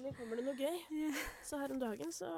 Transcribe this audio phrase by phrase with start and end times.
[0.00, 0.78] plutselig kommer det noe gøy.
[0.94, 1.16] Yeah.
[1.44, 2.28] Så her om dagen så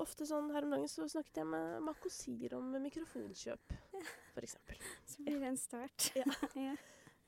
[0.00, 3.74] ofte sånn her om dagen så snakket jeg med Makosir om mikrofonkjøp,
[4.34, 4.76] for eksempel.
[5.06, 6.08] Så blir det en start.
[6.16, 6.24] Ja.
[6.68, 6.74] ja.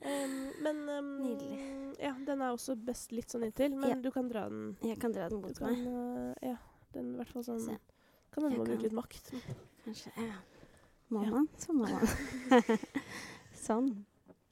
[0.05, 1.59] Um, men um, Nydelig.
[2.03, 4.01] Ja, den er også best litt sånn inntil, men Ja.
[4.03, 6.57] du kan dra den Jeg kan dra den mot meg, uh, Ja,
[6.93, 7.77] den i hvert fall sånn så,
[8.35, 9.31] Kan hende man kan- litt makt.
[9.85, 10.11] kanskje.
[10.19, 10.41] Ja.
[11.11, 11.31] Må Ja.
[11.31, 12.79] man, så må man.
[13.55, 14.05] sånn.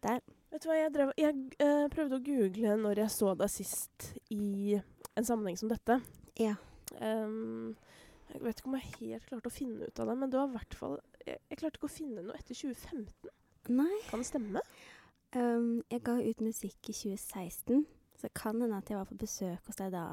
[0.02, 0.20] Der.
[0.52, 4.08] Vet du hva, jeg, drev, jeg uh, prøvde å google når jeg så deg sist
[4.30, 4.80] i
[5.16, 5.98] en sammenheng som dette.
[6.40, 6.54] Ja.
[7.00, 7.74] Um,
[8.32, 10.48] jeg vet ikke om jeg helt klarte å finne ut av det, men det var
[10.48, 13.32] i hvert fall jeg, jeg klarte ikke å finne noe etter 2015.
[13.76, 13.98] Nei.
[14.08, 14.62] Kan det stemme?
[15.36, 17.84] Um, jeg ga ut musikk i 2016,
[18.20, 20.06] så kan hende at jeg var på besøk hos deg da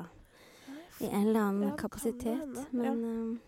[1.00, 2.60] i en eller annen Ja, kapasitet.
[2.76, 2.92] Men ja.
[2.92, 3.40] um,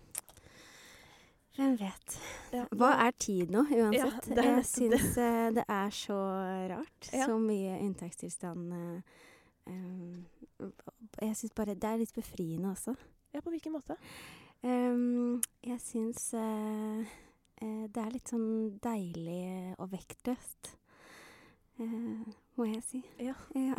[1.58, 2.14] hvem vet.
[2.56, 4.30] Ja, Hva er tid nå, uansett?
[4.40, 6.18] jeg syns eh, det er så
[6.72, 7.10] rart.
[7.12, 8.72] Så mye unntakstilstand.
[8.72, 10.72] eh, um,
[11.20, 12.96] jeg syns bare det er litt befriende også.
[13.32, 13.98] Ja, på hvilken måte?
[14.62, 17.02] Um, jeg syns uh,
[17.64, 20.76] uh, det er litt sånn deilig og vektløst.
[21.82, 22.28] Uh,
[22.60, 23.02] må jeg si.
[23.24, 23.34] Ja.
[23.58, 23.78] ja.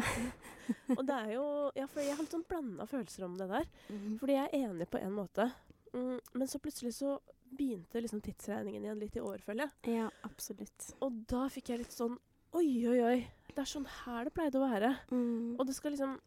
[0.98, 1.44] Og det er jo
[1.78, 3.68] Ja, for jeg har litt sånn blanda følelser om det der.
[3.92, 4.16] Mm.
[4.18, 5.46] Fordi jeg er enig på en måte.
[5.92, 7.18] Mm, men så plutselig så
[7.52, 9.98] begynte liksom tidsregningen igjen litt i år, føler jeg.
[10.00, 10.88] Ja, absolutt.
[11.04, 12.18] Og da fikk jeg litt sånn
[12.52, 13.18] Oi, oi, oi.
[13.48, 14.90] Det er sånn her det pleide å være.
[15.08, 15.54] Mm.
[15.56, 16.18] Og det skal liksom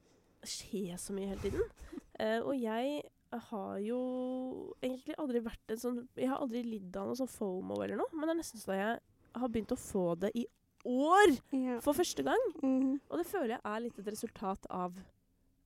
[0.49, 1.67] skje så mye hele tiden.
[2.19, 3.01] Uh, og jeg
[3.49, 3.99] har jo
[4.79, 8.11] egentlig aldri vært en sånn Jeg har aldri lidd av noe sånn fomo eller noe,
[8.13, 9.01] men det er nesten så jeg
[9.35, 10.45] har begynt å få det i
[10.85, 11.79] år ja.
[11.83, 12.45] for første gang.
[12.61, 12.93] Mhm.
[13.09, 14.95] Og det føler jeg er litt et resultat av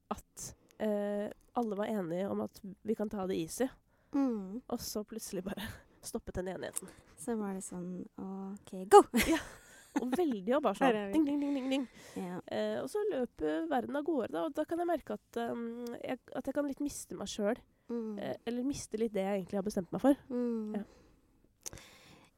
[0.10, 0.50] at
[0.82, 1.28] uh,
[1.60, 3.68] alle var enige om at vi kan ta det easy.
[4.16, 4.62] Mm.
[4.66, 5.68] Og så plutselig bare
[6.10, 6.90] stoppet den enigheten.
[7.20, 9.04] Så var det sånn OK, go!
[10.00, 11.88] Og veldig og bare sånn ding, ding, ding, ding, ding.
[12.22, 12.38] Ja.
[12.54, 15.90] Eh, og så løper verden av gårde, da, og da kan jeg merke at, um,
[15.98, 17.60] jeg, at jeg kan litt miste meg sjøl.
[17.90, 18.20] Mm.
[18.22, 20.22] Eh, eller miste litt det jeg egentlig har bestemt meg for.
[20.30, 20.78] Mm.
[20.78, 20.86] Ja.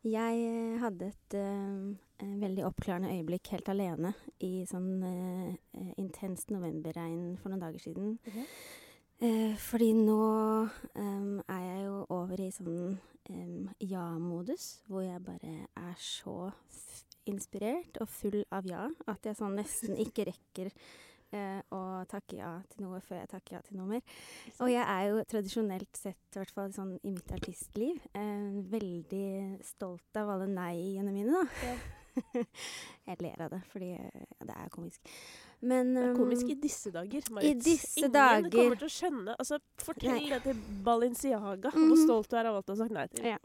[0.02, 7.36] Jeg eh, hadde et eh, veldig oppklarende øyeblikk helt alene i sånn eh, intenst novemberregn
[7.38, 8.16] for noen dager siden.
[9.22, 10.18] Eh, fordi nå
[10.98, 12.96] um, er jeg jo over i sånn
[13.30, 16.50] um, ja-modus, hvor jeg bare er så
[17.30, 22.52] inspirert og full av ja at jeg sånn nesten ikke rekker eh, å takke ja
[22.72, 24.18] til noe før jeg takker ja til noe mer.
[24.59, 29.62] Og jeg er jo tradisjonelt sett, i hvert fall sånn i mitt artistliv, eh, veldig
[29.66, 31.78] stolt av alle nei-ene mine, da.
[33.08, 35.16] jeg ler av det, fordi ja, det er komisk.
[35.62, 37.60] Men Det er um, komisk i disse dager, Marit.
[37.62, 38.50] disse Ingen dager.
[38.54, 40.30] kommer til å skjønne altså, Fortell Nei.
[40.32, 41.84] det til Balenciaga, mm.
[41.86, 43.28] hvor stolt du er av alt du har sagt nei til.
[43.30, 43.38] Ja.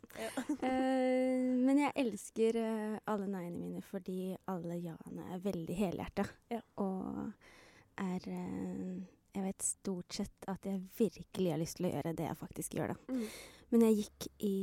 [0.57, 6.25] Eh, men jeg elsker uh, alle nei-ene mine fordi alle ja-ene er veldig helhjerta.
[6.53, 6.63] Ja.
[6.81, 8.97] Og er uh,
[9.37, 12.79] Jeg vet stort sett at jeg virkelig har lyst til å gjøre det jeg faktisk
[12.79, 13.13] gjør, da.
[13.13, 13.27] Mm.
[13.75, 14.57] Men jeg gikk i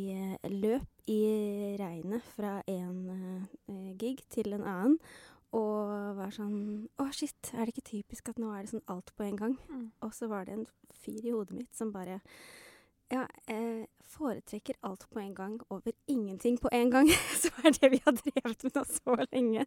[0.49, 1.21] løp i
[1.77, 3.43] regnet fra en
[3.99, 4.97] gig til en annen.
[5.53, 9.13] Og var sånn Å, shit, er det ikke typisk at nå er det sånn alt
[9.17, 9.55] på en gang?
[9.69, 9.87] Mm.
[10.05, 10.67] Og så var det en
[11.03, 12.21] fyr i hodet mitt som bare
[13.11, 17.09] Ja, eh, foretrekker alt på en gang over ingenting på en gang.
[17.41, 19.65] Så er det vi har drevet med nå så lenge.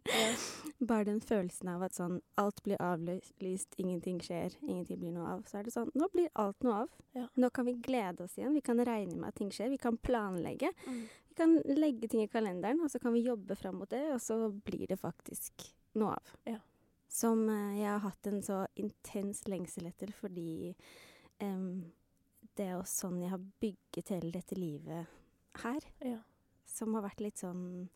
[0.79, 5.45] Bare den følelsen av at sånn alt blir avlyst, ingenting skjer, ingenting blir noe av.
[5.47, 6.97] Så er det sånn Nå blir alt noe av.
[7.17, 7.27] Ja.
[7.35, 8.55] Nå kan vi glede oss igjen.
[8.57, 9.71] Vi kan regne med at ting skjer.
[9.73, 10.73] Vi kan planlegge.
[10.87, 11.07] Mm.
[11.37, 14.39] Kan legge ting i kalenderen, og så kan vi jobbe fram mot det, og så
[14.49, 15.67] blir det faktisk
[15.97, 16.33] noe av.
[16.49, 16.59] Ja.
[17.07, 20.73] Som eh, jeg har hatt en så intens lengsel etter fordi
[21.41, 21.85] um,
[22.57, 25.17] det er jo sånn jeg har bygget hele dette livet
[25.63, 25.87] her.
[26.03, 26.19] Ja.
[26.67, 27.87] Som har vært litt sånn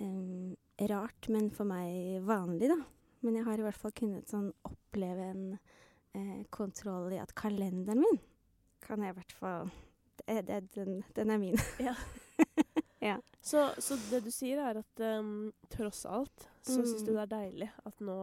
[0.00, 0.56] um,
[0.92, 2.80] rart, men for meg vanlig, da.
[3.24, 5.46] Men jeg har i hvert fall kunnet sånn oppleve en
[6.16, 8.20] eh, kontroll i at kalenderen min
[8.80, 9.70] kan jeg i hvert fall
[10.26, 11.58] det, det, den, den er min.
[13.40, 17.16] Så, så det du sier, er at um, tross alt så syns du Mm.
[17.16, 18.16] det er deilig at nå,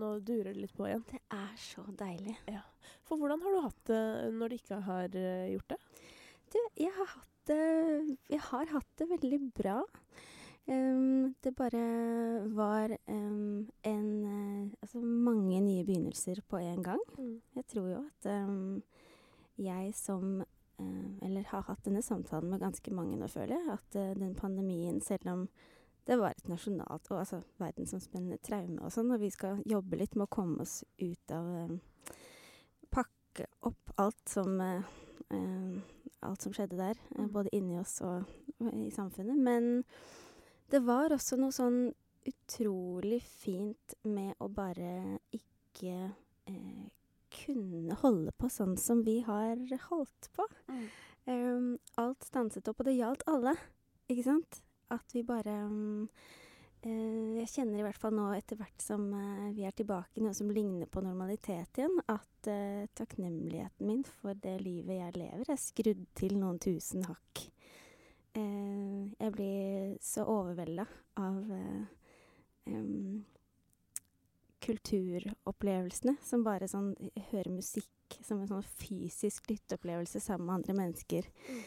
[0.00, 1.04] nå durer det litt på igjen.
[1.06, 2.34] Det er så deilig.
[3.06, 4.02] For hvordan har du hatt det
[4.34, 5.78] når du ikke har eh, gjort det?
[6.50, 9.78] Du, jeg har hatt det Jeg har hatt det veldig bra.
[10.70, 11.80] Um, det bare
[12.54, 17.00] var um, en eh, Altså mange nye begynnelser på en gang.
[17.56, 18.82] Jeg tror jo at um,
[19.58, 20.46] jeg som eh,
[21.22, 23.76] Eller har hatt denne samtalen med ganske mange nå, føler jeg.
[23.78, 25.44] At eh, den pandemien, selv om
[26.08, 30.16] det var et nasjonalt og altså verdensomspennende traume og sånn, og vi skal jobbe litt
[30.16, 31.80] med å komme oss ut av ehm,
[32.90, 34.82] Pakke opp alt som eh,
[35.30, 35.76] eh,
[36.26, 36.98] Alt som skjedde der.
[37.14, 37.28] eh, Mm.
[37.32, 38.24] Både inni oss og
[38.60, 39.38] i samfunnet.
[39.38, 39.84] Men
[40.70, 41.92] det var også noe sånn
[42.28, 45.94] utrolig fint med å bare ikke
[46.50, 46.88] eh,
[47.32, 50.46] kunne holde på sånn som vi har holdt på.
[51.28, 53.54] Um, alt stanset opp, og det gjaldt alle,
[54.10, 54.62] ikke sant?
[54.90, 56.08] At vi bare um,
[56.82, 60.24] uh, Jeg kjenner i hvert fall nå etter hvert som uh, vi er tilbake i
[60.24, 65.46] noe som ligner på normalitet igjen, at uh, takknemligheten min for det livet jeg lever,
[65.46, 67.46] er skrudd til noen tusen hakk.
[68.30, 70.84] Jeg blir så overvelda
[71.18, 71.48] av
[72.70, 73.24] em,
[74.64, 76.92] kulturopplevelsene, som bare sånn
[77.30, 81.28] høre musikk som en sånn fysisk lytteopplevelse sammen med andre mennesker.
[81.48, 81.60] Mm.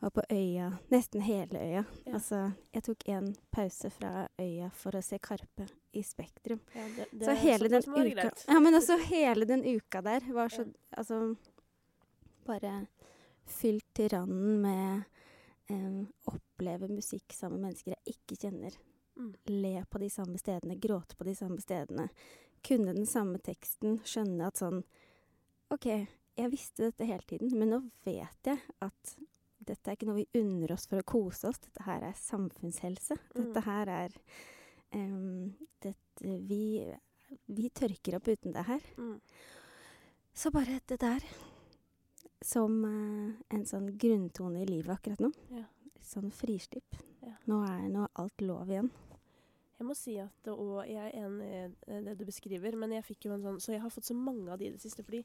[0.00, 1.82] Og på øya, nesten hele øya.
[2.06, 2.14] Ja.
[2.16, 2.38] Altså,
[2.72, 6.62] jeg tok en pause fra øya for å se Karpe i Spektrum.
[6.72, 8.30] Ja, det, det Så hele den må være uka.
[8.48, 10.72] Ja, men også hele den uka der var så Ja.
[11.02, 11.20] Altså
[12.46, 12.86] bare
[13.46, 15.02] fylt til randen med
[15.70, 18.80] em, oppleve musikk sammen med mennesker jeg ikke kjenner.
[19.20, 19.32] Mm.
[19.52, 22.08] Le på de samme stedene, gråte på de samme stedene.
[22.64, 24.80] Kunne den samme teksten, skjønne at sånn
[25.70, 25.86] OK,
[26.40, 29.14] jeg visste dette hele tiden, men nå vet jeg at
[29.60, 31.60] dette er ikke noe vi unner oss for å kose oss.
[31.62, 33.16] Dette her er samfunnshelse.
[33.36, 33.66] Dette Mm.
[33.68, 34.16] her er
[34.96, 35.52] um,
[35.84, 36.80] dette, vi,
[37.46, 38.80] vi tørker opp uten det her.
[38.96, 39.20] Mm.
[40.32, 41.22] Så bare det der
[42.42, 45.30] som uh, en sånn grunntone i livet akkurat nå.
[45.52, 45.66] Ja.
[46.00, 46.96] Sånn frislipp.
[47.20, 47.36] Ja.
[47.46, 48.90] Nå, er, nå er alt lov igjen.
[49.80, 51.46] Jeg må si at og jeg er enig
[51.88, 54.16] i det du beskriver, men jeg fikk jo en sånn Så jeg har fått så
[54.16, 55.22] mange av de i det siste, fordi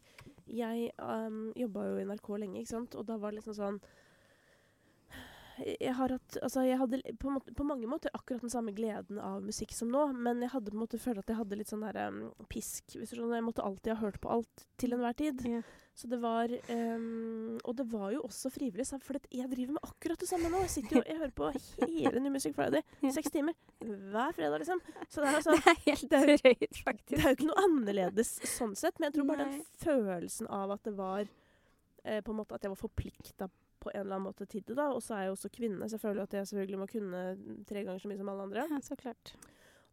[0.47, 3.81] jeg um, jobba jo i NRK lenge, ikke sant, og da var det liksom sånn
[5.63, 9.19] jeg har hatt Altså, jeg hadde på, måte, på mange måter akkurat den samme gleden
[9.21, 11.71] av musikk som nå, men jeg hadde på en måte følt at jeg hadde litt
[11.71, 12.21] sånn der um,
[12.51, 12.95] pisk.
[12.95, 13.39] Hvis du skjønner.
[13.39, 15.43] Jeg måtte alltid ha hørt på alt til enhver tid.
[15.47, 15.63] Yeah.
[15.95, 20.19] Så det var um, Og det var jo også frivillig, for jeg driver med akkurat
[20.19, 20.59] det samme nå.
[20.65, 21.51] Jeg sitter jo Jeg hører på
[21.85, 22.83] hele New Music Friday.
[23.15, 24.81] Seks timer hver fredag, liksom.
[25.07, 27.63] Så det er altså Det er helt det er- drøyt, det er jo ikke noe
[27.63, 29.55] annerledes sånn sett, men jeg tror bare Nei.
[29.55, 33.47] den følelsen av at det var eh, på en måte at jeg var forplikta
[33.79, 34.89] på en eller annen måte til det, da.
[34.91, 37.21] Og så er jeg også kvinne, så jeg føler at jeg selvfølgelig må kunne
[37.67, 38.67] tre ganger så mye som alle andre.
[38.71, 39.35] Ja, så klart.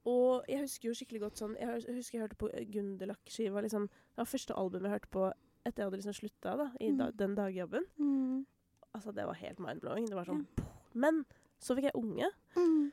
[0.05, 3.61] Og jeg husker jo skikkelig godt sånn Jeg husker jeg hørte på Gunderlach-skiva.
[3.63, 5.27] Liksom, det var første albumet jeg hørte på
[5.65, 7.17] etter jeg hadde liksom slutta da, i da, Mm.
[7.17, 7.85] den dagjobben.
[7.99, 8.47] Mm.
[8.95, 10.09] Altså, det var helt mind-blowing.
[10.09, 10.47] Det var sånn
[10.95, 11.25] Men
[11.61, 12.93] så fikk jeg unge, Mm.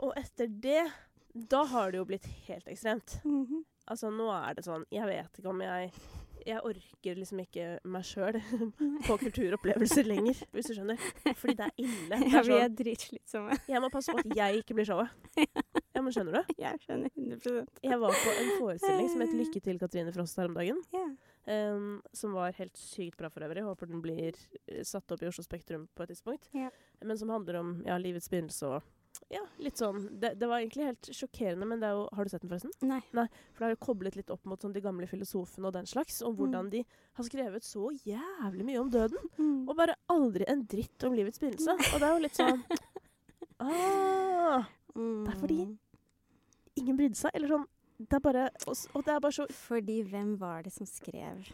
[0.00, 0.90] og etter det
[1.48, 3.20] Da har det jo blitt helt ekstremt.
[3.24, 3.64] Mhm.
[3.86, 5.92] Altså, nå er det sånn Jeg vet ikke om jeg
[6.46, 8.38] Jeg orker liksom ikke meg sjøl
[9.06, 10.98] på kulturopplevelser lenger, hvis du skjønner.
[11.36, 12.18] Fordi det er ille.
[12.20, 13.58] Det Ja, er vi er sånn, dritslitsomme.
[13.68, 15.08] jeg må passe på at jeg ikke blir showet.
[15.90, 16.52] Ja, men skjønner du?
[16.62, 20.46] Jeg skjønner 100% Jeg var på en forestilling som het 'Lykke til Katrine Frost' her
[20.48, 20.78] om dagen.
[20.94, 21.74] Yeah.
[21.74, 23.64] Um, som var helt sykt bra for øvrig.
[23.66, 24.38] Håper den blir
[24.70, 26.46] eh, satt opp i Oslo Spektrum på et tidspunkt.
[26.54, 26.70] Yeah.
[27.02, 28.82] Men som handler om ja, livets begynnelse og
[29.30, 32.30] ja, litt sånn det, det var egentlig helt sjokkerende, men det er jo Har du
[32.30, 32.72] sett den, forresten?
[32.88, 33.00] Nei.
[33.54, 36.20] For det er jo koblet litt opp mot sånn, de gamle filosofene og den slags,
[36.22, 36.70] om hvordan Mm.
[36.70, 36.84] de
[37.14, 39.68] har skrevet så jævlig mye om døden, Mm.
[39.68, 41.70] og bare aldri en dritt om livets begynnelse.
[41.94, 42.64] Og det er jo litt sånn
[43.60, 44.64] ah,
[44.94, 45.78] det er fordi- Mm.
[46.76, 47.30] Ingen brydde seg.
[47.34, 47.66] Eller sånn
[47.98, 51.52] Det er bare Og, og det er bare så Fordi hvem var det som skrev?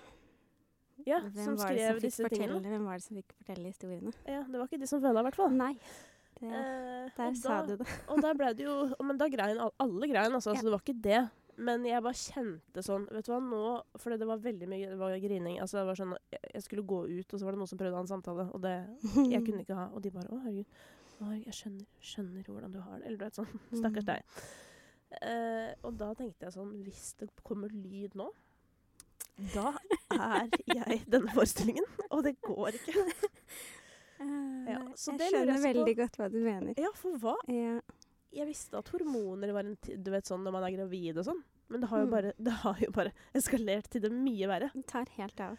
[1.05, 2.61] Ja, hvem som skrev som disse tingene.
[2.63, 4.13] Hvem var det som fikk fortelle historiene?
[4.27, 5.51] Ja, det var ikke de som føla, i hvert fall.
[5.51, 5.75] Nei.
[6.41, 7.87] Det, Eh, der sa da- du det.
[8.09, 10.53] Og da ble det jo Men da grein alle grein, altså.
[10.55, 10.61] Ja.
[10.61, 11.31] Så det var ikke det.
[11.59, 14.99] Men jeg bare kjente sånn Vet du hva, nå For det var veldig mye det
[14.99, 15.57] var grining.
[15.59, 17.79] Altså, det var sånn jeg- Jeg skulle gå ut, og så var det noen som
[17.79, 18.75] prøvde å ha en samtale, og det
[19.33, 20.67] Jeg kunne ikke ha Og de bare Å, herregud.
[21.23, 23.07] Å, jeg skjønner, skjønner hvordan du har det.
[23.07, 23.49] Eller du vet sånn.
[23.73, 24.13] Stakkars Mm.
[24.13, 24.23] deg.
[25.23, 28.29] Eh, og da tenkte jeg sånn Hvis det kommer lyd nå,
[29.55, 29.73] da
[30.11, 31.85] er jeg denne forestillingen.
[32.11, 32.93] Og det går ikke.
[34.21, 36.75] Eh, Ja, så jeg det skjønner jeg veldig godt hva du mener.
[36.81, 37.35] Ja, for hva?
[37.49, 37.81] Ja.
[38.37, 41.43] Jeg visste at hormoner var en Du vet sånn når man er gravid og sånn.
[41.69, 42.11] Men det har jo Mm.
[42.11, 44.71] bare, det har jo bare eskalert til det mye verre.
[44.75, 45.59] Det tar helt av.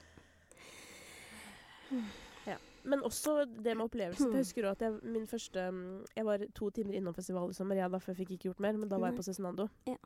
[2.87, 4.29] Men også det med opplevelsen.
[4.29, 4.35] Hmm.
[4.37, 7.53] Jeg husker også at jeg, min første mm, Jeg var to timer innom festival i
[7.57, 9.65] sommer, ja, derfor fikk jeg ikke gjort mer, men da var jeg på Cezinando.
[9.89, 9.97] Ja.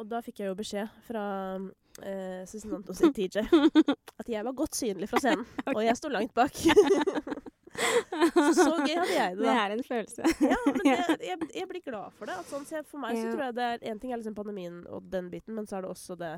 [0.00, 1.24] Og da fikk jeg jo beskjed fra
[2.02, 3.44] eh, Cezinando sin TJ
[4.18, 5.44] at jeg var godt synlig fra scenen,
[5.76, 6.54] og jeg sto langt bak.
[8.34, 10.28] så så gøy hadde jeg det, Det er en følelse.
[10.46, 10.92] Ja, men det,
[11.26, 12.36] jeg, jeg blir glad for det.
[12.38, 14.36] At sånn, så jeg, for meg så tror jeg det er En ting er liksom
[14.38, 16.34] pandemien og den biten, men så er det også det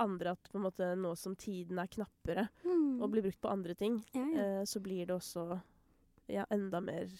[0.00, 3.02] andre at på en måte nå som tiden er knappere Mm.
[3.02, 4.46] og blir brukt på andre ting, ja, ja.
[4.60, 5.58] Uh, så blir det også
[6.30, 7.10] ja, enda mer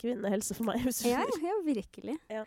[0.00, 0.82] kvinnehelse for meg.
[1.06, 2.16] Ja, ja, virkelig.
[2.32, 2.42] Ja.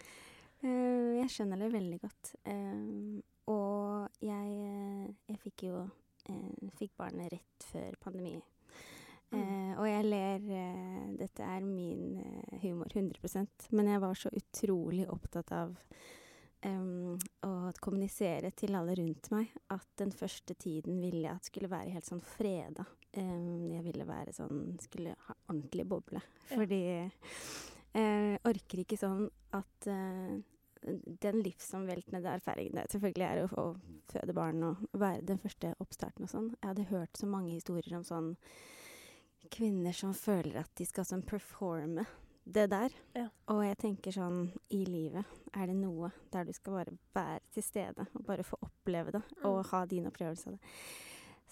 [0.65, 2.31] Eh, jeg skjønner det veldig godt.
[2.49, 3.21] Eh,
[3.51, 5.85] og jeg, eh, jeg fikk jo
[6.29, 8.35] eh, fikk barnet rett før pandemi.
[9.33, 9.39] Mm.
[9.39, 10.43] Eh, og jeg ler
[11.17, 12.19] Dette er min
[12.61, 15.73] humor 100% men jeg var så utrolig opptatt av
[16.65, 21.69] Um, og kommunisere til alle rundt meg at den første tiden ville jeg at skulle
[21.69, 22.87] være helt sånn freda.
[23.13, 26.23] Um, jeg ville være sånn Skulle ha ordentlig boble.
[26.49, 26.55] Ja.
[26.55, 30.33] Fordi jeg orker ikke sånn at eh,
[30.83, 33.65] den livsomveltende erfaringen det selvfølgelig er å å
[34.11, 36.49] føde barn og være den første oppstarten og sånn.
[36.61, 38.35] Jeg hadde hørt så mange historier om sånn
[39.53, 42.05] kvinner som føler at de skal sånn performe
[42.45, 42.93] det der.
[43.15, 43.27] Ja.
[43.49, 47.65] Og jeg tenker sånn I livet er det noe der du skal bare være til
[47.65, 49.69] stede og bare få oppleve det og Mm.
[49.71, 50.59] ha din opplevelse av det.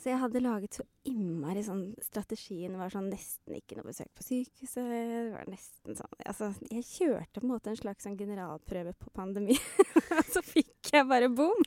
[0.03, 4.25] Så jeg hadde laget så innmari sånn Strategien var sånn nesten ikke noe besøk på
[4.25, 4.89] sykehuset.
[4.89, 9.13] Det var nesten sånn Altså, jeg kjørte på en måte en slags sånn generalprøve på
[9.15, 9.55] pandemi.
[10.17, 11.63] Og så fikk jeg bare bom!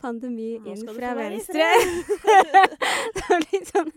[0.00, 1.68] Pandemi inn fra venstre.
[3.18, 3.92] det var litt sånn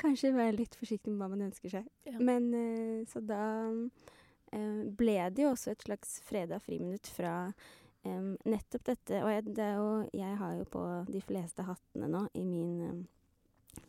[0.00, 1.86] Kanskje være litt forsiktig med hva man ønsker seg.
[2.08, 2.16] Ja.
[2.24, 3.44] Men eh, så da
[4.52, 7.52] eh, ble det jo også et slags fredag friminutt fra
[8.04, 9.22] nettopp dette.
[9.24, 13.06] Og jeg, det er jo, jeg har jo på de fleste hattene nå i min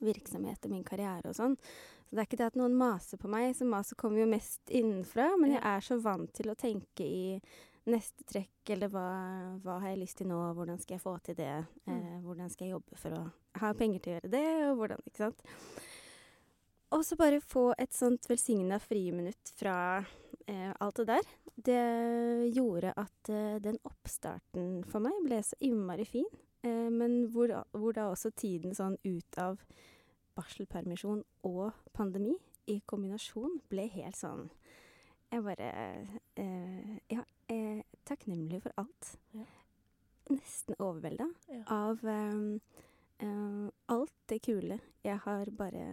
[0.01, 1.55] virksomhet og min karriere og sånn.
[2.05, 4.69] Så det er ikke det at noen maser på meg, så maset kommer jo mest
[4.73, 5.31] innenfra.
[5.41, 7.39] Men jeg er så vant til å tenke i
[7.85, 9.05] neste trekk, eller hva,
[9.61, 11.51] hva har jeg lyst til nå, hvordan skal jeg få til det,
[11.85, 12.23] eh, Mm.
[12.23, 13.31] hvordan skal jeg jobbe for å
[13.61, 15.43] ha penger til å gjøre det, og hvordan, ikke sant.
[16.95, 19.75] Og så bare få et sånt velsigna friminutt fra
[20.47, 21.27] eh, alt det der.
[21.55, 21.81] Det
[22.55, 26.27] gjorde at eh, den oppstarten for meg ble så innmari fin.
[26.63, 29.59] Eh, men hvor, hvor da også tiden sånn ut av
[30.35, 32.33] barselpermisjon og pandemi
[32.71, 34.47] i kombinasjon ble helt sånn
[35.31, 35.67] Jeg bare
[36.39, 37.21] eh, Ja,
[37.51, 39.11] eh, takknemlig for alt.
[39.35, 39.45] Ja.
[40.31, 41.61] Nesten overvelda Ja.
[41.69, 45.85] av eh, alt det kule jeg har bare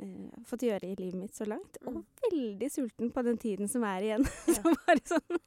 [0.00, 1.76] eh, fått gjøre i livet mitt så langt.
[1.86, 2.04] Og Mm.
[2.30, 4.24] veldig sulten på den tiden som er igjen.
[4.48, 4.54] Ja.
[4.60, 5.40] så bare sånn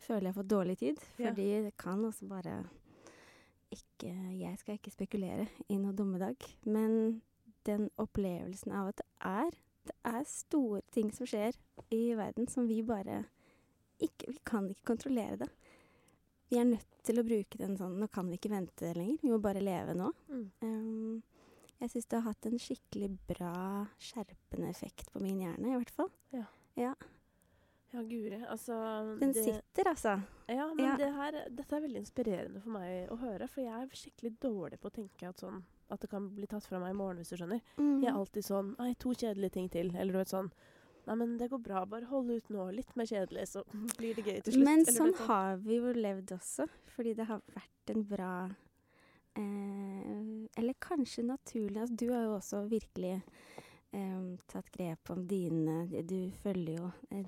[0.00, 0.98] Føler jeg har fått dårlig tid.
[1.18, 1.28] Ja.
[1.30, 2.54] Fordi det kan også bare
[3.70, 6.36] ikke Jeg skal ikke spekulere i noe dommedag.
[6.66, 7.20] Men
[7.68, 9.50] den opplevelsen av at det er
[9.90, 11.56] det er store ting som skjer
[11.90, 13.22] i verden som vi bare
[14.00, 15.48] ikke Vi kan ikke kontrollere det.
[16.50, 19.18] Vi er nødt til å bruke den sånn Nå kan vi ikke vente lenger.
[19.22, 20.10] Vi må bare leve nå.
[20.28, 20.46] Mm.
[20.62, 21.22] Um,
[21.80, 23.54] jeg syns det har hatt en skikkelig bra
[24.00, 26.12] skjerpende effekt på min hjerne, i hvert fall.
[26.36, 26.44] Ja,
[27.90, 28.38] Ja, guri.
[28.46, 28.74] Altså
[29.18, 30.20] Den det, sitter, altså.
[30.46, 30.96] Ja, men Ja.
[30.96, 33.48] Det her, dette er veldig inspirerende for meg å høre.
[33.48, 36.68] For jeg er skikkelig dårlig på å tenke at, sånn, at det kan bli tatt
[36.68, 37.60] fra meg i morgen, hvis du skjønner.
[37.78, 37.96] Mm.
[38.04, 39.90] Jeg er alltid sånn Nei, to kjedelige ting til.
[39.96, 40.52] Eller du vet sånn
[41.08, 41.84] Nei, men det går bra.
[41.88, 42.70] Bare hold ut nå.
[42.76, 43.64] Litt mer kjedelig, så
[43.98, 44.66] blir det gøy til slutt.
[44.68, 48.34] Men du sånn har vi jo levd også, fordi det har vært en bra
[49.38, 53.12] Eller kanskje naturlig altså, Du har jo også virkelig
[53.92, 57.26] eh, tatt grep om dine Du følger jo eh,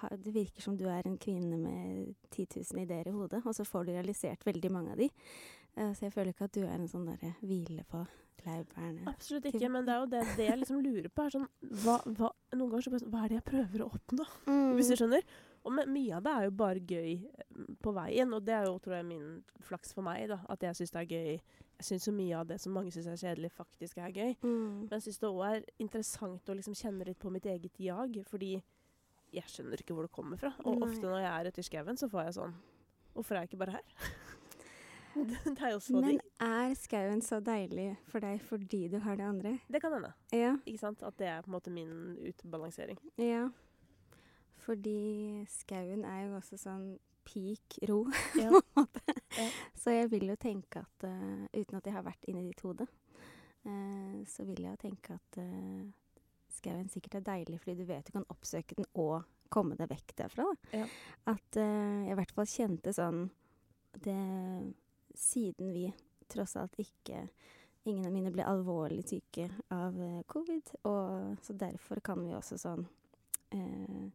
[0.00, 3.54] ha- Det virker som du er en kvinne med 10 000 ideer i hodet, og
[3.54, 5.10] så får du realisert veldig mange av de.
[5.76, 8.00] Eh, så jeg føler ikke at du er en sånn derre hvile på
[8.46, 9.04] laurbærene.
[9.10, 11.26] Absolutt ikke, men det er jo det, det jeg liksom lurer på.
[11.26, 11.46] er sånn,
[11.84, 14.24] hva, hva, Noen ganger så bare sånn, hva er det jeg prøver å oppnå?
[14.78, 15.00] Hvis du Mm.
[15.02, 15.22] skjønner?
[15.68, 18.78] Og mye av det er jo bare gøy eh, på veien, og det er jo
[18.82, 19.26] tror jeg min
[19.68, 20.26] flaks for meg.
[20.32, 21.40] da, At jeg syns det er gøy.
[21.78, 24.32] Jeg syns så mye av det som mange syns er kjedelig, faktisk er gøy.
[24.42, 24.88] Mm.
[24.88, 28.18] Men jeg syns det òg er interessant å liksom kjenne litt på mitt eget jag,
[28.26, 28.56] fordi
[29.36, 30.54] jeg skjønner ikke hvor det kommer fra.
[30.64, 30.88] Og Nei.
[30.88, 32.58] ofte når jeg er ute i skauen, så får jeg sånn
[33.18, 33.86] Hvorfor er jeg ikke bare her?
[35.28, 36.26] det, det er jo så Men digg.
[36.44, 39.54] er skauen så deilig for deg fordi du har det andre?
[39.66, 40.12] Det kan hende.
[40.34, 40.52] Ja.
[40.64, 41.02] Ikke sant?
[41.02, 43.00] At det er på en måte min utbalansering.
[43.18, 43.48] Ja.
[44.68, 46.88] Fordi skauen er jo også sånn
[47.24, 48.02] peak ro,
[48.42, 48.50] Ja.
[48.52, 49.14] på en måte.
[49.38, 49.46] Ja.
[49.76, 52.84] Så jeg vil jo tenke at uh, uten at jeg har vært inni ditt hode,
[53.64, 55.86] uh, så vil jeg jo tenke at uh,
[56.58, 59.22] skauen sikkert er deilig, fordi du vet du kan oppsøke den og
[59.52, 60.44] komme deg vekk derfra.
[60.76, 60.84] Ja.
[61.32, 63.30] At jeg i hvert fall kjente sånn
[64.04, 64.18] det
[65.18, 65.86] Siden vi
[66.30, 67.22] tross alt ikke
[67.88, 69.96] Ingen av mine ble alvorlig syke av
[70.28, 72.82] covid, og så derfor kan vi også sånn
[73.56, 74.10] eh,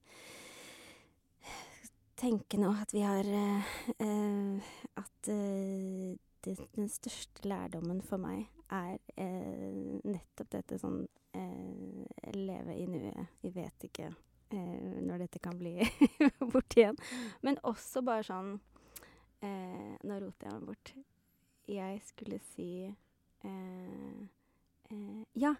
[2.23, 6.13] tenke nå at vi har eh, eh, At eh,
[6.43, 8.97] det, den største lærdommen for meg er
[10.03, 11.03] nettopp dette sånn
[12.33, 13.29] Leve i nuet.
[13.41, 14.09] Vi vet ikke
[14.53, 15.75] når dette kan bli
[16.51, 16.97] borte igjen.
[17.45, 18.57] Men også bare sånn
[19.43, 20.93] Nå roter jeg meg bort.
[21.69, 22.89] Jeg skulle si
[25.37, 25.53] Ja!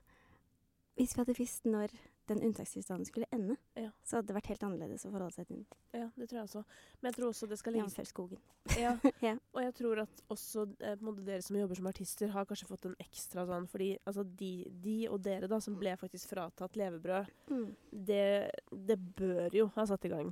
[0.98, 1.94] Hvis vi hadde visst når
[2.28, 3.90] den unntakstilstanden skulle ende, Ja.
[4.04, 5.66] så hadde det vært helt annerledes å forholde seg til den.
[5.94, 6.64] Ja, det tror jeg også.
[7.02, 8.08] Men jeg tror også det skal ligge Jf.
[8.08, 8.40] skogen.
[8.80, 8.94] ja.
[9.22, 9.34] Ja.
[9.54, 12.96] Og jeg tror at også eh, dere som jobber som artister, har kanskje fått en
[13.00, 14.52] ekstra sånn Fordi altså, de,
[14.84, 17.76] de og dere da, som ble faktisk fratatt levebrød, Mm.
[17.92, 20.32] det, det bør jo ha satt i gang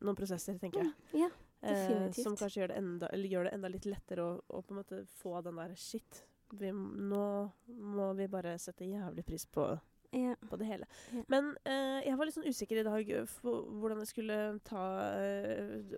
[0.00, 0.92] noen prosesser, tenker jeg.
[1.22, 1.28] Ja.
[1.62, 2.22] Eh, Definitivt.
[2.24, 4.80] som kanskje gjør det enda, eller gjør det enda litt lettere å, å på en
[4.82, 7.22] måte få den der Shit, vi, nå
[7.66, 9.64] må vi bare sette jævlig pris på,
[10.16, 10.34] Ja.
[10.48, 10.88] på det hele.
[11.12, 11.22] Ja.
[11.32, 15.94] Men uh, jeg var litt sånn usikker i dag for hvordan jeg skulle ta uh,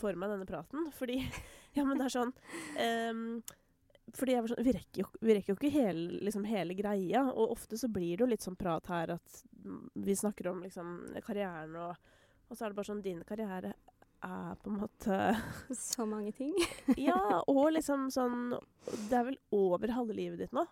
[0.00, 0.90] for meg denne praten.
[0.96, 1.22] Fordi
[1.76, 3.24] Ja, men det er sånn um,
[4.16, 7.24] fordi jeg var sånn, vi, rekker jo, vi rekker jo ikke hele, liksom, hele greia.
[7.30, 9.42] Og ofte så blir det jo litt sånn prat her at
[9.94, 10.96] vi snakker om liksom,
[11.26, 12.10] karrieren, og,
[12.48, 13.74] og så er det bare sånn Din karriere
[14.20, 15.18] er på en måte
[15.76, 16.54] Så mange ting.
[17.00, 18.54] Ja, og liksom sånn
[19.08, 20.66] Det er vel over halve livet ditt nå.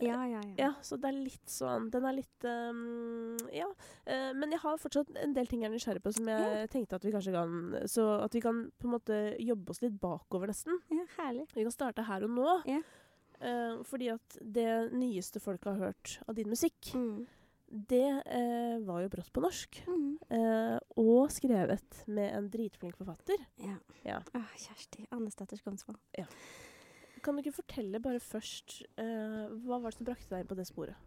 [0.00, 0.54] Ja, ja, ja.
[0.56, 3.66] Ja, så det er litt sånn Den er litt um, Ja.
[4.08, 6.96] Uh, men jeg har fortsatt en del ting jeg er nysgjerrig på som jeg tenkte
[6.96, 7.52] at vi kanskje kan
[7.92, 10.80] Så at vi kan på en måte jobbe oss litt bakover, nesten.
[10.88, 11.44] Ja, herlig.
[11.52, 12.56] Vi kan starte her og nå.
[12.70, 12.80] Ja.
[13.42, 17.26] Uh, fordi at det nyeste folk har hørt av din musikk, Mm.
[17.92, 19.82] det uh, var jo brått på norsk.
[19.86, 20.18] Mm.
[20.96, 23.40] og skrevet med en dritflink forfatter.
[23.60, 23.76] Ja.
[24.06, 24.20] Ja.
[24.32, 25.98] Ah, Kjersti Annesdatter Skomsvold.
[27.22, 30.58] Kan du ikke fortelle bare først uh, hva var det som brakte deg inn på
[30.58, 30.98] det sporet?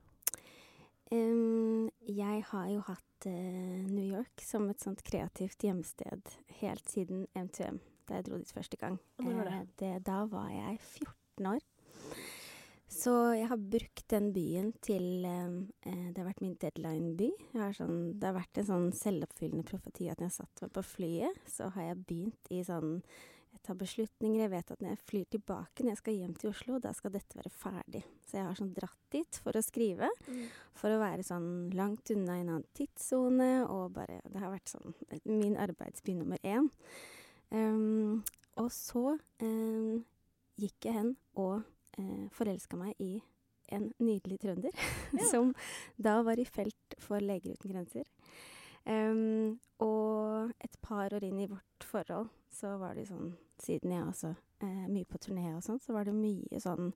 [1.12, 6.32] Um, jeg har jo hatt uh, New York som et sånt kreativt hjemsted
[6.62, 7.78] helt siden M2M,
[8.10, 8.98] da jeg dro dit første gang.
[9.22, 9.60] Var det?
[9.60, 11.62] Uh, det, da var jeg 14 år.
[12.96, 17.30] Så jeg har brukt den byen til eh, Det har vært min deadline-by.
[17.76, 21.42] Sånn, det har vært en sånn selvoppfyllende profeti at når jeg satt meg på flyet,
[21.50, 23.02] så har jeg begynt i sånn
[23.66, 24.44] Tar beslutninger.
[24.44, 27.14] Jeg vet at når jeg flyr tilbake, når jeg skal hjem til Oslo, da skal
[27.16, 28.04] dette være ferdig.
[28.28, 30.10] Så jeg har sånn dratt dit for å skrive
[30.78, 34.94] for å være sånn langt unna en annen tidssone, og bare Det har vært sånn
[35.26, 36.70] min arbeidsby nummer én.
[37.50, 38.22] Um,
[38.62, 40.04] og så um,
[40.62, 41.64] gikk jeg hen og
[41.98, 43.18] uh, forelska meg i
[43.74, 44.76] en nydelig trønder,
[45.32, 45.56] som
[45.98, 48.06] da var i felt for Leger uten grenser.
[48.86, 54.08] Um, og et par år inn i vårt forhold så var det sånn, siden jeg
[54.08, 54.34] også
[54.64, 56.94] eh, mye på turné og sånn, så var det mye sånn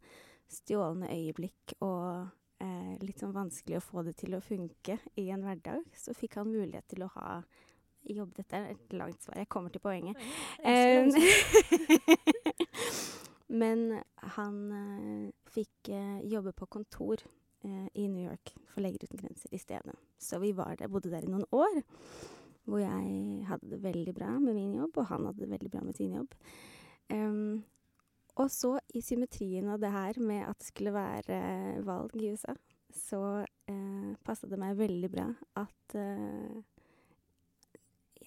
[0.50, 2.30] stjålne øyeblikk og
[2.64, 5.84] eh, litt sånn vanskelig å få det til å funke i en hverdag.
[5.94, 7.42] Så fikk han mulighet til å ha
[8.10, 8.34] jobb.
[8.40, 9.38] Dette er et langt svar.
[9.38, 10.18] Jeg kommer til poenget.
[10.64, 10.72] Det.
[10.72, 11.06] Eh,
[13.50, 14.00] Men
[14.36, 17.18] han eh, fikk eh, jobbe på kontor
[17.64, 19.96] eh, i New York for Leger uten grenser i stedet.
[20.22, 21.82] Så vi var der, bodde der i noen år,
[22.70, 25.84] hvor jeg hadde det veldig bra med min jobb, og han hadde det veldig bra
[25.86, 26.34] med sin jobb.
[27.12, 27.62] Um,
[28.40, 32.32] og så, i symmetrien av det her med at det skulle være eh, valg i
[32.32, 32.54] USA,
[32.96, 35.28] så uh, passa det meg veldig bra
[35.60, 36.62] at uh,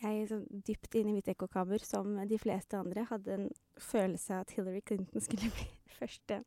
[0.03, 4.45] jeg så dypt inne i mitt ekkokammer, som de fleste andre, hadde en følelse av
[4.45, 6.43] at Hillary Clinton skulle bli første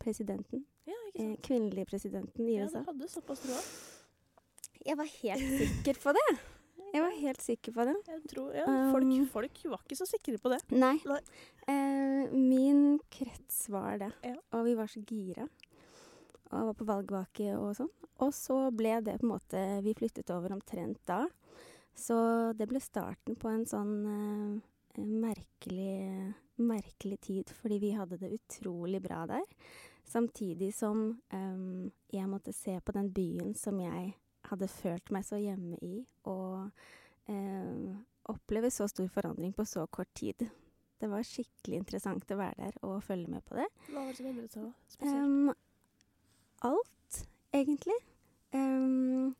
[0.00, 0.64] presidenten.
[0.88, 2.78] Ja, Eh, kvinnelige presidenten i USA.
[2.78, 3.60] Ja, du hadde såpass troa.
[4.86, 6.38] Jeg var helt sikker på det.
[6.90, 7.96] Jeg var helt sikker på det.
[8.30, 10.60] Tror, ja, Um, folk, folk var ikke så sikre på det.
[10.74, 10.96] Nei.
[11.06, 11.20] Nei.
[11.70, 14.10] Eh, min krets var det.
[14.26, 14.36] Ja.
[14.56, 15.46] Og vi var så gira.
[16.50, 17.92] Og var på valgvake og sånn.
[18.20, 21.22] Og så ble det på en måte Vi flyttet over omtrent da.
[21.96, 22.16] Så
[22.56, 29.02] det ble starten på en sånn eh, merkelig, merkelig tid, fordi vi hadde det utrolig
[29.04, 29.46] bra der.
[30.10, 34.14] Samtidig som em, jeg måtte se på den byen som jeg
[34.48, 36.00] hadde følt meg så hjemme i,
[36.30, 36.70] og
[37.30, 37.90] eh,
[38.30, 40.46] oppleve så stor forandring på så kort tid.
[41.00, 43.66] Det var skikkelig interessant å være der og følge med på det.
[43.88, 44.66] Hva var det som endret seg?
[44.92, 45.16] Spesielt.
[45.16, 45.52] Em,
[46.68, 47.20] alt,
[47.56, 47.96] egentlig.
[48.52, 49.32] Um,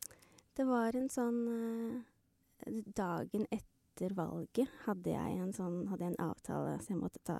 [0.57, 1.99] det var en sånn uh,
[2.95, 7.37] Dagen etter valget hadde jeg en sånn hadde en avtale, så jeg måtte ta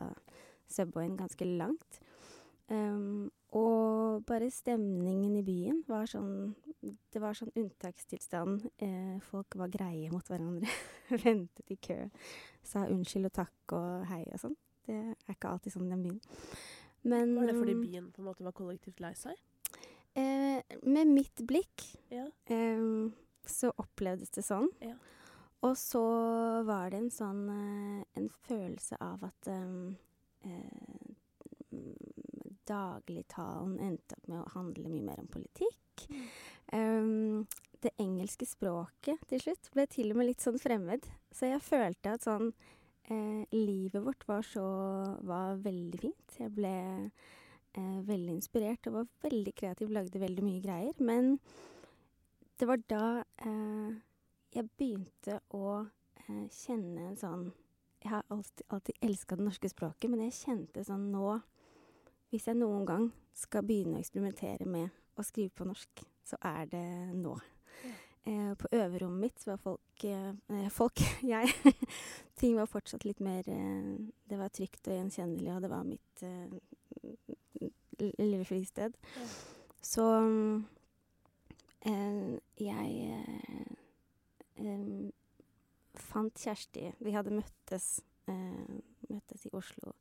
[0.71, 1.99] Subwayen ganske langt.
[2.71, 8.63] Em, og bare stemningen i byen var sånn Det var sånn unntakstilstand.
[8.81, 10.69] Eh, folk var greie mot hverandre.
[11.23, 11.97] Ventet i kø.
[12.65, 14.55] Sa unnskyld og takk og hei og sånn.
[14.87, 16.21] Det er ikke alltid sånn i den byen.
[17.03, 19.37] Men Var det fordi mm, byen på en måte var kollektivt lei seg?
[20.17, 22.25] Eh, med mitt blikk Ja.
[22.49, 23.11] eh,
[23.45, 24.69] så opplevdes det sånn.
[24.81, 24.95] Ja.
[25.61, 26.01] Og så
[26.65, 29.93] var det en sånn eh, en følelse av at eh,
[30.49, 31.00] eh,
[32.71, 36.07] dagligtalen endte opp med å handle mye mer om politikk.
[36.71, 37.43] Um,
[37.81, 41.07] det engelske språket til slutt ble til og med litt sånn fremmed.
[41.33, 42.51] Så jeg følte at sånn
[43.09, 44.65] eh, Livet vårt var så
[45.25, 46.37] var veldig fint.
[46.37, 46.75] Jeg ble
[47.09, 51.01] eh, veldig inspirert og var veldig kreativ, lagde veldig mye greier.
[51.01, 51.37] Men
[52.61, 53.05] det var da
[53.41, 53.97] eh,
[54.53, 57.49] jeg begynte å eh, kjenne en sånn
[58.01, 61.35] Jeg har alltid, alltid elska det norske språket, men jeg kjente sånn nå
[62.31, 64.87] Hvis jeg noen gang skal begynne å eksperimentere med
[65.19, 66.85] å skrive på norsk, så er det
[67.17, 67.33] nå.
[67.83, 67.91] Ja.
[68.31, 71.01] Eh, på øverrommet mitt var folk eh, Folk,
[71.33, 71.49] jeg.
[72.39, 73.95] Ting var fortsatt litt mer eh,
[74.29, 77.71] Det var trygt og gjenkjennelig, og det var mitt eh,
[78.21, 78.93] lille fristed.
[79.17, 79.25] Ja.
[79.81, 80.05] Så
[81.89, 82.89] eh, jeg
[84.61, 85.09] eh,
[85.97, 87.97] fant Kjersti Vi hadde møttes,
[88.29, 88.77] eh,
[89.09, 89.97] møttes i Oslo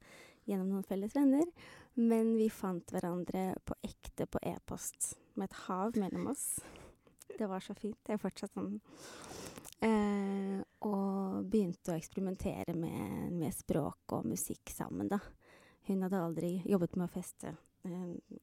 [0.49, 1.47] gjennom noen felles venner.
[1.95, 6.61] Men vi fant hverandre på ekte på e-post, med et hav mellom oss.
[7.39, 7.99] Det var så fint.
[8.07, 8.79] Det er fortsatt sånn.
[9.81, 15.19] Eh, og begynte å eksperimentere med, med språk og musikk sammen, da.
[15.89, 17.55] Hun hadde aldri jobbet med å feste
[17.89, 18.39] eh,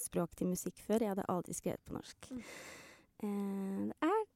[0.00, 1.04] språk til musikk før.
[1.04, 2.30] Jeg hadde aldri skrevet på norsk.
[2.32, 2.44] Mm.
[3.20, 4.28] Eh, det er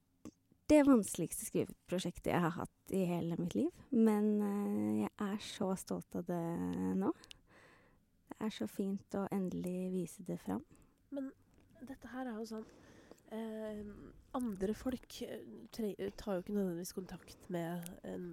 [0.73, 3.73] det vanskeligste skriveprosjektet jeg har hatt i hele mitt liv.
[3.93, 6.45] Men eh, jeg er så stolt av det
[7.01, 7.13] nå.
[8.43, 10.65] Er så fint å endelig vise det fram.
[11.15, 11.31] Men
[11.87, 12.67] dette her er jo sånn
[13.35, 13.85] eh,
[14.35, 18.33] Andre folk eh, tar jo ikke nødvendigvis kontakt med en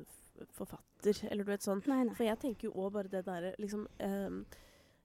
[0.58, 1.84] forfatter, eller du vet sånn.
[1.86, 2.16] Nei, nei.
[2.18, 4.58] For jeg tenker jo òg bare det derre liksom eh,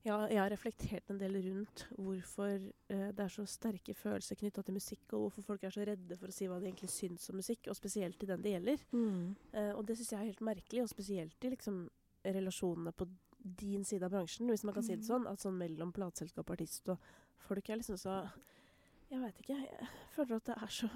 [0.07, 4.63] ja, jeg har reflektert en del rundt hvorfor eh, det er så sterke følelser knytta
[4.63, 7.27] til musikk, og hvorfor folk er så redde for å si hva de egentlig syns
[7.33, 8.85] om musikk, og spesielt til den det gjelder.
[8.95, 9.35] Mm.
[9.51, 11.81] Eh, og det syns jeg er helt merkelig, og spesielt i liksom
[12.27, 13.09] relasjonene på
[13.57, 15.09] din side av bransjen, hvis man kan si det Mm.
[15.09, 15.27] sånn.
[15.31, 16.99] At sånn mellom plateselskap og artist og
[17.49, 18.31] folk er liksom så
[19.11, 19.57] Jeg veit ikke.
[19.57, 20.89] Jeg føler at det er så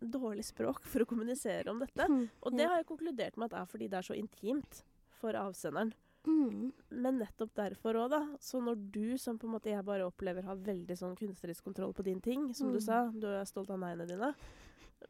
[0.00, 2.06] dårlig språk for å kommunisere om dette.
[2.08, 2.30] Mm.
[2.42, 4.82] Og det har jeg konkludert med at er fordi det er så intimt
[5.20, 5.92] for avsenderen.
[6.24, 6.72] Mm.
[6.92, 8.20] Men nettopp derfor òg, da.
[8.40, 11.92] Så når du, som på en måte jeg bare opplever har veldig sånn kunstnerisk kontroll
[11.92, 12.82] på din ting, som du Mm.
[12.82, 14.34] sa, du er stolt av neiene dine,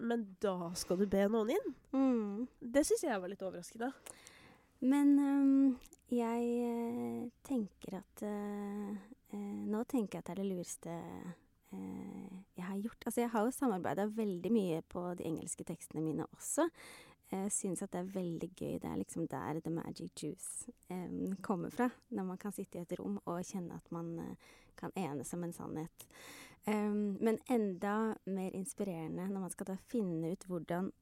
[0.00, 1.74] men da skal du be noen inn.
[1.92, 2.48] Mm.
[2.60, 3.92] Det syns jeg var litt overraskende.
[4.80, 5.78] Men øhm,
[6.12, 8.90] jeg eh, tenker at eh,
[9.32, 10.98] eh, Nå tenker jeg at det er det lureste
[11.72, 13.06] jeg har gjort.
[13.06, 16.66] Altså, jeg har jo samarbeida veldig mye på de engelske tekstene mine også.
[17.30, 18.74] Jeg syns at det er veldig gøy.
[18.82, 20.68] Det er liksom der the magic juice
[21.40, 21.86] kommer fra.
[22.12, 24.36] Når man kan sitte i et rom og kjenne at man
[24.76, 26.06] kan enes om en sannhet.
[26.68, 30.92] Men enda mer inspirerende når man skal da finne ut hvordan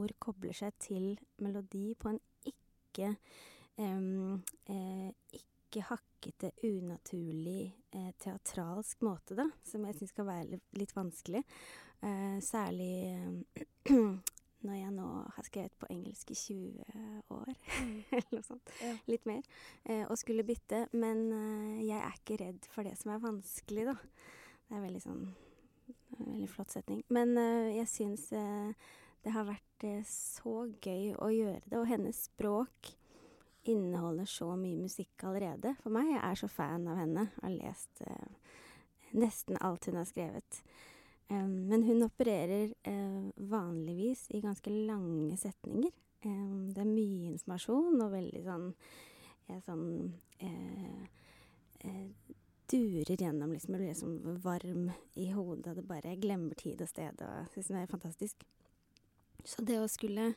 [0.00, 1.10] ord kobler seg til
[1.44, 3.18] melodi på en ikke
[5.70, 9.46] ikke hakkete, unaturlig, eh, teatralsk måte, da.
[9.62, 11.44] Som jeg syns kan være litt, litt vanskelig.
[12.02, 13.64] Eh, særlig eh,
[14.66, 17.52] når jeg nå har skrevet på engelsk i 20 år,
[18.12, 18.72] eller noe sånt.
[18.82, 18.94] Ja.
[19.08, 19.44] Litt mer.
[19.84, 20.86] Eh, og skulle bytte.
[20.92, 23.96] Men eh, jeg er ikke redd for det som er vanskelig, da.
[24.66, 25.30] Det er veldig sånn
[26.20, 27.04] Veldig flott setning.
[27.14, 28.88] Men eh, jeg syns eh,
[29.24, 31.78] det har vært eh, så gøy å gjøre det.
[31.78, 32.90] Og hennes språk
[33.72, 35.74] inneholder så mye musikk allerede.
[35.82, 37.26] For meg, jeg er så fan av henne.
[37.40, 38.54] Har lest eh,
[39.16, 40.62] nesten alt hun har skrevet.
[41.30, 45.92] Men hun opererer eh, vanligvis i ganske lange setninger.
[46.20, 48.66] Det er mye informasjon og veldig sånn
[49.48, 49.86] Jeg sånn
[50.44, 51.04] eh,
[51.86, 52.34] eh,
[52.70, 53.74] durer gjennom, liksom.
[53.74, 55.74] Jeg blir liksom varm i hodet.
[55.78, 57.22] Det bare jeg glemmer tid og sted.
[57.26, 58.44] og Syns det er fantastisk.
[59.42, 60.34] Så det å skulle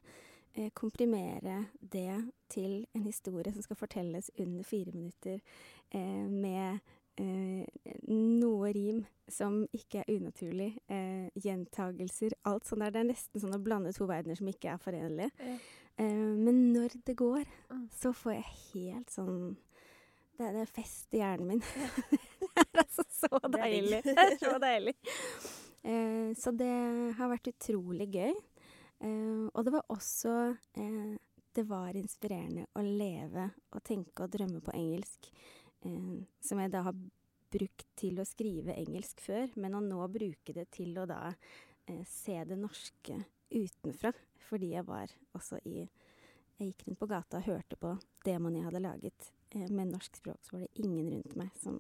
[0.78, 5.40] komprimere det til en historie som skal fortelles under fire minutter,
[5.92, 6.80] eh, med
[7.18, 7.66] eh,
[8.10, 12.92] noe rim som ikke er unaturlig, eh, gjentagelser, alt sånn der.
[12.92, 15.30] Det er nesten sånn å blande to verdener som ikke er forenlige.
[15.40, 15.58] Ja.
[15.98, 17.90] Eh, men når det går, Mm.
[17.92, 19.56] så får jeg helt sånn
[20.38, 21.60] Det er, fest i hjernen min.
[22.50, 24.00] det er altså så deilig.
[24.04, 24.96] Det er så deilig.
[25.86, 26.72] Eh, så det
[27.20, 28.34] har vært utrolig gøy.
[29.04, 30.34] Eh, og det var også
[30.80, 31.16] eh,
[31.54, 35.30] Det var inspirerende å leve og tenke og drømme på engelsk.
[35.86, 36.98] Eh, som jeg da har
[37.54, 41.36] brukt til å skrive engelsk før, men å nå bruke det til å da
[42.08, 43.18] se det norske
[43.52, 44.14] utenfra.
[44.48, 45.84] Fordi jeg var også i
[46.58, 47.92] Jeg gikk rundt på gata og hørte på
[48.26, 49.30] demoen jeg hadde laget
[49.74, 51.80] med norsk språk, så var det ingen rundt meg som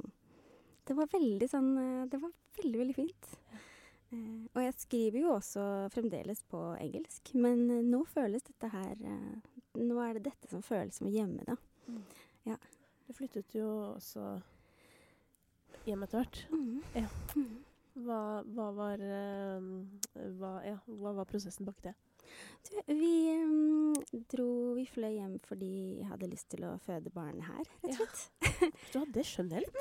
[0.85, 1.69] Det var veldig sånn
[2.09, 3.29] Det var veldig, veldig fint.
[4.13, 8.95] Eh, og jeg skriver jo også fremdeles på engelsk, men eh, nå føles dette her
[8.99, 11.55] eh, Nå er det dette som føles som hjemme, da.
[13.07, 14.21] Du flyttet jo også
[15.87, 16.41] hjem etter hvert.
[16.93, 17.07] Ja.
[17.33, 17.55] Mm.
[18.05, 18.19] Hva,
[18.53, 21.95] hva var hva, ja, hva var prosessen bak det?
[22.69, 23.93] Du, vi um,
[24.31, 24.47] dro
[24.77, 28.21] Vi fløy hjem fordi jeg hadde lyst til å føde barn her, rett og
[28.53, 28.69] Ja.
[28.93, 29.73] Du hadde det skjønnelig.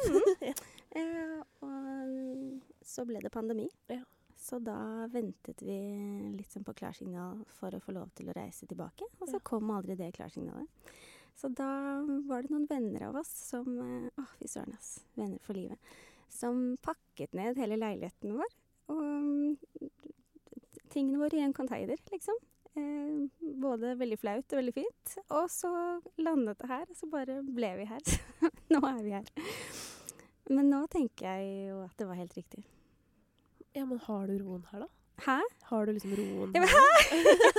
[0.92, 3.64] Eh, og så ble det pandemi.
[3.88, 4.02] Ja.
[4.42, 5.76] Så da ventet vi
[6.34, 9.06] litt sånn på klarsignal for å få lov til å reise tilbake.
[9.20, 9.44] Og så Ja.
[9.46, 10.66] kom aldri det klarsignalet.
[11.38, 14.98] Så da var det noen venner av oss som eh, Å, fy søren, ass.
[15.16, 15.78] Venner for livet.
[16.28, 18.50] Som pakket ned hele leiligheten vår.
[18.92, 19.56] Og mm,
[20.92, 22.36] tingene våre i en container, liksom.
[22.74, 25.16] Eh, både veldig flaut og veldig fint.
[25.30, 25.70] Og så
[26.18, 28.00] landet det her, og så bare ble vi her.
[28.74, 29.32] nå er vi her.
[30.50, 32.64] Men nå tenker jeg jo at det var helt riktig.
[33.72, 34.88] Ja, men har du roen her, da?
[35.24, 35.40] Hæ?
[35.62, 37.04] Har du liksom roen Ja, men her?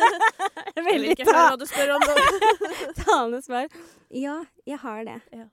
[0.75, 2.03] Jeg vil Veldig ikke høre ta hva du spør om
[3.03, 3.69] talende svar.
[4.13, 5.19] Ja, jeg har det.
[5.31, 5.45] Ja.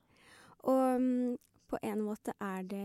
[0.69, 1.37] Og um,
[1.71, 2.81] på en måte er det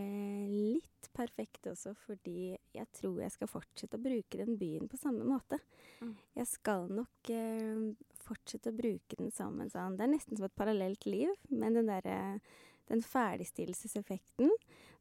[0.49, 5.25] litt perfekt også, fordi jeg tror jeg skal fortsette å bruke den byen på samme
[5.27, 5.59] måte.
[5.99, 6.13] Mm.
[6.37, 7.89] Jeg skal nok uh,
[8.25, 11.89] fortsette å bruke den sammen sånn Det er nesten som et parallelt liv, men den
[11.89, 12.39] derre
[12.87, 14.51] den ferdigstillelseseffekten,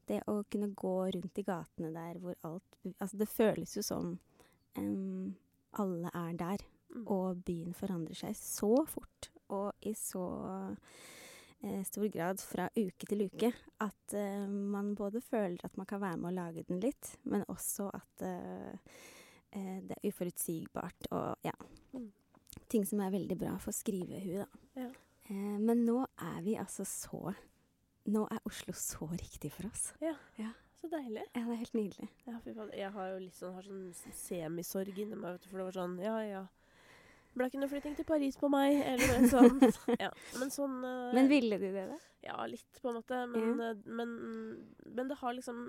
[0.09, 4.13] det å kunne gå rundt i gatene der hvor alt Altså, det føles jo som
[4.79, 5.35] um,
[5.81, 6.65] alle er der.
[6.95, 7.07] Mm.
[7.13, 10.25] Og byen forandrer seg så fort og i så
[11.61, 13.51] eh, stor grad fra uke til uke
[13.83, 17.45] at eh, man både føler at man kan være med å lage den litt, men
[17.53, 18.95] også at eh,
[19.53, 21.55] eh, det er uforutsigbart og ja.
[21.95, 22.11] Mm.
[22.73, 24.87] Ting som er veldig bra for skrivehuet, da.
[24.87, 24.89] Ja.
[25.29, 27.35] Eh, men nå er vi altså så
[28.07, 29.89] Nå er Oslo så riktig for oss.
[30.03, 30.15] Ja,
[30.77, 31.25] Så deilig.
[31.35, 32.09] Ja, det er helt nydelig.
[32.27, 32.37] Ja.
[32.77, 35.79] Jeg har jo litt sånn, har sånn semisorg inni meg, vet du, for det var
[35.81, 36.43] sånn Ja, ja.
[37.37, 39.81] Ble ikke noe flytting til Paris på meg, eller noe sånt.
[40.01, 40.09] Ja,
[40.41, 41.99] men sånn uh, Men ville de det, da?
[42.27, 43.19] Ja, litt, på en måte.
[43.31, 44.15] Men, eh, men,
[44.97, 45.61] men det har liksom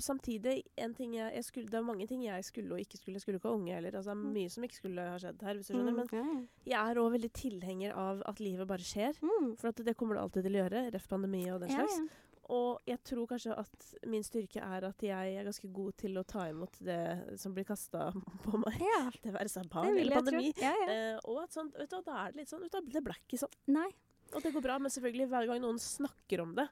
[0.00, 3.16] Samtidig, en ting jeg, jeg skulle, Det er mange ting jeg skulle og ikke skulle.
[3.18, 3.96] Jeg skulle ikke ha unge heller.
[3.98, 4.36] Altså, det er Mm.
[4.38, 5.96] mye som ikke skulle ha skjedd her, hvis du skjønner.
[5.98, 6.22] Men okay.
[6.22, 6.46] ja.
[6.72, 9.18] jeg er òg veldig tilhenger av at livet bare skjer.
[9.20, 9.50] Mm.
[9.58, 10.84] For at det kommer det alltid til å gjøre.
[10.94, 11.98] Ref pandemi og den Ja, slags.
[11.98, 12.24] ja.
[12.54, 16.24] Og jeg tror kanskje at min styrke er at jeg er ganske god til å
[16.24, 18.08] ta imot det som blir kasta
[18.46, 18.80] på meg.
[18.80, 19.02] ja.
[19.22, 20.52] Det være seg barn eller pandemi.
[20.56, 20.90] Ja, ja.
[20.94, 23.16] Eh, og at sånn, vet du, da er det litt sånn vet du, Det ble
[23.20, 23.58] ikke sånn.
[23.76, 23.88] Nei.
[24.34, 26.68] Og det går bra, men selvfølgelig hver gang noen snakker om det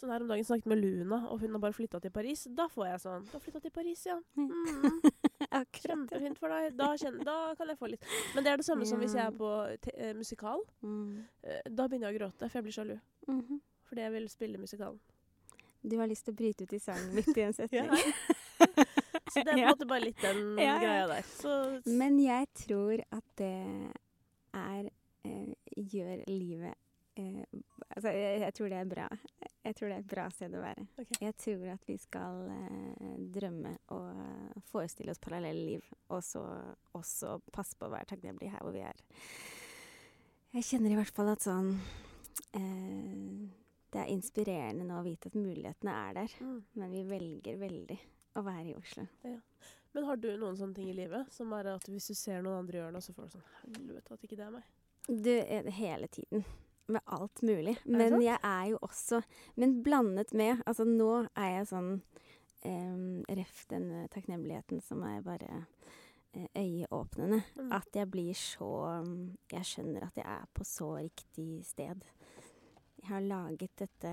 [0.00, 2.46] Sånn her om dagen snakket med Luna, og hun har bare flytta til Paris.
[2.56, 4.16] Da får jeg sånn Du har flytta til Paris, ja.
[4.38, 5.00] Mm,
[5.80, 6.76] kjempefint for deg.
[6.78, 8.06] Da, kjenner, da kan jeg få litt.
[8.34, 9.50] Men det er det samme som hvis jeg er på
[9.92, 10.64] eh, musikal.
[10.80, 11.18] Mm.
[11.44, 12.96] Eh, da begynner jeg å gråte, for jeg blir sjalu.
[13.28, 13.60] Mhm.
[13.90, 15.00] Fordi jeg vil spille musikalen.
[15.82, 17.88] Du har lyst til å bryte ut i sang midt i en setning.
[19.30, 20.78] Så det er på en måte bare litt den Ja, ja.
[20.82, 21.26] greia der.
[21.38, 21.52] Så
[21.86, 23.52] Men jeg tror at det
[24.58, 24.88] er
[25.24, 26.74] eh, gjør livet
[27.20, 27.44] eh,
[27.90, 29.06] Altså, jeg, jeg tror det er bra.
[29.66, 30.84] Jeg tror det er et bra sted å være.
[31.02, 31.16] Okay.
[31.26, 36.42] Jeg tror at vi skal eh, drømme og eh, forestille oss parallelle liv, og så
[36.96, 39.02] også passe på å være takknemlige her hvor vi er.
[40.54, 41.74] Jeg kjenner i hvert fall at sånn
[42.58, 43.50] eh,
[43.90, 46.58] Det er inspirerende nå å vite at mulighetene er der, mm.
[46.78, 47.98] men vi velger veldig
[48.38, 49.06] å være i Oslo.
[49.92, 52.62] Men har du noen sånne ting i livet som er at hvis du ser noen
[52.62, 54.68] andre gjøre noe, så får du sånn Helvete at ikke det er meg.
[55.08, 55.32] Du,
[55.66, 56.44] det hele tiden.
[56.90, 57.76] Med alt mulig.
[57.84, 59.20] Men er jeg er jo også
[59.62, 61.90] Men blandet med Altså, nå er jeg sånn
[62.66, 65.50] em, Ref den eh, takknemligheten som er bare
[66.34, 67.42] eh, øyeåpnende.
[67.58, 67.74] Mm.
[67.78, 68.70] At jeg blir så
[69.50, 72.06] Jeg skjønner at jeg er på så riktig sted.
[73.10, 74.12] Har laget dette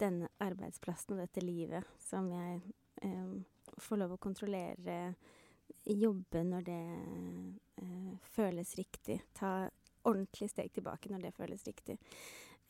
[0.00, 2.60] denne arbeidsplassen og dette livet som jeg
[3.04, 3.42] em,
[3.76, 5.14] får lov å kontrollere.
[5.84, 6.78] Jobbe når det
[7.84, 9.18] eh, føles riktig.
[9.36, 9.68] Ta
[10.08, 11.98] ordentlig steg tilbake når det føles riktig.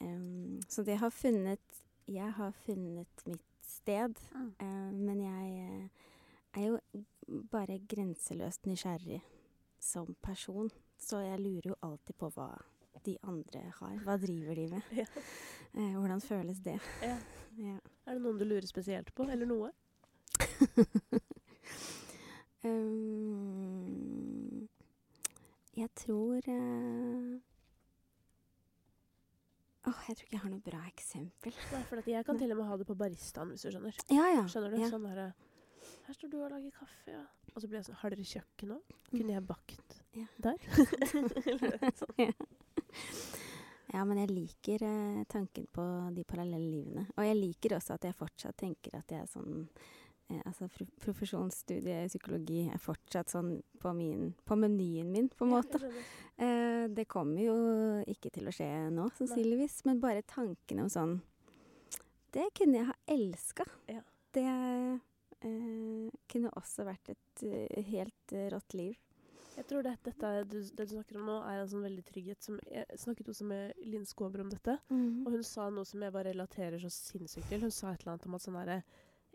[0.03, 4.19] Em, så det har funnet Jeg har funnet mitt sted.
[4.35, 4.49] ah.
[4.59, 6.09] Eh, men jeg eh,
[6.59, 6.79] er jo
[7.53, 9.21] bare grenseløst nysgjerrig
[9.79, 10.71] som person.
[10.99, 12.51] Så jeg lurer jo alltid på hva
[13.07, 13.97] de andre har.
[14.05, 14.83] Hva driver de med?
[15.01, 15.07] Ja.
[15.75, 16.79] Eh, hvordan føles det?
[17.03, 17.17] Ja.
[17.61, 17.75] Ja.
[18.07, 19.73] Er det noen du lurer spesielt på, eller noe?
[22.61, 24.67] Um,
[25.77, 27.41] jeg tror uh,
[29.89, 31.55] Åh, jeg tror ikke jeg har noe bra eksempel.
[31.73, 33.97] Nei, for at jeg kan til og med ha det på baristaen, hvis du skjønner.
[34.13, 34.43] Ja, ja.
[34.53, 34.77] Skjønner du?
[34.83, 34.91] Ja.
[34.93, 35.31] Sånn derre
[36.05, 37.23] Her står du og lager kaffe, ja.
[37.55, 38.85] Og så blir jeg sånn Har dere kjøkken òg?
[39.09, 39.89] Kunne jeg bakt
[40.21, 40.27] Ja.
[40.45, 40.59] der?
[41.57, 42.13] Eller sånn.
[43.93, 45.83] Ja, men jeg liker eh, tanken på
[46.15, 47.09] de parallelle livene.
[47.17, 49.65] Og jeg liker også at jeg fortsatt tenker at jeg er sånn
[50.31, 55.43] eh, Altså pro profesjonsstudie i psykologi er fortsatt sånn på, min, på menyen min, på
[55.49, 55.81] en Ja, måte.
[55.83, 56.07] jeg skjønner.
[56.47, 57.57] Eh, det kommer jo
[58.15, 59.81] ikke til å skje nå, sannsynligvis.
[59.91, 61.19] Men bare tanken om sånn
[62.31, 63.67] Det kunne jeg ha elska.
[63.91, 64.05] Ja.
[64.31, 68.95] Det eh, kunne også vært et eh, helt eh, rått liv.
[69.61, 72.43] Jeg tror det, dette du, det du snakker om nå, er en sånn veldig trygghet
[72.49, 76.13] som Jeg snakket også med Linn Skåber om dette, og hun sa noe som jeg
[76.17, 77.61] bare relaterer så sinnssykt til.
[77.67, 78.83] Hun sa et eller annet om at sånn der,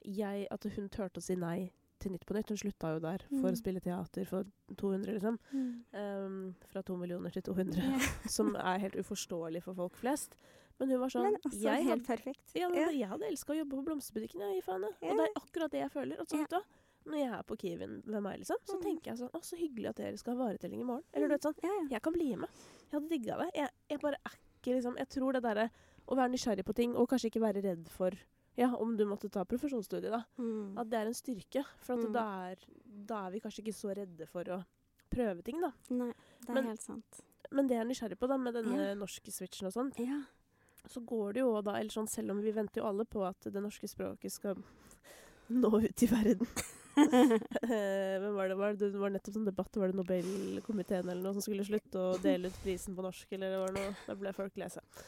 [0.05, 2.49] jeg, At hun turte å si nei til Nytt på Nytt.
[2.51, 3.53] Hun slutta jo der for Mm.
[3.55, 4.43] å spille teater for
[4.77, 5.37] 200, liksom.
[5.53, 5.69] Mm.
[5.95, 7.77] Um, fra to millioner til 200.
[7.79, 8.09] Yeah.
[8.35, 10.35] Som er helt uforståelig for folk flest.
[10.77, 12.51] Men hun var sånn Men også jeg helt hadde, perfekt.
[12.53, 12.91] ja, men yeah.
[12.99, 14.83] Jeg hadde elska å jobbe på blomsterbutikken, jeg, i faen.
[14.83, 15.11] Yeah.
[15.13, 16.19] Og det er akkurat det jeg føler.
[16.19, 16.61] At, sånn, Ja.
[17.05, 18.81] Når jeg er på Kiwien ved meg, liksom, så Mm.
[18.83, 21.03] tenker jeg sånn Å, så hyggelig at dere skal ha varetelling i morgen.
[21.13, 21.87] Eller du vet sånn Ja, ja.
[21.91, 22.49] Jeg kan bli med.
[22.91, 23.51] Jeg hadde digga det.
[23.55, 25.69] Jeg, jeg bare er ikke liksom Jeg tror det derre
[26.07, 28.11] å være nysgjerrig på ting, og kanskje ikke være redd for
[28.57, 30.23] Ja, om du måtte ta profesjonsstudiet, da.
[30.39, 30.77] Mm.
[30.77, 31.65] At det er en styrke.
[31.79, 32.13] For Mm.
[32.13, 32.55] da, er,
[33.05, 34.65] da er vi kanskje ikke så redde for å
[35.11, 35.71] prøve ting, da.
[35.89, 37.21] Nei, det er Men- helt sant.
[37.51, 38.93] Men det jeg er nysgjerrig på, da, med denne Ja.
[38.95, 40.23] norske switchen og sånn, Ja.
[40.87, 43.39] så går det jo da Eller sånn, selv om vi venter jo alle på at
[43.41, 44.55] det norske språket skal
[45.49, 46.47] nå ut i verden.
[46.95, 48.55] Eh, Hvem var det?
[48.59, 49.77] Var det, det var nettopp sånn debatt.
[49.79, 53.51] Var det Nobelkomiteen eller noe som skulle slutte å dele ut prisen på norsk, eller
[53.55, 55.01] det var noe Da ble folk lei seg.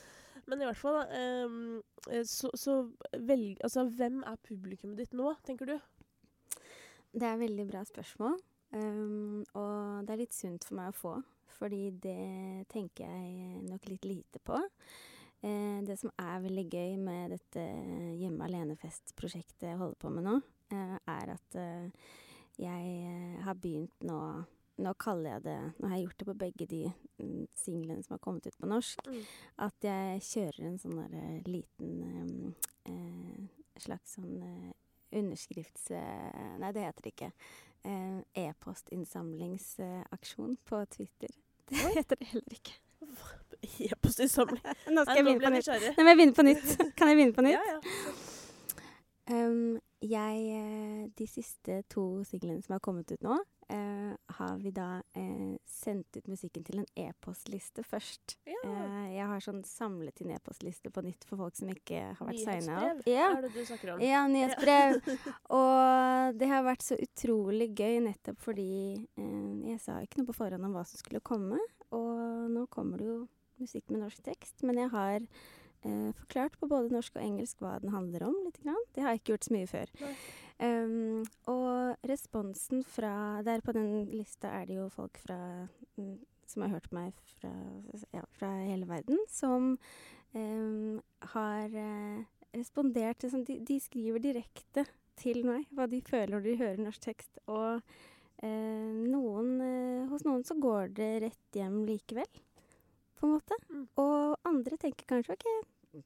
[0.48, 1.06] Men i hvert fall, da.
[1.20, 1.58] ehm,
[2.10, 2.78] eh, så, så
[3.28, 5.78] velg Altså, hvem er publikummet ditt nå, tenker du?
[7.18, 8.38] Det er veldig bra spørsmål.
[8.76, 11.14] Um, og det er litt sunt for meg å få,
[11.56, 14.60] fordi det tenker jeg nok litt lite på.
[15.40, 17.64] Eh, det som er veldig gøy med dette
[18.20, 20.36] Hjemme alene-fest-prosjektet jeg holder på med nå,
[20.74, 21.90] er at eh,
[22.58, 24.20] jeg eh, har begynt nå
[24.78, 26.84] Nå kaller jeg det Nå har jeg gjort det på begge de
[27.18, 29.02] mm, singlene som har kommet ut på norsk.
[29.66, 32.54] At jeg kjører en sånn der eh, liten
[32.86, 33.42] eh,
[33.82, 34.70] slags sånn eh,
[35.18, 35.90] underskrifts...
[35.98, 37.32] eh, nei, det heter det ikke.
[37.90, 41.32] Eh, E-postinnsamlingsaksjon på Twitter.
[41.68, 42.78] Det heter det heller ikke.
[43.88, 44.62] E-postinnsamling.
[44.62, 45.74] Nå Nei, skal jeg vinne begynne på nytt.
[45.98, 46.70] Nei, men jeg begynne på nytt.
[47.00, 47.58] Kan jeg begynne på nytt?
[47.58, 47.80] Ja, ja.
[49.28, 53.38] Um, jeg, eh, de siste to singlene som har kommet ut nå,
[53.70, 58.38] eh, har vi da eh, sendt ut musikken til en e-postliste først.
[58.46, 58.60] ja.
[58.64, 62.44] Eh, jeg har sånn samlet inn e-postliste på nytt for folk som ikke har vært
[62.44, 63.02] signa opp.
[63.10, 63.30] Ja.
[63.38, 64.04] er det du snakker om.
[64.04, 65.00] Ja, nyhetsbrev.
[65.60, 68.70] og det har vært så utrolig gøy nettopp fordi
[69.18, 71.60] eh, jeg sa ikke noe på forhånd om hva som skulle komme.
[71.96, 73.20] Og nå kommer det jo
[73.58, 75.24] musikk med norsk tekst, men jeg har
[75.84, 78.36] forklart på både norsk og engelsk hva den handler om.
[78.46, 78.84] Litt grann.
[78.96, 79.92] Det har jeg ikke gjort så mye før.
[80.58, 81.22] Um,
[81.54, 85.38] og responsen fra Der på den lista er det jo folk fra
[86.00, 86.16] mm,
[86.50, 87.52] som har hørt meg fra,
[88.16, 89.76] ja, fra hele verden, som
[90.34, 91.00] um,
[91.34, 92.24] har eh,
[92.56, 94.88] respondert sånn de, de skriver direkte
[95.20, 97.42] til meg hva de føler når de hører norsk tekst.
[97.52, 97.82] Og
[98.42, 102.30] eh, noen, eh, hos noen så går det rett hjem likevel,
[103.20, 103.58] på en måte.
[103.70, 103.86] Mm.
[104.04, 105.48] Og andre tenker kanskje OK,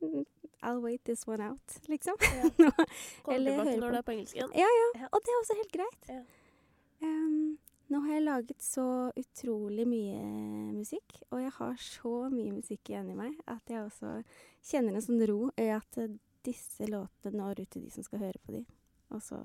[0.02, 0.24] mm,
[0.64, 2.16] I'll wait this one out, liksom.
[2.22, 2.50] Ja.
[2.64, 2.86] Nå-
[3.26, 4.56] Kommer tilbake når det er på engelsk igjen.
[4.62, 5.10] ja, ja.
[5.12, 6.10] Og det er også helt greit.
[6.16, 6.22] Ja.
[7.02, 7.58] Um,
[7.92, 8.84] nå har jeg laget så
[9.20, 10.20] utrolig mye
[10.78, 14.14] musikk, og jeg har så mye musikk igjen i meg at jeg også
[14.70, 15.98] kjenner en sånn ro i at
[16.46, 18.62] disse låtene når ut til de som skal høre på de.
[19.12, 19.42] Og så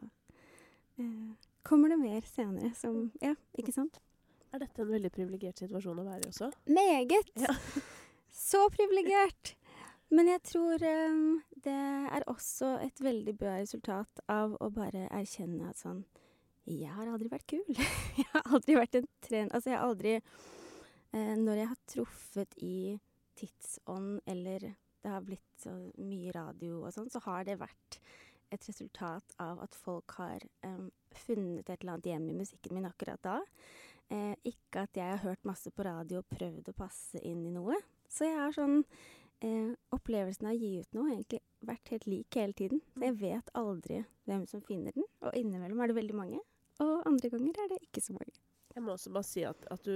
[1.01, 1.33] eh,
[1.67, 3.99] kommer det mer senere som Ja, ikke sant?
[4.55, 6.51] Er dette en veldig privilegert situasjon å være i også?
[6.71, 7.31] Meget!
[7.41, 7.55] Ja.
[8.37, 9.57] Så privilegert!
[10.15, 15.67] Men jeg tror um, det er også et veldig bra resultat av å bare erkjenne
[15.73, 16.05] at sånn
[16.67, 17.65] Jeg har aldri vært kul.
[18.21, 22.55] jeg har aldri vært en trend Altså, jeg har aldri uh, Når jeg har truffet
[22.63, 22.77] i
[23.37, 24.71] tidsånd, eller
[25.03, 27.99] det har blitt så mye radio og sånn, så har det vært
[28.55, 30.89] et resultat av at folk har um,
[31.27, 33.41] funnet et eller annet hjem i musikken min akkurat da.
[34.13, 37.55] Eh, ikke at jeg har hørt masse på radio og prøvd å passe inn i
[37.55, 37.75] noe.
[38.07, 38.83] Så jeg har sånn
[39.43, 42.83] eh, Opplevelsen av å gi ut noe har egentlig vært helt lik hele tiden.
[42.95, 46.43] Så jeg vet aldri hvem som finner den, og innimellom er det veldig mange.
[46.85, 48.37] Og andre ganger er det ikke så mange.
[48.77, 49.93] Jeg må også bare si at, at du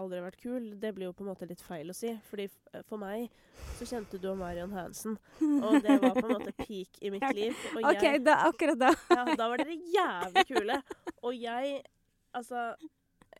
[0.00, 0.68] aldri har vært kul.
[0.80, 2.08] Det blir jo på en måte litt feil å si.
[2.30, 2.46] Fordi
[2.88, 3.26] for meg
[3.76, 5.18] så kjente du og Marion Hansen,
[5.60, 7.52] og det var på en måte peak i mitt liv.
[7.76, 8.94] Og OK, da, akkurat da.
[9.12, 10.80] ja, da var dere jævlig kule.
[11.22, 11.82] Og jeg
[12.34, 12.72] Altså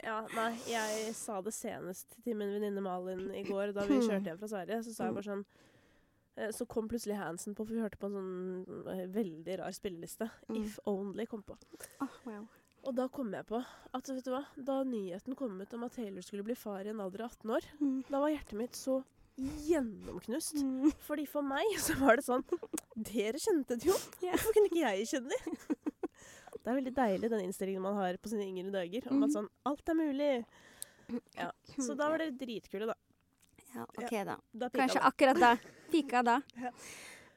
[0.04, 4.28] ja, nei, jeg sa det senest til min venninne Malin i går da vi kjørte
[4.30, 4.82] hjem fra Sverige.
[4.86, 5.44] Så sa jeg bare sånn
[6.36, 9.72] eh, Så kom plutselig Hansen på, for vi hørte på en sånn eh, veldig rar
[9.76, 10.28] spilleliste.
[10.50, 10.60] Mm.
[10.62, 11.56] If Only kom på.
[12.04, 12.44] Oh, wow.
[12.84, 13.56] Og da kom jeg på
[13.96, 16.90] at vet du hva, da nyheten kom ut om at Taylor skulle bli far i
[16.92, 18.02] en alder av 18 år, Mm.
[18.10, 18.98] da var hjertet mitt så
[19.66, 20.60] gjennomknust.
[20.62, 20.92] Mm.
[21.06, 22.44] Fordi for meg så var det sånn
[23.08, 23.96] Dere kjente det jo!
[24.20, 25.78] Hvorfor kunne ikke jeg kjenne det?
[26.64, 29.04] Det er veldig deilig den innstillingen man har på sine yngre dager.
[29.10, 29.24] Om Mhm.
[29.24, 30.44] at sånn Alt er mulig.
[31.36, 32.94] Ja, Så da var dere dritkule, da.
[33.74, 34.36] Ja, OK, da.
[34.54, 35.08] da Kanskje da.
[35.10, 35.56] akkurat da.
[35.92, 36.40] Pika da.
[36.56, 36.70] Ja.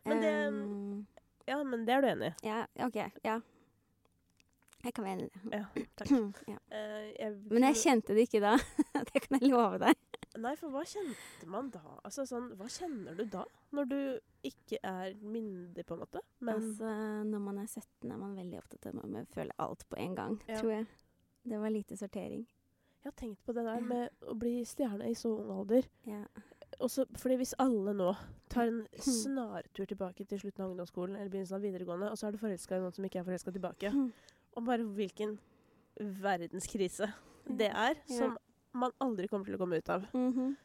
[0.05, 1.05] Men det-
[1.47, 2.47] Ja, men det er du enig i.
[2.47, 2.95] Ja, OK.
[3.23, 3.41] Ja.
[4.83, 5.53] Jeg kan være enig i det.
[5.53, 5.65] Ja,
[5.97, 6.09] takk.
[6.47, 6.57] ja.
[6.71, 8.57] Uh, jeg, Men jeg kjente det ikke da.
[9.11, 9.95] det kan jeg love deg.
[10.37, 11.81] Nei, for hva kjente man da?
[12.05, 13.43] Altså sånn, Hva kjenner du da?
[13.73, 13.97] Når du
[14.47, 16.21] ikke er myndig, på en måte?
[16.39, 16.91] Men Altså,
[17.25, 20.37] når man er 17, er man veldig opptatt av å føle alt på en gang,
[20.47, 20.59] Ja.
[20.61, 20.87] tror jeg.
[21.47, 22.45] Det var lite sortering.
[23.03, 25.85] jeg har tenkt på det der med å bli stjerne i så ung alder.
[26.05, 26.25] Ja.
[26.81, 28.09] Også fordi hvis alle nå
[28.49, 32.31] tar en snartur tilbake til slutten av ungdomsskolen eller begynnelsen av videregående, og så er
[32.31, 33.91] du forelska i noen som ikke er forelska tilbake,
[34.57, 35.37] og bare hvilken
[35.99, 37.07] verdenskrise
[37.47, 38.35] det er, som
[38.77, 40.07] man aldri kommer til å komme ut av.
[40.13, 40.55] Mhm.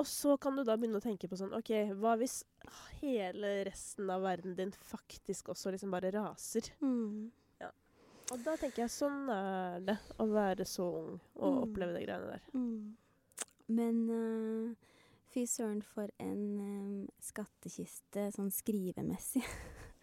[0.00, 1.68] Og så kan du da begynne å tenke på sånn OK,
[2.00, 2.38] hva hvis
[3.02, 6.70] hele resten av verden din faktisk også liksom bare raser?
[6.80, 7.30] Mm.
[8.32, 11.58] Og da tenker jeg sånn er det å være så ung og Mm.
[11.66, 12.42] oppleve de greiene der.
[12.54, 12.96] Mm.
[13.68, 14.74] Men uh,
[15.34, 19.44] fy søren for en um, skattkiste sånn skrivemessig.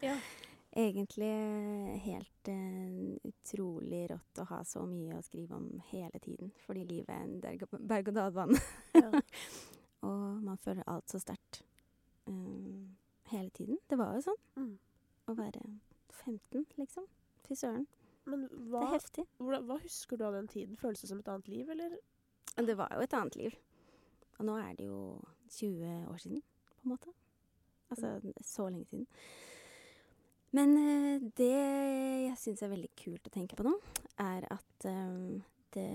[0.05, 0.13] Ja.
[0.77, 6.51] Egentlig øh, helt øh, utrolig rått å ha så mye å skrive om hele tiden.
[6.65, 8.59] Fordi livet er en berg- berg-og-dal-bane.
[8.93, 9.09] Ja.
[10.05, 11.63] og man føler alt så sterkt
[12.29, 12.95] um,
[13.31, 13.79] hele tiden.
[13.89, 14.75] Det var jo sånn Mm.
[15.27, 15.63] å være
[16.25, 17.07] 15, liksom.
[17.47, 17.87] Fy søren.
[18.29, 19.25] Men Det er heftig.
[19.39, 20.77] hvordan, hva husker du av den tiden?
[20.77, 21.97] Føles det som et annet liv, eller?
[22.59, 23.55] Det var jo et annet liv.
[24.37, 27.13] Og nå er det jo 20 år siden, på en måte.
[27.89, 29.07] Altså så lenge siden.
[30.55, 33.75] Men eh, det jeg syns er veldig kult å tenke på nå,
[34.21, 35.37] er at eh,
[35.75, 35.89] det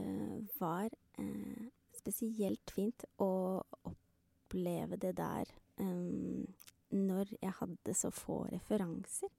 [0.60, 1.64] var eh,
[1.96, 9.32] spesielt fint å oppleve det der når jeg hadde så få referanser.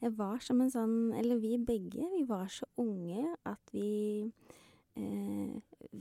[0.00, 4.32] Jeg var som en sånn Eller vi begge, vi var så unge at vi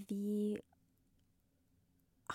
[0.07, 0.55] Vi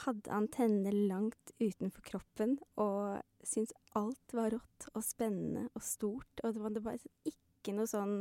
[0.05, 3.19] hadde antenner langt utenfor kroppen og
[3.49, 6.43] syntes alt var rått og spennende og stort.
[6.43, 8.17] Og det var, det var ikke noe sånn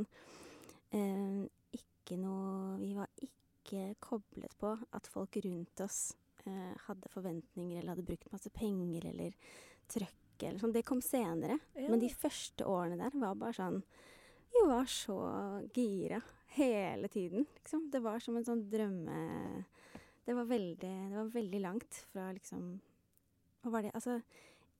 [0.95, 1.43] eh,
[1.75, 6.13] Ikke noe Vi var ikke koblet på at folk rundt oss
[6.45, 9.35] eh, hadde forventninger eller hadde brukt masse penger eller
[9.91, 10.75] trøkk eller sånn.
[10.75, 11.59] Det kom senere.
[11.77, 13.83] Men de første årene der var bare sånn
[14.53, 15.17] Vi var så
[15.73, 16.19] gira
[16.53, 17.89] hele tiden, liksom.
[17.91, 19.19] Det var som en sånn drømme...
[20.23, 22.67] Det var veldig, det var veldig langt fra liksom
[23.63, 24.21] Hva var det Altså,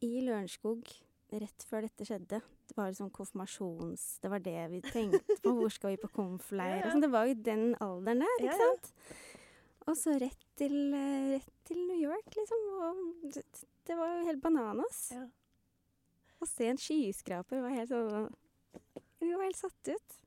[0.04, 0.88] i Lørenskog,
[1.34, 4.04] rett før dette skjedde, det var liksom konfirmasjons...
[4.24, 5.54] Det var det vi tenkte på.
[5.60, 6.84] Hvor skal vi på konfleir?
[6.90, 7.04] Sånn.
[7.04, 8.92] Det var jo den alderen der, ikke sant?
[9.84, 12.68] Og så rett til, eh, rett til New York, liksom.
[12.88, 15.02] Og det, var jo helt bananas.
[15.12, 15.26] Ja.
[16.40, 18.32] Å se en skyskraper var helt sånn
[19.22, 20.18] Vi var helt satt ut.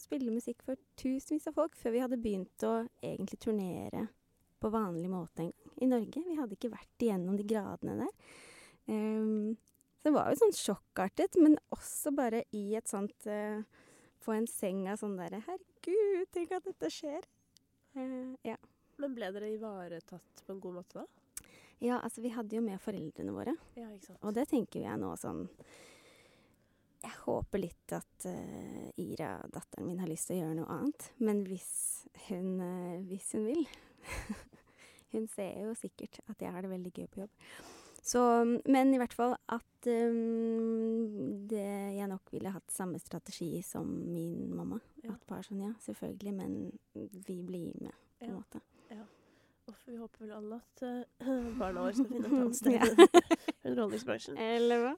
[0.00, 4.06] Spille musikk for tusenvis av folk før vi hadde begynt å egentlig turnere
[4.62, 6.22] på vanlig måte en gang i Norge.
[6.26, 8.40] Vi hadde ikke vært igjennom de gradene der.
[8.90, 9.54] Ehm,
[10.00, 13.62] så det var jo sånn sjokkartet, men også bare i et sånt eh,
[14.22, 17.26] På en seng av sånn derre Herregud, tenk at dette skjer.
[17.98, 18.58] Eh, ja.
[19.02, 21.06] Men ble dere ivaretatt på en god måte da?
[21.82, 23.56] ja, altså vi hadde jo med foreldrene våre.
[23.74, 24.20] Ja, ikke sant.
[24.22, 25.42] Og det tenker jeg nå sånn
[27.02, 31.08] Jeg håper litt at uh, Ira, datteren min, har lyst til å gjøre noe annet.
[31.18, 31.72] Men hvis
[32.28, 33.64] hun, uh, hvis hun vil
[35.12, 37.34] Hun ser jo sikkert at jeg har det veldig gøy på jobb.
[38.02, 38.20] Så,
[38.66, 41.62] men i hvert fall at um, det,
[41.96, 44.80] jeg nok ville hatt samme strategi som min mamma.
[45.04, 45.12] Ja.
[45.14, 46.56] At bare sånn, ja, selvfølgelig, men
[47.26, 48.38] vi blir med, på en Ja.
[48.40, 48.62] måte.
[49.70, 53.20] Uff, vi håper vel alle at uh, barna våre skal finne et annet sted Ja.
[53.62, 54.38] i underholdningsbransjen.
[54.42, 54.94] Eller hva?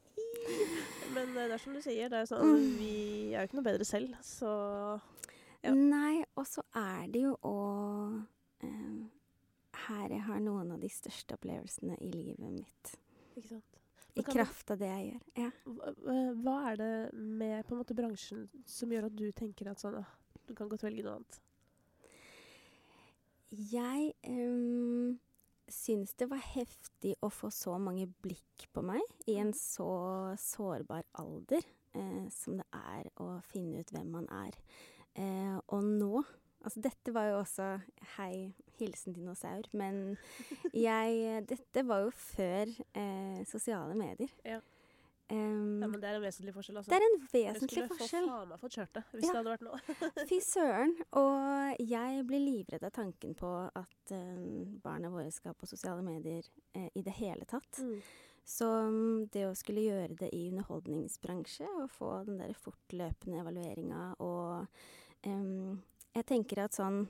[1.13, 2.95] Men eh, det er som du sier, det er sånn, vi
[3.35, 4.55] er jo ikke noe bedre selv, så
[5.65, 5.75] Ja.
[5.77, 7.53] Nei, og så er det jo å
[8.65, 9.05] eh,
[9.89, 12.95] her jeg har noen av de største opplevelsene i livet mitt.
[13.35, 13.81] Ikke sant.
[14.15, 15.23] I kraft av det jeg gjør.
[15.43, 15.49] Ja.
[15.67, 15.93] Hva,
[16.45, 19.99] hva- er det med på en måte bransjen som gjør at du tenker at sånn,
[20.47, 21.41] du kan godt velge noe annet?
[23.55, 25.19] Jeg um,
[25.71, 29.89] syns det var heftig å få så mange blikk på meg i en så
[30.41, 31.63] sårbar alder
[31.95, 34.59] eh, som det er å finne ut hvem man er.
[35.15, 36.25] Eh, og nå
[36.65, 37.67] Altså, dette var jo også
[38.17, 39.67] Hei, hilsen dinosaur.
[39.77, 40.17] Men
[40.73, 44.33] jeg Dette var jo før eh, sosiale medier.
[44.45, 44.61] Ja.
[45.33, 46.91] Um, Ja, men det er en vesentlig forskjell, altså.
[46.93, 48.27] det er en jeg vesentlig skulle forskjell.
[48.29, 49.31] få faen meg fått kjørt det, hvis Ja.
[49.31, 50.27] det hadde vært nå.
[50.31, 50.93] Fy søren.
[51.17, 56.45] Og jeg blir livredd av tanken på at eh, barna våre skal på sosiale medier
[56.77, 57.81] eh, i det hele tatt.
[57.81, 57.97] Mm.
[58.45, 64.11] Så mm, det å skulle gjøre det i underholdningsbransje, og få den der fortløpende evalueringa
[64.21, 64.67] og
[65.25, 65.81] em,
[66.15, 67.05] Jeg tenker at sånn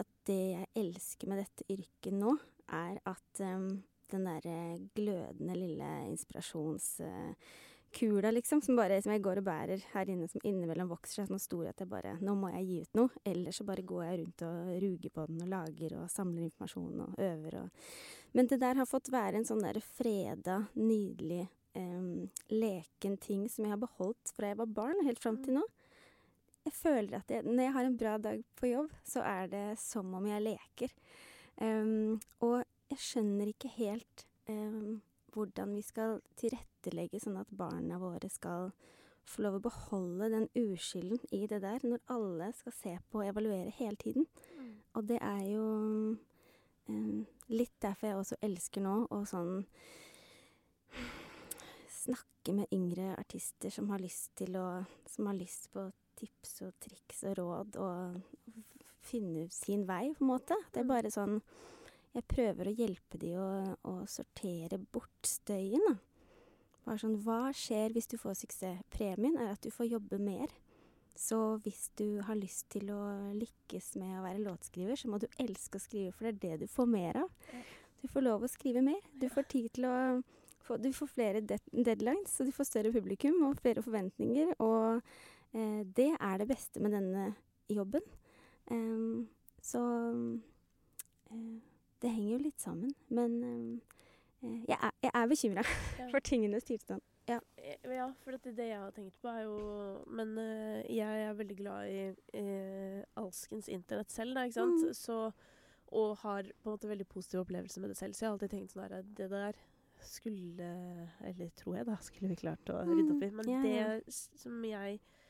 [0.00, 2.30] At det jeg elsker med dette yrket nå,
[2.72, 3.82] er at um,
[4.12, 10.28] den derre glødende lille inspirasjonskula, liksom, som bare som jeg går og bærer her inne,
[10.30, 13.10] som innimellom vokser seg sånn stor at jeg bare Nå må jeg gi ut noe.
[13.26, 17.04] Eller så bare går jeg rundt og ruger på den og lager og samler informasjon
[17.08, 17.68] og øver og
[18.36, 21.44] Men det der har fått være en sånn derre freda, nydelig,
[21.80, 25.64] um, leken ting som jeg har beholdt fra jeg var barn helt fram til nå.
[26.62, 29.66] Jeg føler at jeg, når jeg har en bra dag på jobb, så er det
[29.82, 30.92] som om jeg leker.
[31.58, 35.00] Um, og jeg skjønner ikke helt um,
[35.34, 38.70] hvordan vi skal tilrettelegge sånn at barna våre skal
[39.28, 43.28] få lov å beholde den uskylden i det der, når alle skal se på og
[43.30, 44.26] evaluere hele tiden.
[44.94, 45.66] Og det er jo
[46.88, 49.64] um, litt derfor jeg også elsker nå å sånn
[52.02, 55.84] snakke med yngre artister som har lyst til å Som har lyst på
[56.22, 58.22] tips og triks og råd og
[59.02, 60.58] finne sin vei, på en måte.
[60.72, 61.40] Det er bare sånn
[62.12, 63.46] Jeg prøver å hjelpe de å,
[63.88, 65.96] å sortere bort støyen, da.
[66.84, 68.82] Bare sånn Hva skjer hvis du får suksess?
[68.92, 70.52] Premien er at du får jobbe mer.
[71.18, 73.00] Så hvis du har lyst til å
[73.36, 76.64] lykkes med å være låtskriver, så må du elske å skrive, for det er det
[76.64, 77.50] du får mer av.
[78.02, 79.02] Du får lov å skrive mer.
[79.14, 79.96] Du får tid til å
[80.66, 85.02] få, Du får flere de deadlines, så du får større publikum og flere forventninger, og
[85.52, 87.34] det er det beste med denne
[87.68, 88.00] jobben.
[89.62, 91.58] Så uh,
[92.02, 92.92] det henger jo litt sammen.
[93.14, 93.34] Men
[94.42, 95.62] uh, jeg er, jeg er bekymra
[96.00, 96.08] Ja.
[96.10, 97.02] for tingenes tilstand.
[97.28, 97.36] Ja.
[97.86, 99.58] Ja, for det, det jeg har tenkt på er jo
[100.10, 102.00] Men eh, jeg er veldig glad i
[102.34, 104.82] eh, alskens internett selv, da, ikke sant.
[104.88, 104.96] Mm.
[104.98, 105.18] Så,
[105.94, 108.16] og har på en måte veldig positive opplevelser med det selv.
[108.18, 109.60] Så jeg har alltid tenkt sånn der Det der
[110.02, 110.72] skulle
[111.22, 113.30] Eller tror jeg, da, skulle vi klart å rydde opp i.
[113.30, 113.86] Men Mm, ja.
[114.02, 115.21] det som jeg eh,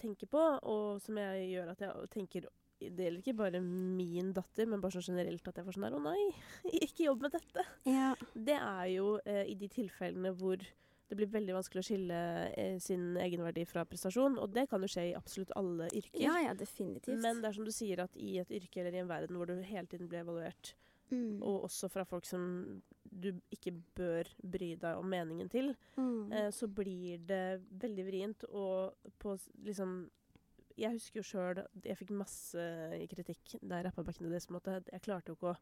[0.00, 2.48] tenker på, og som jeg gjør at jeg tenker
[2.84, 5.98] det gjelder ikke bare min datter, men bare sånn generelt at jeg får sånn der
[5.98, 6.22] Å nei,
[6.86, 7.66] ikke jobb med dette.
[7.88, 8.14] Ja.
[8.34, 10.60] Det er jo eh, i de tilfellene hvor
[11.04, 12.20] det blir veldig vanskelig å skille
[12.58, 14.38] eh, sin egenverdi fra prestasjon.
[14.40, 16.20] Og det kan jo skje i absolutt alle yrker.
[16.20, 17.20] ja, ja, definitivt.
[17.22, 19.50] Men det er som du sier, at i et yrke eller i en verden hvor
[19.50, 20.74] du hele tiden blir evaluert,
[21.14, 21.38] mm.
[21.42, 22.44] og også fra folk som
[23.04, 26.32] du ikke bør bry deg om meningen til, mm.
[26.32, 28.46] eh, så blir det veldig vrient.
[28.50, 29.36] Og på
[29.66, 30.04] liksom
[30.74, 32.62] Jeg husker jo sjøl Jeg fikk masse
[33.12, 34.48] kritikk da jeg rappa back in the days.
[34.90, 35.58] Jeg klarte jo ikke å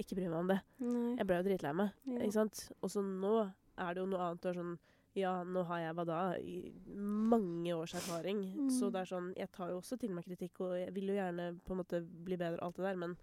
[0.00, 0.60] ikke bry meg om det.
[0.84, 1.16] Nei.
[1.18, 1.98] Jeg ble jo dritlei meg.
[2.08, 2.20] Ja.
[2.20, 2.62] Ikke sant?
[2.80, 4.42] Og så nå er det jo noe annet.
[4.42, 4.78] Du er sånn
[5.18, 6.20] Ja, nå har jeg hva da?
[6.38, 8.44] I mange års erfaring.
[8.54, 8.70] Mm.
[8.76, 11.18] Så det er sånn Jeg tar jo også til meg kritikk, og jeg vil jo
[11.18, 13.16] gjerne på en måte bli bedre og alt det der, men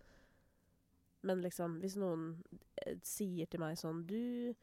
[1.27, 2.29] Men liksom, hvis noen
[2.83, 4.53] eh, sier til meg sånn Du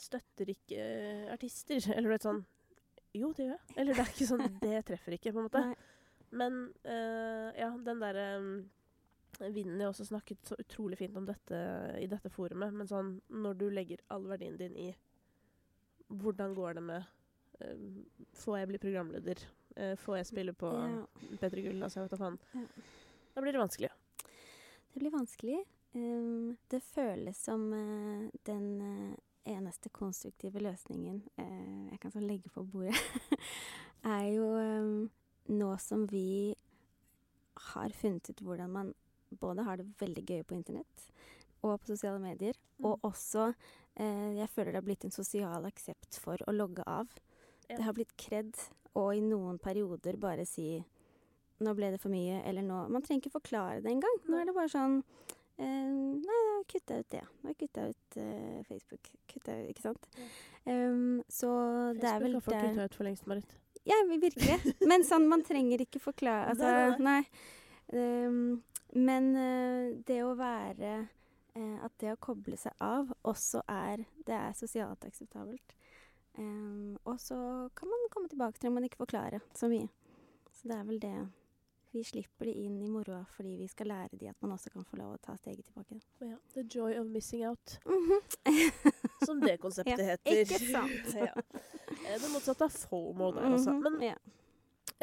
[0.00, 0.84] støtter ikke
[1.34, 2.42] artister, eller vet sånn
[3.16, 3.76] Jo, det gjør jeg.
[3.76, 5.64] Eller det er ikke sånn Det treffer ikke, på en måte.
[5.68, 5.90] Nei.
[6.32, 8.28] Men eh, ja, den derre
[9.42, 11.58] Vinden har også snakket så utrolig fint om dette
[11.98, 14.90] i dette forumet, men sånn når du legger all verdien din i
[16.12, 17.06] hvordan går det med
[17.64, 17.78] eh,
[18.36, 19.40] Får jeg bli programleder?
[19.76, 21.04] Eh, får jeg spille på Ja.
[21.40, 21.80] P3 Gull?
[21.80, 22.38] Altså, jeg vet da faen.
[22.52, 22.64] Ja.
[23.32, 23.90] Da blir det vanskelig.
[24.92, 25.64] Det blir vanskelig.
[25.92, 32.52] Um, det føles som eh, den eh, eneste konstruktive løsningen eh, jeg kan sånn legge
[32.52, 32.96] på bordet,
[34.16, 35.10] er jo um,
[35.52, 36.54] nå som vi
[37.72, 38.94] har funnet ut hvordan man
[39.40, 41.08] både har det veldig gøy på internett
[41.62, 43.52] og på sosiale medier, og også
[43.92, 47.10] jeg føler det har blitt en sosial aksept for å logge av.
[47.68, 48.56] Det har blitt kred,
[48.96, 50.80] og i noen perioder bare si
[51.64, 54.18] nå ble det for mye, eller nå Man trenger ikke forklare det engang.
[54.28, 57.24] Nå er det bare sånn eh, Nei, da kutta jeg ut det.
[57.42, 59.12] Nå kutta jeg ut eh, Facebook.
[59.32, 60.10] Kutta jeg, ikke sant?
[60.16, 60.30] Ja.
[60.62, 61.48] Um, så
[61.98, 63.56] det er vel Facebook har folk kutta ut for lengst, Marit.
[63.88, 64.74] Ja, virkelig.
[64.86, 66.68] Men sånn, man trenger ikke forklare Altså,
[67.02, 67.48] Nei, nei.
[67.92, 70.92] Um, men eh, det å være
[71.56, 75.74] eh, At det å koble seg av også er Det er sosialt akseptabelt.
[76.38, 77.36] Um, og så
[77.76, 79.90] kan man komme tilbake til det, man ikke forklarer så mye.
[80.56, 81.16] Så det er vel det.
[81.92, 84.84] Vi slipper de inn i moroa fordi vi skal lære de at man også kan
[84.88, 85.98] få lov å ta steget tilbake.
[86.24, 88.20] Ja, The joy of missing out, Mhm.
[89.26, 90.40] som det konseptet Ja, heter.
[90.44, 91.14] ikke sant?
[91.28, 91.34] ja.
[92.08, 93.72] Eh, Det motsatte er FOMO der, altså.
[93.76, 94.14] Mhm, Men ja.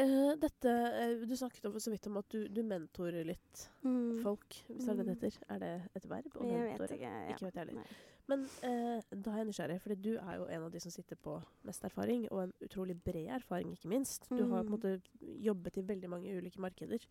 [0.02, 4.22] uh, dette uh, Du snakket om, så vidt om at du, du mentorer litt Mm.
[4.24, 5.22] folk, hvis det er det det Mm.
[5.22, 5.40] heter.
[5.50, 6.34] Er det et verb?
[6.42, 7.02] Jeg vet ikke.
[7.06, 7.30] Ja.
[7.36, 7.84] Ikke vet jeg heller.
[8.30, 11.18] Men eh, da er jeg nysgjerrig, fordi du er jo en av de som sitter
[11.18, 14.28] på mest erfaring, og en utrolig bred erfaring, ikke minst.
[14.30, 14.76] Du har på en Mm.
[14.78, 15.02] måte
[15.48, 17.02] jobbet i veldig mange ulike markeder,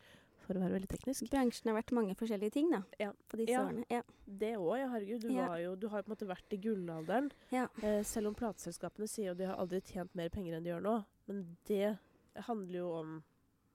[0.47, 1.27] for å være veldig teknisk.
[1.33, 2.83] Bransjen har vært mange forskjellige ting, da.
[3.01, 3.11] Ja.
[3.29, 3.65] På disse Ja.
[3.67, 3.85] årene.
[3.91, 4.03] Ja.
[4.27, 4.89] Det òg, ja.
[4.89, 5.21] Herregud.
[5.21, 5.49] Du, Ja.
[5.49, 7.31] var jo, du har på en måte vært i gullalderen.
[7.51, 7.67] Ja.
[7.83, 10.83] Eh, selv om plateselskapene sier jo de har aldri tjent mer penger enn de gjør
[10.83, 11.05] nå.
[11.27, 11.99] Men det
[12.37, 13.23] handler jo om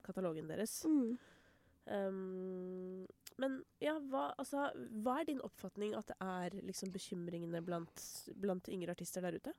[0.04, 0.84] katalogen deres.
[0.86, 1.18] Mm.
[1.86, 3.06] Um,
[3.42, 4.68] men ja, hva, altså,
[5.04, 8.04] hva er din oppfatning at det er liksom bekymringene blant,
[8.40, 9.54] blant yngre artister der ute?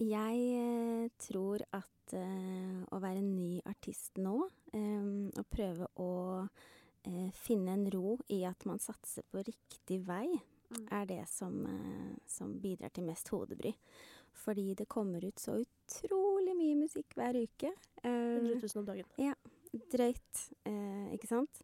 [0.00, 4.38] Jeg eh, tror at uh, å være en ny artist nå,
[4.72, 10.30] eh, og prøve å uh, finne en ro i at man satser på riktig vei,
[10.70, 10.86] Mm.
[10.90, 13.72] er det som, uh, som bidrar til mest hodebry.
[14.32, 17.72] Fordi det kommer ut så utrolig mye musikk hver uke.
[18.04, 19.34] Eh, 100 000 om dagen.
[19.72, 21.62] Drøyt, eh, ikke sant?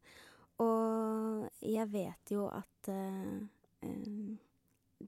[0.62, 3.38] Og jeg vet jo at eh,
[3.84, 5.06] eh,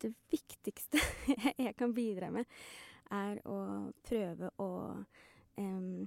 [0.00, 1.00] det viktigste
[1.66, 2.48] jeg kan bidra med,
[3.10, 4.70] er å prøve å
[5.58, 6.06] em,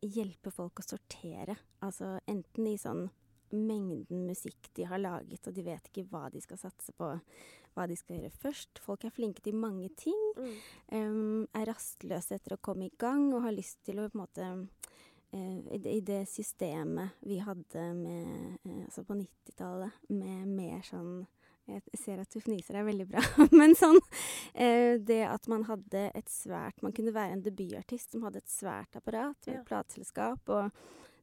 [0.00, 1.58] hjelpe folk å sortere.
[1.84, 3.06] Altså enten i sånn
[3.54, 7.10] mengden musikk de har laget, og de vet ikke hva de skal satse på,
[7.76, 8.80] hva de skal gjøre først.
[8.84, 10.18] Folk er flinke til mange ting.
[10.36, 10.52] Mm.
[10.92, 14.24] Um, er rastløse etter å komme i gang og har lyst til å på en
[14.24, 14.88] måte eh,
[15.36, 21.26] i, det, I det systemet vi hadde med, eh, altså på 90-tallet, med mer sånn
[21.68, 23.20] Jeg ser at du fniser, det er veldig bra.
[23.60, 23.98] Men sånn
[24.54, 28.48] eh, Det at man hadde et svært Man kunne være en debutartist som hadde et
[28.48, 29.64] svært apparat ved Ja.
[29.68, 30.70] plateselskap, og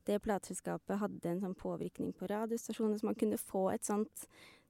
[0.05, 4.27] det plateselskapet hadde en sånn påvirkning på radiostasjoner, så man kunne få et sånt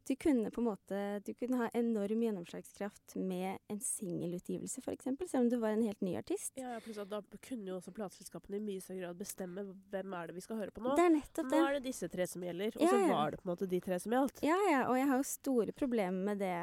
[0.07, 5.43] du kunne på en måte Du kunne ha enorm gjennomslagskraft med en singelutgivelse, f.eks., selv
[5.43, 6.53] om du var en helt ny artist.
[6.59, 10.27] Ja, pluss at da kunne jo også plateselskapene i mye større grad bestemme hvem er
[10.31, 10.95] det vi skal høre på nå.
[10.99, 11.59] Det er nettopp det.
[11.61, 12.77] Nå er det disse tre som gjelder.
[12.77, 13.13] Og så Ja, ja.
[13.15, 14.43] var det på en måte de tre som gjaldt.
[14.45, 16.55] Ja, ja, og jeg har jo store problemer med det,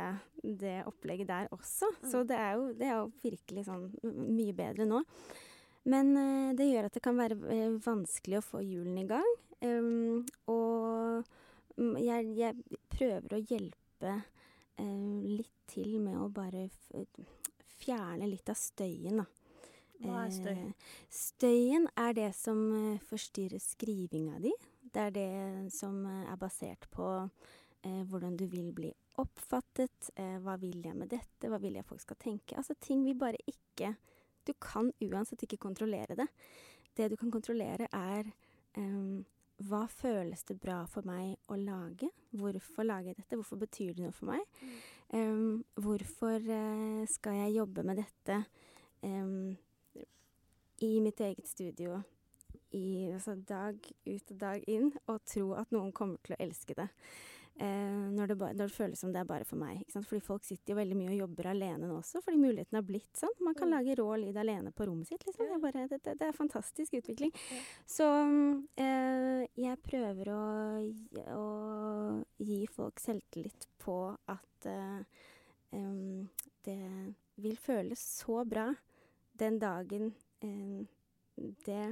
[0.62, 1.90] det opplegget der også.
[2.02, 2.26] Så Mm.
[2.28, 5.02] det er, jo, det er jo virkelig sånn mye bedre nå.
[5.84, 9.32] Men eh, det gjør at det kan være eh, vanskelig å få hjulene i gang.
[9.62, 11.24] Um, og
[11.76, 14.16] jeg, jeg prøver å hjelpe
[14.78, 16.66] eh, litt til med å bare
[17.82, 19.28] fjerne litt av støyen, da.
[20.02, 20.52] Hva er støy?
[20.52, 24.52] Eh, støyen er det som eh, forstyrrer skrivinga di.
[24.92, 28.90] Det er det som eh, er basert på eh, hvordan du vil bli
[29.22, 30.10] oppfattet.
[30.16, 31.48] Eh, hva vil jeg med dette?
[31.48, 32.58] Hva vil jeg folk skal tenke?
[32.58, 33.94] Altså ting vi bare ikke
[34.42, 36.26] Du kan uansett ikke kontrollere det.
[36.98, 38.26] Det du kan kontrollere, er
[38.74, 39.22] em,
[39.68, 42.08] hva føles det bra for meg å lage?
[42.38, 43.38] Hvorfor lager jeg dette?
[43.38, 44.62] Hvorfor betyr det noe for meg?
[45.12, 48.38] Um, hvorfor uh, skal jeg jobbe med dette
[49.04, 49.52] um,
[50.82, 52.00] i mitt eget studio
[52.72, 56.76] i altså, dag ut og dag inn, og tro at noen kommer til å elske
[56.78, 56.88] det?
[57.60, 59.82] Eh, når, det ba, når det føles som det er bare for meg.
[59.82, 60.06] Ikke sant?
[60.08, 63.18] Fordi folk sitter jo veldig mye og jobber alene nå også, fordi muligheten har blitt
[63.18, 63.34] sånn.
[63.44, 63.74] Man kan Mm.
[63.76, 65.26] lage rå lyd alene på rommet sitt.
[65.26, 65.46] Liksom.
[65.46, 67.32] Det, er bare, det, det, er fantastisk utvikling.
[67.34, 67.60] Ja.
[67.86, 68.08] Så
[68.80, 70.40] eh, jeg prøver å,
[71.36, 73.98] å gi folk selvtillit på
[74.32, 75.04] at eh,
[75.76, 76.28] em,
[76.64, 76.78] det
[77.36, 78.70] vil føles så bra
[79.38, 80.82] den dagen eh,
[81.66, 81.84] det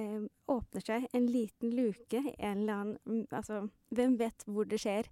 [0.00, 4.80] em, åpner seg en liten luke, en eller annen mm, Altså, hvem vet hvor det
[4.82, 5.10] skjer?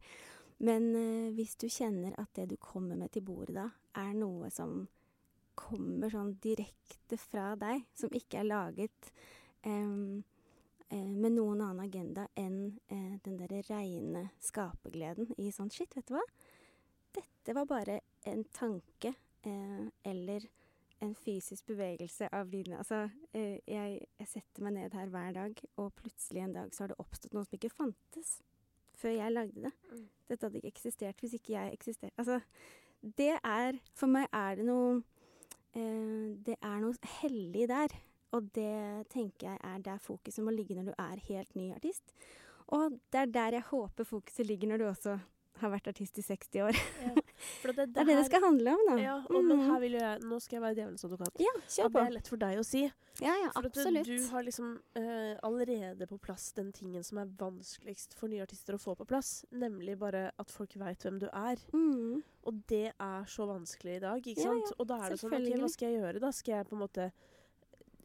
[0.62, 3.68] Men eh, hvis du kjenner at det du kommer med til bordet da,
[3.98, 4.84] er noe som
[5.58, 9.10] kommer sånn direkte fra deg, som ikke er laget
[9.66, 10.22] eh,
[10.92, 16.16] med noen annen agenda enn eh, den derre reine skapergleden i sånn Shit, vet du
[16.16, 16.24] hva?
[17.12, 20.46] Dette var bare en tanke eh, eller
[21.02, 22.78] en fysisk bevegelse av lydene.
[22.82, 26.84] Altså, eh, jeg, jeg setter meg ned her hver dag, og plutselig en dag så
[26.84, 28.36] har det oppstått noe som ikke fantes
[29.02, 29.72] før jeg lagde det.
[29.90, 30.04] Mm.
[30.30, 32.14] Dette hadde ikke eksistert hvis ikke jeg eksisterte.
[32.20, 32.38] Altså,
[33.02, 35.00] det er For meg er det noe
[35.74, 37.96] eh, Det er noe hellig der.
[38.32, 42.14] Og det tenker jeg er der fokuset må ligge når du er helt ny artist.
[42.72, 45.18] Og det er der jeg håper fokuset ligger når du også
[45.60, 46.78] har vært artist i 60 år.
[47.02, 47.12] Ja.
[47.62, 48.96] For det, Det er det det skal handle om, da.
[49.02, 49.70] Ja, og, men Mhm.
[49.70, 51.40] her vil jeg Nå skal jeg være djevelens advokat.
[51.42, 51.92] Ja, kjør på.
[51.98, 52.82] det er lett for deg å si.
[53.20, 54.06] Ja, ja, For absolutt.
[54.06, 58.74] du har liksom uh, allerede på plass den tingen som er vanskeligst for nye artister
[58.74, 59.44] å få på plass.
[59.52, 61.56] Nemlig bare at folk veit hvem du er.
[61.72, 62.22] Mm.
[62.44, 64.72] Og det er så vanskelig i dag, ikke Ja, sant?
[64.78, 66.20] Og da er det sånn OK, hva skal jeg gjøre?
[66.20, 67.12] Da skal jeg på en måte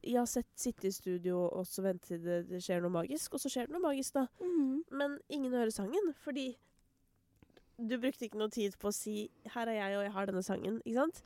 [0.07, 3.41] ja, sett, sitte i studio og så vente til det, det skjer noe magisk, og
[3.43, 4.27] så skjer det noe magisk, da.
[4.39, 4.83] Mm.
[4.91, 6.55] Men ingen hører sangen, fordi
[7.77, 10.43] du brukte ikke noe tid på å si 'her er jeg, og jeg har denne
[10.43, 11.21] sangen', ikke sant?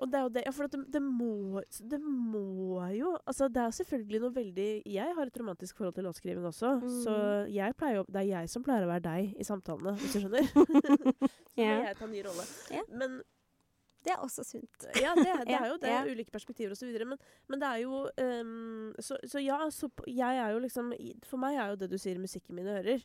[0.00, 1.60] Og det er jo det Ja, for det, det må
[1.90, 6.04] Det må jo Altså, det er selvfølgelig noe veldig Jeg har et romantisk forhold til
[6.08, 6.94] låtskriving også, Mm.
[7.04, 7.16] så
[7.52, 10.18] jeg pleier jo Det er jeg som pleier å være deg i samtalene, hvis du
[10.22, 10.48] skjønner.
[10.48, 11.84] Så yeah.
[11.90, 12.46] Jeg tar ny rolle.
[12.72, 12.82] Yeah.
[12.88, 13.20] Men
[14.02, 14.86] Det er også sunt.
[14.96, 15.90] ja, det, det er jo det.
[15.92, 16.06] er.
[16.08, 16.88] Ulike perspektiver osv.
[17.04, 17.18] Men,
[17.48, 18.08] men det er jo
[18.40, 20.94] um, så, så ja, så jeg er jo liksom
[21.28, 23.04] For meg er jo det du sier, musikken mine ører.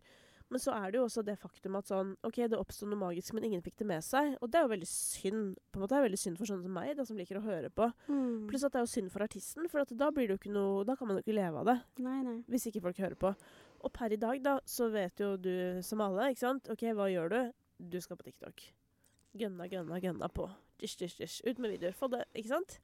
[0.54, 3.34] Men så er det jo også det faktum at sånn OK, det oppsto noe magisk,
[3.34, 4.36] men ingen fikk det med seg.
[4.46, 5.56] Og det er jo veldig synd.
[5.74, 7.46] På en måte er det veldig synd for sånne som meg, da, som liker å
[7.46, 7.90] høre på.
[8.08, 8.46] Mm.
[8.52, 10.54] Pluss at det er jo synd for artisten, for at da blir det jo ikke
[10.54, 11.78] noe Da kan man jo ikke leve av det.
[12.06, 12.38] Nei, nei.
[12.52, 13.34] Hvis ikke folk hører på.
[13.86, 16.70] Og per i dag, da, så vet jo du som alle, ikke sant.
[16.74, 17.40] OK, hva gjør du?
[17.96, 18.68] Du skal på TikTok.
[19.36, 20.48] Gønna, gønna, gønna på.
[20.80, 21.42] Dish, dish, dish.
[21.46, 21.96] Ut med videoer.
[21.98, 22.80] Få det, ikke sant?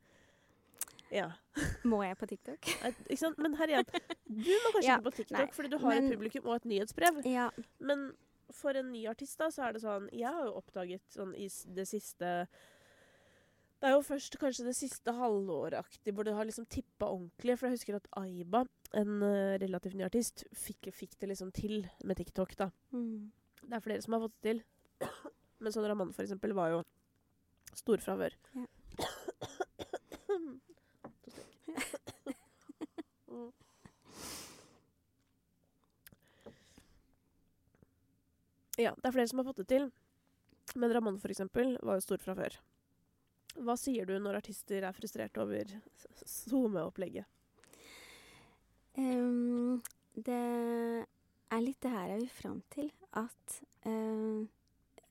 [1.12, 1.28] Ja.
[1.92, 2.68] Må jeg på TikTok?
[3.44, 3.88] Men her igjen,
[4.26, 6.56] du må kanskje Ja, ikke på TikTok nei, fordi du har men- et publikum og
[6.60, 7.22] et nyhetsbrev.
[7.28, 7.50] Ja.
[7.80, 8.12] Men
[8.52, 11.48] for en ny artist, da, så er det sånn Jeg har jo oppdaget sånn i
[11.76, 12.32] det siste
[13.80, 17.56] Det er jo først kanskje det siste halvåret-aktig hvor det har liksom tippa ordentlig.
[17.58, 21.88] For jeg husker at Aiba, en eh, relativt ny artist, fikk, fikk det liksom til
[22.06, 22.70] med TikTok, da.
[22.94, 23.32] Mm.
[23.64, 24.62] Det er flere som har fått det til.
[25.62, 26.84] Men sånn Ramón for eksempel var jo
[27.82, 28.38] storfravør.
[28.54, 28.68] Ja.
[31.24, 31.48] To stykk.
[33.32, 33.52] Mm.
[38.82, 39.90] Ja, det er flere som har fått det til.
[40.76, 42.56] Men Ramón for eksempel var jo stor fra før.
[43.60, 45.74] Hva sier du når artister er frustrert over
[46.24, 47.28] SoMe-opplegget?
[48.96, 49.82] Um,
[50.16, 50.40] det
[51.52, 52.90] er litt det her jeg vil fram til.
[53.20, 54.48] At uh,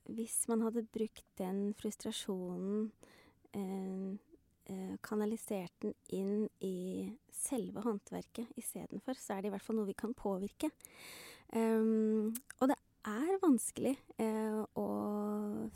[0.09, 2.91] hvis man hadde brukt den frustrasjonen
[3.55, 4.17] uh,
[5.03, 9.97] Kanalisert den inn i selve håndverket istedenfor, så er det i hvert fall noe vi
[9.99, 10.69] kan påvirke.
[11.51, 12.77] Um, og det
[13.07, 14.87] er vanskelig eh, å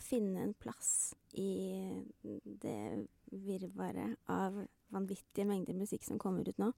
[0.02, 4.60] finne en plass i det virvaret av
[4.94, 6.72] vanvittige mengder musikk som kommer ut nå.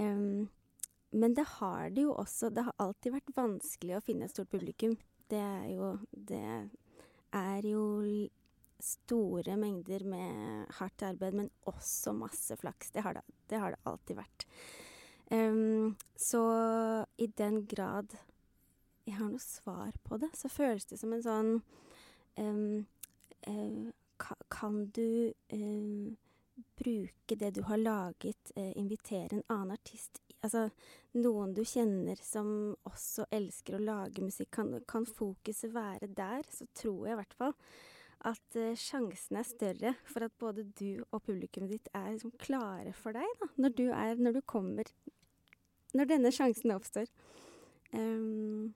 [0.00, 0.46] Ehm,
[1.10, 4.50] men det har det jo også Det har alltid vært vanskelig å finne et stort
[4.52, 4.96] publikum.
[5.30, 6.70] Det er jo Det
[7.32, 7.84] er jo
[8.82, 12.90] store mengder med hardt arbeid, men også masse flaks.
[12.92, 14.44] Det har det, det, har det alltid vært.
[15.32, 16.42] Um, så
[17.16, 18.12] i den grad
[19.06, 21.50] jeg har noe svar på det, så føles det som en sånn
[22.42, 22.86] um,
[23.46, 23.88] uh,
[24.18, 26.06] ka, Kan du uh,
[26.76, 30.68] bruke det du har laget, uh, invitere en annen artist Altså
[31.16, 32.48] noen du kjenner som
[32.86, 34.52] også elsker å lage musikk.
[34.54, 37.54] Kan, kan fokuset være der, så tror jeg i hvert fall
[38.26, 42.94] at uh, sjansen er større for at både du og publikummet ditt er liksom klare
[42.96, 44.90] for deg da, når du, er, når du kommer
[45.96, 47.06] Når denne sjansen oppstår.
[47.96, 48.74] Ehm,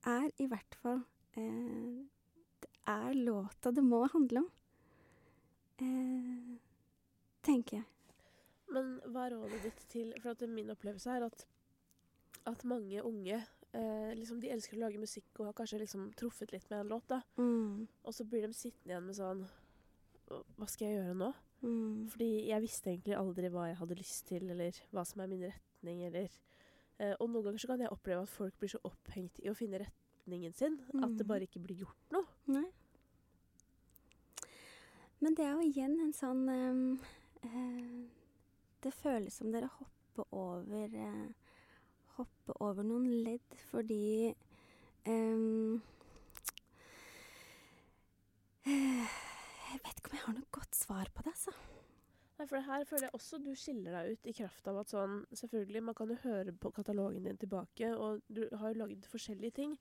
[0.00, 1.02] det er i hvert fall
[1.36, 2.00] eh,
[2.62, 4.48] Det er låta det må handle om.
[5.80, 6.58] Eh,
[7.46, 7.86] tenker jeg.
[8.70, 11.44] Men hva er rådet ditt til For at min opplevelse er at,
[12.46, 13.38] at mange unge
[13.74, 16.92] eh, liksom De elsker å lage musikk og har kanskje liksom truffet litt med en
[16.94, 17.20] låt, da.
[17.40, 19.42] Mm, Og så blir de sittende igjen med sånn
[20.30, 21.32] Hva skal jeg gjøre nå?
[21.64, 25.32] mm, Fordi jeg visste egentlig aldri hva jeg hadde lyst til, eller hva som er
[25.32, 25.50] min
[25.80, 26.28] retning, eller
[26.98, 29.54] eh, Og noen ganger så kan jeg oppleve at folk blir så opphengt i å
[29.56, 31.28] finne retningen sin at det Mhm.
[31.28, 32.26] bare ikke blir gjort noe.
[32.46, 32.70] nei.
[35.20, 37.00] Men det er jo igjen en sånn ehm,
[37.42, 38.08] eh,
[38.82, 41.28] Det føles som dere hopper over eh,
[42.16, 44.34] Hopper over noen ledd fordi
[45.04, 45.80] ehm,
[48.66, 49.08] eh,
[49.70, 51.52] Jeg vet ikke om jeg har noe godt svar på det, altså.
[52.40, 54.88] Nei, for det her føler jeg også du skiller deg ut i kraft av at
[54.88, 59.04] sånn Selvfølgelig, man kan jo høre på katalogen din tilbake, og du har jo lagd
[59.10, 59.74] forskjellige ting.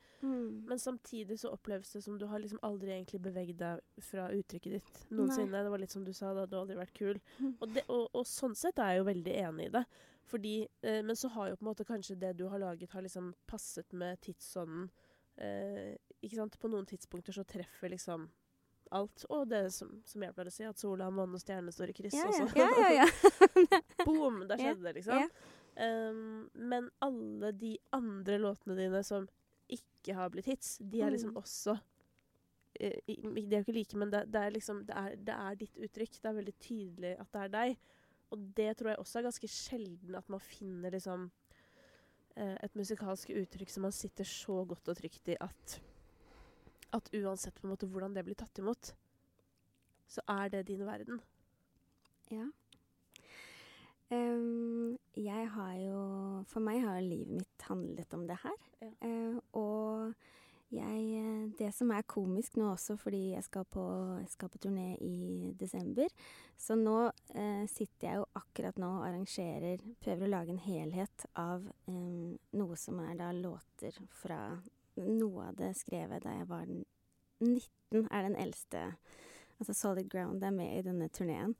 [0.67, 4.75] Men samtidig så oppleves det som du har liksom aldri egentlig beveget deg fra uttrykket
[4.75, 5.63] ditt noensinne.
[5.63, 7.21] Det var litt som du sa, da du aldri vært kul.
[7.39, 7.53] Mm.
[7.53, 9.85] Og, det, og, og sånn sett er jeg jo veldig enig i det.
[10.29, 13.07] Fordi, eh, men så har jo på en måte kanskje det du har laget, har
[13.07, 14.91] liksom passet med tidsånden.
[15.39, 16.59] Eh, ikke sant?
[16.59, 18.27] På noen tidspunkter så treffer liksom
[18.95, 19.25] alt.
[19.29, 21.95] Og det som, som jeg pleier å si, at sola, månen og stjernene står i
[21.99, 22.17] kryss.
[22.17, 22.47] Ja, også.
[22.57, 23.07] ja, ja,
[24.07, 25.29] boom, der Ja, skjedde det, liksom.
[25.79, 29.27] Um, men alle de andre låtene dine som
[29.71, 31.37] ikke har blitt hits, de er liksom Mm.
[31.39, 35.15] også uh, i- De er jo ikke like, men det, det, er liksom, det, er,
[35.15, 36.19] det er ditt uttrykk.
[36.21, 37.77] Det er veldig tydelig at det er deg.
[38.31, 41.29] Og det tror jeg også er ganske sjelden at man finner liksom
[42.35, 45.79] eh, et musikalsk uttrykk som man sitter så godt og trygt i at
[46.95, 48.93] at uansett på en måte hvordan det blir tatt imot,
[50.09, 51.21] så er det din verden.
[52.33, 52.47] Ja.
[54.09, 55.99] Um, jeg har jo
[56.49, 58.55] For meg har livet mitt handlet om det her.
[58.81, 58.89] Ja.
[59.05, 60.15] Uh, og
[60.69, 63.83] jeg eh, Det som er komisk nå også, fordi jeg skal på,
[64.21, 66.09] jeg skal på turné i desember
[66.57, 71.25] Så nå eh, sitter jeg jo akkurat nå og arrangerer Prøver å lage en helhet
[71.33, 74.43] av em, noe som er da låter fra
[75.05, 78.83] Noe av det skrevet da jeg var 19, er den eldste.
[79.59, 81.55] Altså Solid Ground er med i denne turneen.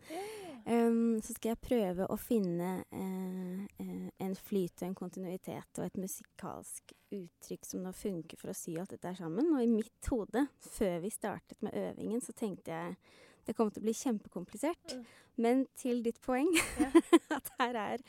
[0.65, 5.85] Um, så skal jeg prøve å finne eh, eh, en flyt og en kontinuitet og
[5.85, 9.49] et musikalsk uttrykk som nå funker for å sy alt dette sammen.
[9.55, 12.99] Og i mitt hode, før vi startet med øvingen, så tenkte jeg
[13.47, 14.93] det kommer til å bli kjempekomplisert.
[14.93, 15.05] Mm.
[15.41, 16.51] Men til ditt poeng,
[17.37, 18.05] at her er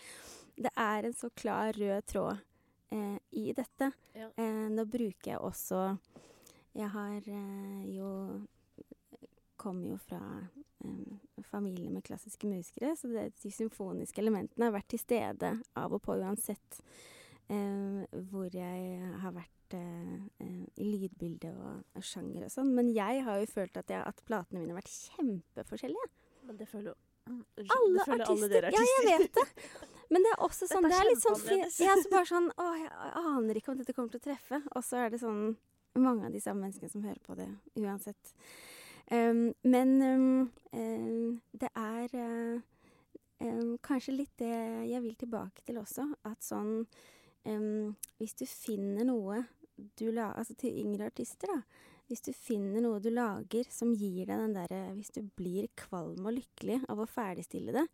[0.60, 2.42] Det er en så klar rød tråd
[2.90, 3.90] i dette.
[4.12, 4.30] Ja.
[4.36, 5.96] Eh, nå bruker jeg også
[6.74, 8.10] Jeg har eh, jo
[9.60, 10.20] Kommer jo fra
[10.84, 15.92] eh, familie med klassiske musikere, så det, de symfoniske elementene har vært til stede av
[15.92, 16.80] og på uansett
[17.52, 22.72] eh, hvor jeg har vært eh, eh, i lydbilde og, sjanger og sånn.
[22.76, 26.10] Men jeg har jo følt at, jeg, at platene mine har vært kjempeforskjellige.
[26.48, 26.98] Men det føler jo
[27.28, 28.66] unnskyld, Alle artister.
[28.66, 29.46] alle Ja, jeg vet det.
[30.10, 32.64] Men det er også sånn Dette Det er litt sånn Jeg så bare sånn Å,
[32.80, 32.90] jeg
[33.20, 34.62] aner ikke om dette kommer til å treffe.
[34.74, 35.54] Og så er det sånn
[35.98, 37.48] mange av de samme menneskene som hører på det
[37.80, 38.34] uansett.
[39.10, 44.52] Um, men um, um, det er uh, kanskje litt det
[44.86, 46.06] jeg vil tilbake til også.
[46.28, 46.84] At sånn
[48.20, 49.40] Hvis du finner noe
[49.96, 51.62] du la, Altså til yngre artister, da.
[52.10, 56.26] Hvis du finner noe du lager som gir deg den derre Hvis du blir kvalm
[56.26, 57.86] og lykkelig av å ferdigstille det,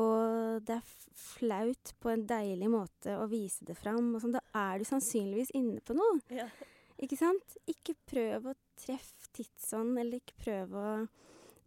[0.00, 4.40] og det er flaut på en deilig måte å vise det fram, og sånn, da
[4.56, 6.16] er du sannsynligvis inne på noe.
[6.32, 6.46] Ja.
[7.02, 7.58] Ikke sant?
[7.68, 10.86] Ikke prøv å treffe tidsånd, eller ikke prøv å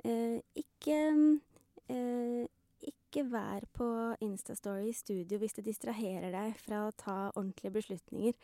[0.08, 0.98] eh, Ikke
[1.92, 2.46] eh,
[3.16, 3.86] Ikke vær på
[4.20, 8.36] Instastory i studio hvis det distraherer deg fra å ta ordentlige beslutninger.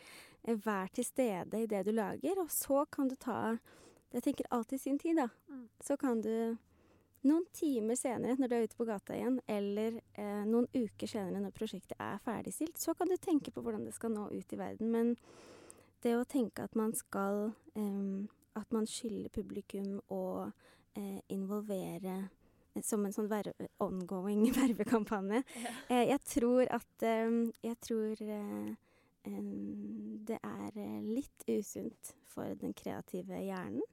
[0.47, 3.57] Eh, vær til stede i det du lager, og så kan du ta
[4.13, 5.27] Jeg tenker alltid sin tid, da.
[5.47, 5.67] Mm.
[5.83, 6.57] Så kan du
[7.27, 11.43] noen timer senere, når du er ute på gata igjen, eller eh, noen uker senere
[11.43, 14.59] når prosjektet er ferdigstilt, så kan du tenke på hvordan det skal nå ut i
[14.59, 14.91] verden.
[14.91, 15.15] Men
[16.03, 20.51] det å tenke at man skal eh, At man skylder publikum å
[20.95, 22.29] eh, involvere
[22.79, 25.43] som en sånn verve, ongoing vervekampanje.
[25.63, 25.73] Ja.
[25.89, 28.71] Eh, jeg tror at em, Jeg tror eh,
[29.27, 29.51] em,
[30.27, 33.83] det er eh, litt usunt for den kreative hjernen.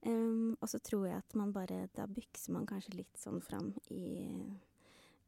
[0.00, 3.66] Um, og så tror jeg at man bare Da bykser man kanskje litt sånn fram
[3.92, 4.30] i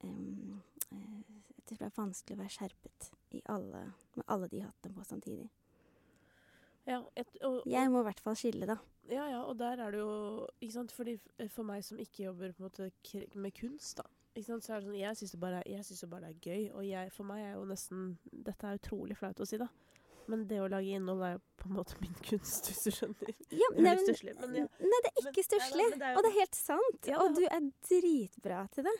[0.01, 3.82] um, Jeg tror det er vanskelig å være skjerpet i alle,
[4.16, 5.51] med alle de hattene på samtidig.
[6.87, 8.76] Ja, et, og, og, Jeg må i hvert fall skille, da.
[9.11, 10.93] ja, ja, og der er det jo ikke sant?
[10.93, 11.14] Fordi
[11.55, 12.91] For meg som ikke jobber måte
[13.35, 14.64] med kunst, da, ikke sant?
[14.66, 15.41] så er det sånn Jeg syns det,
[16.01, 16.64] det bare er gøy.
[16.74, 19.68] Og jeg, for meg er jo nesten Dette er utrolig flaut å si, da.
[20.30, 23.33] Men det å lage innhold er jo på en måte min kunst, hvis du skjønner.
[23.51, 24.66] Ja, Det nei, men- stusslig, men ja.
[24.80, 25.87] Nei, det er ikke stusslig.
[26.12, 27.09] Og det er helt sant.
[27.11, 28.95] Ja, og du er dritbra til det.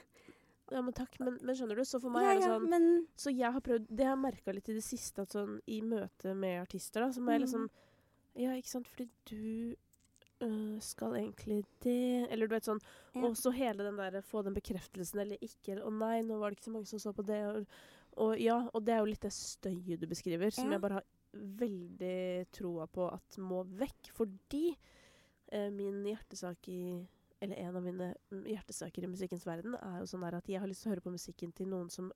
[0.73, 1.19] Ja, men takk.
[1.21, 2.87] Men, men skjønner du, så for meg Ja, er det ja, sånn men
[3.21, 5.81] Så jeg har prøvd Det jeg har merka litt i det siste, at sånn i
[5.85, 7.47] møte med artister, da, så må jeg Mm.
[7.47, 7.71] liksom
[8.41, 9.77] Ja, ikke sant, fordi du
[10.43, 12.81] øh, skal egentlig det Eller du vet sånn
[13.15, 13.25] Ja.
[13.29, 16.59] Og så hele den der få den bekreftelsen eller ikke, å nei, nå var det
[16.59, 17.67] ikke så mange som så på det, og,
[18.17, 21.05] og ja, og det er jo litt det støyet du beskriver, som jeg bare har
[21.33, 24.77] veldig troa på at må vekk, fordi
[25.53, 26.83] eh, min hjertesak i
[27.43, 30.71] eller en av mine mm, hjertesaker i musikkens verden er jo sånn at jeg har
[30.71, 32.13] lyst til å høre på musikken til noen som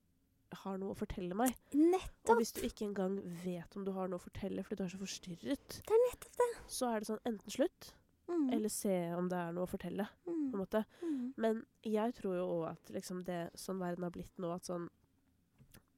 [0.62, 1.55] har noe å fortelle meg.
[1.74, 2.31] Nettopp!
[2.31, 4.93] Og hvis du ikke engang vet om du har noe å fortelle fordi du er
[4.95, 6.51] så forstyrret, Det er nettopp det.
[6.70, 7.95] så er det sånn enten slutt,
[8.27, 8.53] Mm.
[8.53, 10.59] eller se om det er noe å fortelle, på en mm.
[10.59, 10.81] måte.
[11.01, 11.35] Mm.
[11.37, 14.89] Men jeg tror jo òg at liksom det sånn verden har blitt nå, at sånn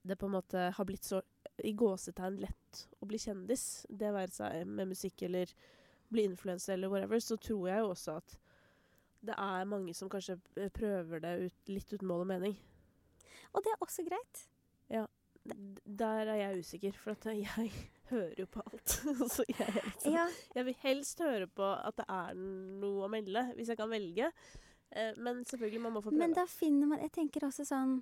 [0.08, 1.18] Det på en måte har blitt så
[1.66, 5.50] i gåsetegn lett å bli kjendis, det være seg med musikk eller
[6.08, 8.36] bli influenser eller whatever, så tror jeg jo også at
[9.24, 12.58] det er mange som kanskje eh, prøver det ut, litt uten mål og mening.
[13.54, 14.44] Og det er også greit.
[14.92, 15.06] Ja.
[15.48, 17.72] Der er jeg usikker, for jeg
[18.10, 18.98] hører jo på alt.
[19.34, 23.48] så jeg, liksom, Ja, jeg vil helst høre på at det er noe å melde,
[23.56, 24.30] hvis jeg kan velge.
[24.90, 26.22] Eh, men selvfølgelig, man må få prøve.
[26.22, 27.98] men da finner man Jeg tenker også sånn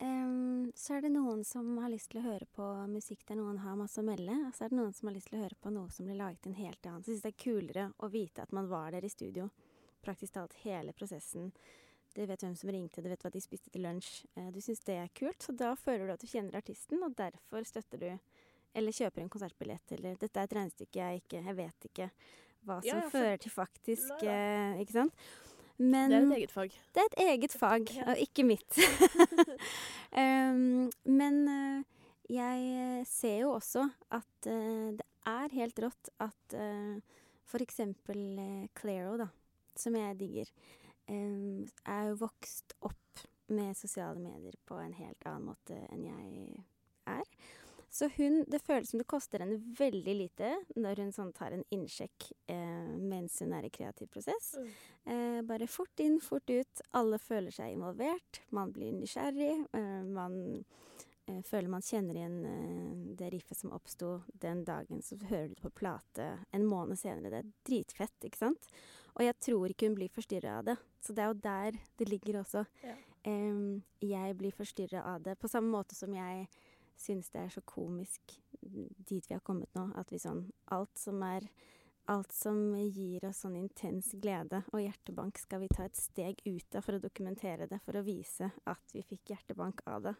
[0.00, 3.58] um, Så er det noen som har lyst til å høre på musikk der noen
[3.60, 4.38] har masse å melde.
[4.46, 6.20] Og så er det noen som har lyst til å høre på noe som blir
[6.20, 7.04] laget en helt annen.
[7.04, 9.50] Så syns det er kulere å vite at man var der i studio.
[10.02, 11.52] Praktisk talt hele prosessen.
[12.14, 14.24] Du vet hvem som ringte, du vet hva de spiste til lunsj.
[14.36, 17.14] Eh, du syns det er kult, så da føler du at du kjenner artisten, og
[17.16, 18.08] derfor støtter du
[18.74, 22.10] eller kjøper en konsertbillett, eller 'Dette er et regnestykke jeg ikke Jeg vet ikke
[22.64, 25.12] hva som Ja, for- fører til faktisk Nei, eh, Ikke sant?
[25.78, 26.70] Men det er et eget fag.
[26.94, 28.10] det er et eget fag, Ja.
[28.10, 28.78] og ikke mitt.
[30.16, 30.90] um,
[31.20, 31.82] men uh,
[32.30, 37.00] jeg ser jo også at uh, det er helt rått at uh,
[37.50, 37.80] f.eks.
[37.80, 39.26] Uh, Clairo, da,
[39.80, 40.52] som jeg digger,
[41.10, 46.62] um, er jo vokst opp med sosiale medier på en helt annen måte enn jeg
[47.10, 47.26] er.
[47.90, 51.64] Så hun, det føles som det koster henne veldig lite når hun sånn tar en
[51.74, 54.52] innsjekk eh, mens hun er i kreativ prosess.
[55.02, 56.84] Eh, bare fort inn, fort ut.
[56.94, 58.44] Alle føler seg involvert.
[58.54, 59.56] Man blir nysgjerrig.
[59.74, 65.02] Eh, man eh, føler man kjenner igjen eh, det riffet som oppsto den dagen.
[65.02, 67.34] Så hører du det på plate en måned senere.
[67.34, 68.70] Det er dritfett, ikke sant?
[69.16, 70.76] Og jeg tror ikke hun blir forstyrra av det.
[71.00, 72.64] Så det er jo der det ligger også.
[72.84, 72.94] Ja.
[73.26, 75.38] Um, jeg blir forstyrra av det.
[75.38, 76.46] På samme måte som jeg
[77.00, 81.22] syns det er så komisk dit vi har kommet nå, at vi sånn Alt som
[81.24, 81.46] er
[82.10, 86.74] Alt som gir oss sånn intens glede og hjertebank, skal vi ta et steg ut
[86.74, 90.14] av for å dokumentere det, for å vise at vi fikk hjertebank av det.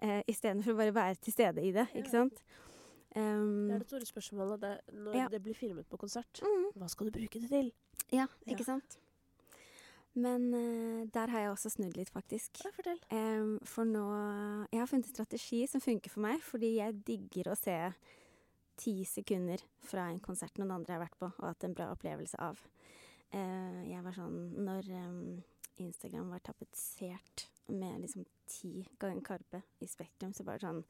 [0.00, 2.40] Uh, Istedenfor å bare være til stede i det, ikke sant?
[3.14, 4.60] Um, Det er det store spørsmålet.
[4.62, 5.28] Det, når Ja.
[5.28, 7.72] det blir filmet på konsert, mm, hva skal du bruke det til?
[8.10, 8.52] Ja, Ja.
[8.52, 8.98] ikke sant?
[10.14, 12.58] Men uh, der har jeg også snudd litt, faktisk.
[12.64, 12.98] Ja, fortell.
[13.10, 14.02] Um, for nå
[14.72, 17.76] Jeg har funnet en strategi som funker for meg, fordi jeg digger å se
[18.76, 22.36] ti sekunder fra en konsert noen andre har vært på og hatt en bra opplevelse
[22.40, 22.60] av.
[23.32, 25.42] Uh, jeg var sånn Når um,
[25.80, 30.82] Instagram var tapetsert med liksom ti ganger Karpe i Spektrum, så bare sånn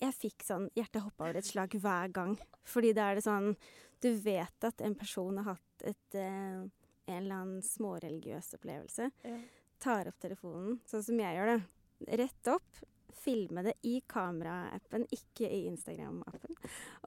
[0.00, 2.36] Jeg fikk sånn Hjertet hoppa over et slag hver gang.
[2.64, 3.54] Fordi da er det sånn
[4.00, 6.62] Du vet at en person har hatt et eh,
[7.10, 9.36] en eller annen småreligiøs opplevelse Ja.
[9.82, 12.16] tar opp telefonen, sånn som jeg gjør det.
[12.20, 12.80] Rett opp,
[13.20, 16.54] filme det i kameraappen, ikke i Instagram-appen.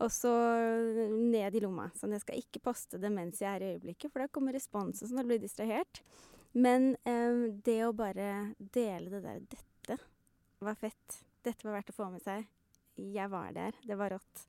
[0.03, 0.33] Og så
[1.13, 1.87] ned i lomma.
[1.97, 5.07] Sånn, jeg skal ikke poste det mens jeg er i øyeblikket, for da kommer responsen
[5.07, 6.01] sånn, og blir distrahert.
[6.53, 9.97] Men eh, det å bare dele det der Dette
[10.59, 11.23] var fett.
[11.45, 12.45] Dette var verdt å få med seg.
[12.97, 13.75] Jeg var der.
[13.83, 14.47] Det var rått.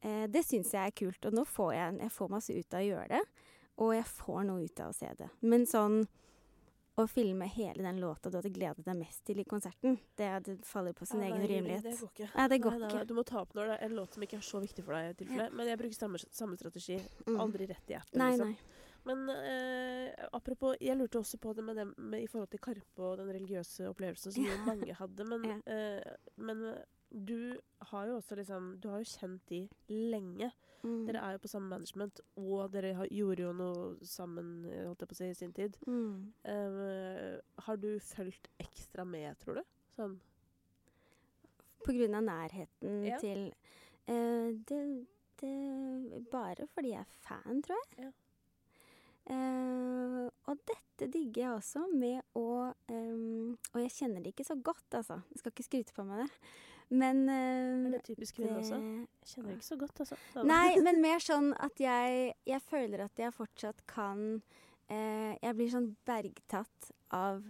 [0.00, 1.24] Eh, det syns jeg er kult.
[1.26, 3.24] Og nå får jeg, jeg får masse ut av å gjøre det.
[3.84, 5.28] Og jeg får noe ut av å se det.
[5.44, 6.06] Men sånn
[6.96, 10.54] å filme hele den låta du hadde gledet deg mest til i konserten, det, det
[10.64, 11.84] faller på sin Ja, egen rimelighet urimelighet.
[11.84, 12.28] Det går ikke.
[12.40, 13.00] Ja, det går Nei, ikke.
[13.02, 14.84] nei, Du må ta opp når det er en låt som ikke er så viktig
[14.86, 15.20] for deg.
[15.20, 15.48] i Ja.
[15.52, 16.96] Men jeg bruker samme, samme strategi.
[17.26, 17.36] Mm.
[17.44, 18.16] Aldri rett i appen.
[18.22, 18.54] Nei, liksom.
[18.56, 18.56] nei.
[19.06, 23.04] Men eh, apropos, jeg lurte også på det med det med, i forhold til Karpe
[23.06, 24.56] og den religiøse opplevelsen som ja.
[24.64, 25.28] mange hadde.
[25.28, 25.58] Men, Ja.
[25.76, 26.64] eh, men
[27.10, 27.58] du
[27.90, 30.50] har jo også liksom Du har jo kjent de lenge.
[30.82, 31.06] Mm.
[31.08, 35.10] Dere er jo på samme management, og dere har, gjorde jo noe sammen holdt jeg
[35.10, 35.78] på å si, i sin tid.
[35.86, 36.28] Mm.
[36.46, 39.64] Uh, har du fulgt ekstra med, tror du?
[39.96, 40.18] Sånn
[41.86, 43.18] På grunn av nærheten Ja.
[43.22, 43.48] til
[44.10, 44.82] uh, det,
[45.40, 48.06] det Bare fordi jeg er fan, tror jeg.
[48.06, 48.14] Ja.
[49.26, 54.54] Uh, og dette digger jeg også med å um, Og jeg kjenner det ikke så
[54.54, 55.18] godt, altså.
[55.32, 56.28] Jeg skal ikke skryte på meg det.
[56.88, 58.78] Men Er eh, det typisk kvinne også?
[58.78, 60.44] Jeg kjenner ikke så godt, altså.
[60.46, 65.72] Nei, men mer sånn at jeg, jeg føler at jeg fortsatt kan uh, Jeg blir
[65.72, 67.42] sånn bergtatt av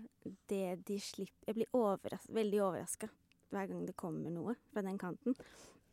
[0.49, 3.11] det de slipper Jeg blir overras veldig overraska
[3.53, 5.37] hver gang det kommer noe fra den kanten.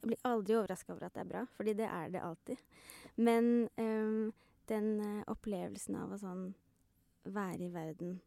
[0.02, 2.64] Jeg blir aldri overraska over at det er bra, fordi det er det alltid.
[3.22, 4.32] Men um,
[4.68, 6.48] den uh, opplevelsen av å sånn
[7.24, 8.18] være i verden,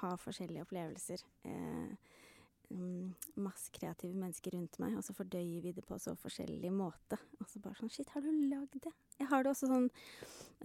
[0.00, 2.14] ha forskjellige opplevelser eh,
[2.68, 7.18] masse kreative mennesker rundt meg, og så fordøyer vi det på så forskjellig måte.
[7.40, 8.92] Og så bare sånn Shit, har du lagd det?
[9.20, 9.86] Jeg har det også sånn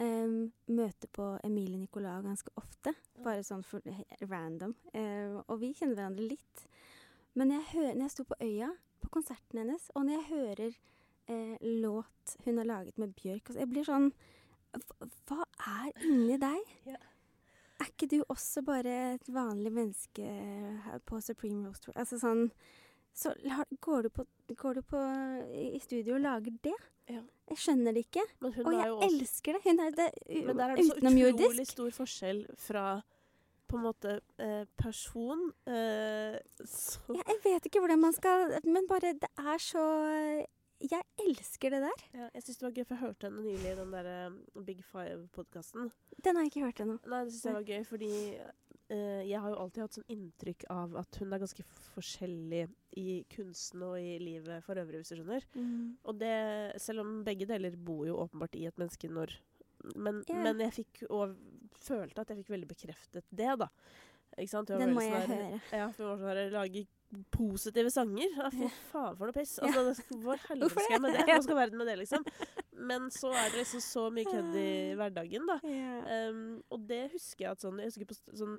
[0.02, 0.38] um,
[0.74, 2.96] møte på Emilie Nicolas ganske ofte.
[3.22, 3.86] Bare sånn for,
[4.26, 4.74] random.
[4.96, 6.66] Uh, og vi kjenner hverandre litt.
[7.38, 8.72] Men jeg hører, når jeg sto på Øya,
[9.02, 10.76] på konserten hennes, og når jeg hører
[11.30, 14.12] uh, låt hun har laget med Bjørk altså, Jeg blir sånn
[15.30, 16.76] hva- er inni deg?
[16.88, 16.98] Ja.
[17.82, 20.28] Er ikke du også bare et vanlig menneske
[21.10, 21.96] på Supreme Roast Tour?
[21.98, 22.50] Altså sånn
[23.14, 23.34] Så
[23.82, 24.26] går, du på,
[24.56, 25.00] går du på
[25.58, 26.78] i studio og lager det?
[27.12, 27.24] Ja.
[27.52, 28.24] Jeg skjønner det ikke.
[28.46, 29.64] Og jeg også elsker det.
[29.66, 30.46] Hun er det utenomjordisk.
[30.48, 32.86] Men der er det så utrolig stor forskjell fra
[33.72, 38.88] på en måte eh, person eh, så Ja, jeg vet ikke hvordan man skal Men
[38.90, 39.86] bare Det er så
[40.82, 42.04] Jeg elsker det der.
[42.16, 44.64] ja, Jeg syns det var gøy, for jeg hørte henne nylig i den der eh,
[44.66, 45.92] Big Five-podkasten.
[46.24, 46.98] Den har jeg ikke hørt ennå.
[47.06, 50.66] Nei, det syns jeg var gøy, fordi uh, jeg har jo alltid hatt sånn inntrykk
[50.74, 52.66] av at hun er ganske forskjellig
[53.00, 55.48] i kunsten og i livet for øvrig, hvis du skjønner.
[56.04, 56.36] Og det,
[56.82, 59.38] selv om begge deler bor jo åpenbart i et menneske når
[59.96, 60.44] Men, yeah.
[60.46, 61.32] men jeg fikk og
[61.82, 63.68] følte at jeg fikk veldig bekreftet det, da.
[64.38, 64.72] Ikke sant?
[64.72, 65.62] Den må jeg sånn høre.
[65.76, 66.86] Ja, for hun var sånn der Lage
[67.32, 68.30] positive sanger.
[68.38, 69.58] Ja, fy faen for noe piss.
[69.60, 70.20] Altså, ja.
[70.24, 71.26] Hvor helvete skal jeg med det?
[71.28, 72.24] Hva skal verden med det, liksom?
[72.92, 74.70] Men så er det liksom så mye kødd i
[75.00, 75.60] hverdagen, da.
[75.68, 75.98] Ja.
[76.32, 78.56] Um, og det husker jeg at sånn Jeg husker på sånn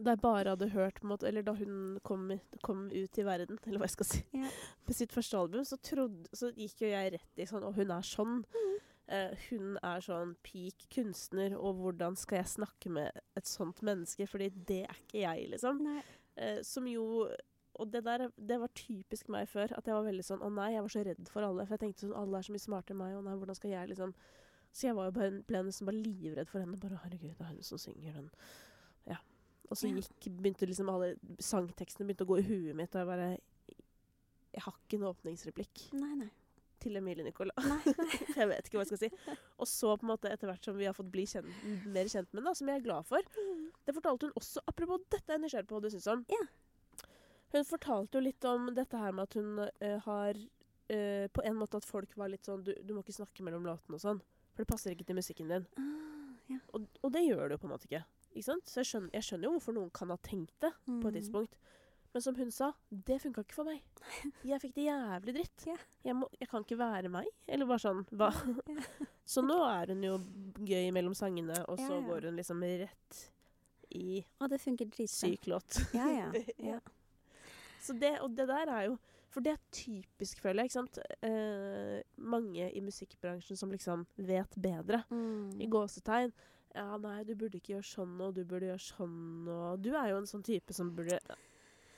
[0.00, 2.26] Da jeg bare hadde hørt måte, Eller da hun kom,
[2.66, 4.48] kom ut i verden, eller hva jeg skal si, Ja.
[4.88, 7.92] med sitt første album, så, trodde, så gikk jo jeg rett i sånn Og hun
[7.92, 8.40] er sånn.
[8.48, 8.76] Mm.
[9.10, 14.26] Eh, hun er sånn peak kunstner, og hvordan skal jeg snakke med et sånt menneske?
[14.30, 15.80] Fordi det er ikke jeg, liksom.
[16.36, 17.28] Eh, som jo
[17.80, 19.72] Og det der det var typisk meg før.
[19.76, 21.64] At jeg var veldig sånn Å nei, jeg var så redd for alle.
[21.64, 23.14] For jeg tenkte sånn Alle er så mye smartere enn meg.
[23.16, 24.14] Å nei, hvordan skal jeg liksom
[24.72, 26.78] Så jeg var jo bare, ble nesten bare livredd for henne.
[26.82, 28.28] Bare herregud, det er hun som synger den.
[29.08, 29.16] Ja.
[29.70, 33.10] Og så gikk begynte liksom alle sangtekstene begynte å gå i huet mitt, og jeg
[33.10, 33.30] bare
[34.50, 36.30] Jeg har ikke en åpningsreplikk Nei, nei.
[36.82, 37.56] Til Emilie Nicolas.
[38.38, 39.36] jeg vet ikke hva jeg skal si.
[39.60, 41.50] Og så på en måte etter hvert som vi har fått bli kjent,
[41.86, 43.26] mer kjent med henne, som jeg er glad for.
[43.86, 46.24] Det fortalte hun også Apropos dette er jeg nysgjerrig på hva du syns om.
[46.32, 46.42] Ja.
[47.52, 51.56] Hun fortalte jo litt om dette her med at hun uh, har uh, På en
[51.58, 54.20] måte at folk var litt sånn du, du må ikke snakke mellom låtene og sånn.
[54.54, 55.66] For det passer ikke til musikken din.
[55.78, 56.58] Ah, ja.
[56.74, 58.04] Og, og det gjør det jo på en måte ikke.
[58.30, 58.56] Ikke?
[58.70, 61.16] Så jeg skjønner, jeg skjønner jo hvorfor noen kan ha tenkt det på et Mm.
[61.18, 61.56] tidspunkt.
[62.12, 63.82] Men som hun sa, det funka ikke for meg.
[64.46, 65.66] Jeg fikk det jævlig dritt.
[66.02, 67.28] Jeg, må, jeg kan ikke være meg.
[67.46, 68.32] Eller bare sånn hva?
[69.30, 70.16] Så nå er hun jo
[70.66, 73.20] gøy mellom sangene, og så går hun liksom rett
[73.94, 74.58] i Å, det
[75.06, 75.78] syk låt.
[75.94, 76.32] Ja, ja.
[76.58, 76.80] ja.
[77.80, 78.96] Så det, og det der er jo
[79.30, 80.72] For det er typisk, føler jeg.
[80.72, 80.98] ikke sant?
[81.22, 85.04] Eh, mange i musikkbransjen som liksom vet bedre.
[85.14, 85.60] Mm.
[85.62, 86.34] I gåsetegn.
[86.74, 90.10] Ja, nei, du burde ikke gjøre sånn, og du burde gjøre sånn, og Du er
[90.10, 91.20] jo en sånn type som burde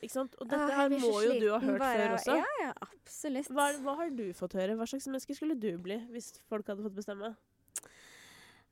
[0.02, 0.34] Ikke sant?
[0.42, 2.36] Og dette her må jo du ha hørt bare før også.
[2.40, 3.50] Ja, ja, absolutt.
[3.54, 4.74] Hva, hva har du fått høre?
[4.78, 7.30] Hva slags menneske skulle du bli hvis folk hadde fått bestemme?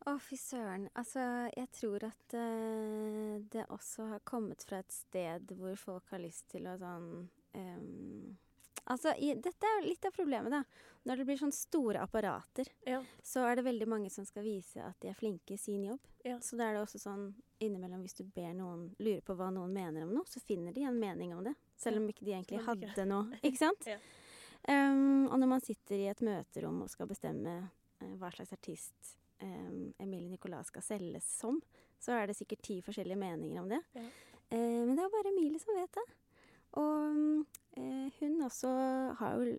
[0.09, 0.89] Å, fy søren.
[0.99, 1.22] Altså,
[1.55, 6.49] jeg tror at uh, det også har kommet fra et sted hvor folk har lyst
[6.51, 7.11] til å sånn
[7.59, 8.31] ehm,
[8.91, 10.64] Altså, i, dette er litt av problemet, da.
[11.07, 12.99] Når det blir sånn store apparater, Ja.
[13.22, 16.01] så er det veldig mange som skal vise at de er flinke i sin jobb.
[16.26, 16.38] Ja.
[16.43, 17.28] Så da er det også sånn
[17.62, 20.84] innimellom hvis du ber noen lure på hva noen mener om noe, så finner de
[20.88, 21.55] en mening om det.
[21.78, 23.38] Selv om ikke de egentlig hadde noe.
[23.43, 23.86] Ikke sant?
[23.95, 23.99] Ja.
[24.68, 27.55] Um, og når man sitter i et møterom og skal bestemme
[28.03, 31.62] uh, hva slags artist um, Emilie Nicolas skal selges som,
[31.97, 33.80] så er det sikkert ti forskjellige meninger om det.
[33.97, 34.05] Ja.
[34.51, 36.05] Eh, men det er bare Emilie som vet det.
[36.79, 37.45] Og
[37.77, 38.71] eh, hun også
[39.18, 39.57] har jo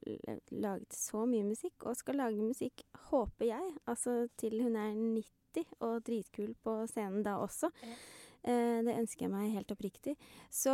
[0.51, 5.74] laget så mye musikk, og skal lage musikk, håper jeg, altså til hun er 90
[5.80, 7.72] og dritkul på scenen da også.
[7.84, 7.97] Ja.
[8.41, 10.16] Eh, det ønsker jeg meg helt oppriktig.
[10.49, 10.74] Så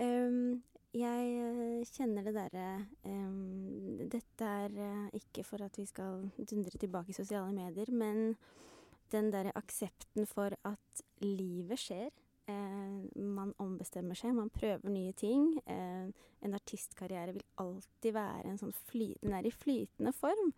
[0.00, 0.62] ehm,
[0.94, 2.68] jeg eh, kjenner det derre
[3.06, 8.34] ehm, Dette er ikke for at vi skal dundre tilbake i sosiale medier, men
[9.12, 12.10] den derre aksepten for at livet skjer.
[12.46, 15.54] Eh, man ombestemmer seg, man prøver nye ting.
[15.64, 16.08] Eh,
[16.44, 19.14] en artistkarriere vil alltid være en sånn fly...
[19.22, 20.52] Den er i flytende form.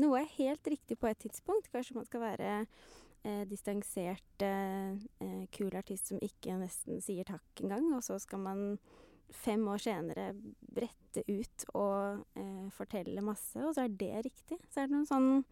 [0.00, 1.70] Noe er helt riktig på et tidspunkt.
[1.72, 2.50] Kanskje man skal være
[3.24, 4.92] eh, distansert, eh,
[5.24, 7.88] eh, kul artist som ikke nesten sier takk engang.
[7.96, 8.60] Og så skal man
[9.32, 10.30] fem år senere
[10.60, 14.60] brette ut og eh, fortelle masse, og så er det riktig.
[14.68, 15.44] Så er det noen sånn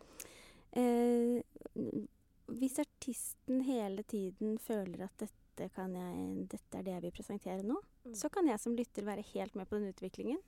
[2.58, 7.64] Hvis artisten hele tiden føler at dette, kan jeg, dette er det jeg vil presentere
[7.66, 7.76] nå,
[8.08, 8.14] Mm.
[8.14, 10.38] så kan jeg som lytter være helt med på den utviklingen.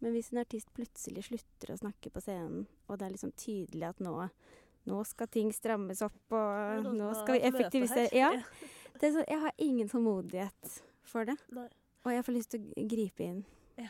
[0.00, 3.88] Men hvis en artist plutselig slutter å snakke på scenen, og det er liksom tydelig
[3.88, 4.14] at nå,
[4.86, 8.08] nå skal ting strammes opp, og nå skal vi effektivisere.
[8.14, 8.30] Ja.
[9.00, 11.36] Det så, jeg har ingen tålmodighet for det.
[11.54, 11.68] Nei.
[12.02, 13.44] Og jeg får lyst til å gripe inn.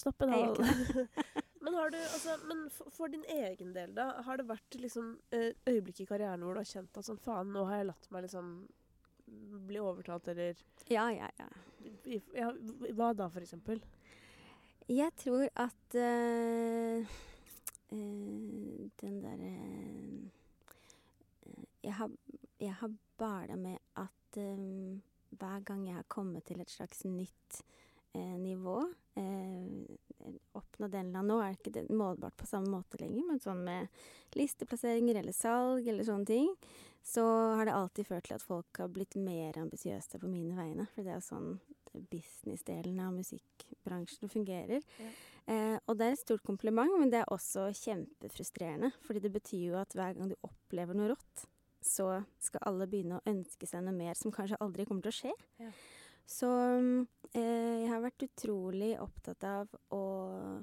[0.00, 1.08] stoppe en Jeg hal.
[1.64, 5.10] men har du, altså, men for, for din egen del, da, har det vært liksom
[5.34, 8.08] eh, øyeblikk i karrieren hvor du har kjent at sånn faen, nå har jeg latt
[8.14, 8.52] meg liksom
[9.68, 10.56] bli overtalt, eller
[10.88, 11.48] Ja, ja, ja.
[12.34, 12.52] ja,
[12.96, 13.82] Hva da, for eksempel?
[14.88, 17.04] Jeg tror at øh,
[17.92, 20.28] øh, den derre øh,
[21.82, 22.10] jeg, har,
[22.60, 24.98] jeg har bala med at eh,
[25.30, 27.62] hver gang jeg har kommet til et slags nytt
[28.14, 28.80] eh, nivå
[29.16, 29.96] eh,
[30.58, 33.60] Oppnådd en eller annen Nå er det ikke målbart på samme måte lenger, men sånn
[33.64, 33.92] med
[34.36, 36.50] listeplasseringer eller salg eller sånne ting,
[37.04, 37.24] så
[37.56, 40.88] har det alltid ført til at folk har blitt mer ambisiøse på mine vegne.
[40.92, 41.54] For det er sånn
[42.12, 44.82] businessdelen av musikkbransjen fungerer.
[45.00, 45.12] Ja.
[45.48, 48.92] Eh, og det er et stort kompliment, men det er også kjempefrustrerende.
[49.06, 51.46] Fordi det betyr jo at hver gang du opplever noe rått,
[51.84, 55.18] så skal alle begynne å ønske seg noe mer som kanskje aldri kommer til å
[55.20, 55.34] skje.
[55.62, 55.72] Ja.
[56.28, 56.48] Så
[57.32, 60.04] eh, jeg har vært utrolig opptatt av å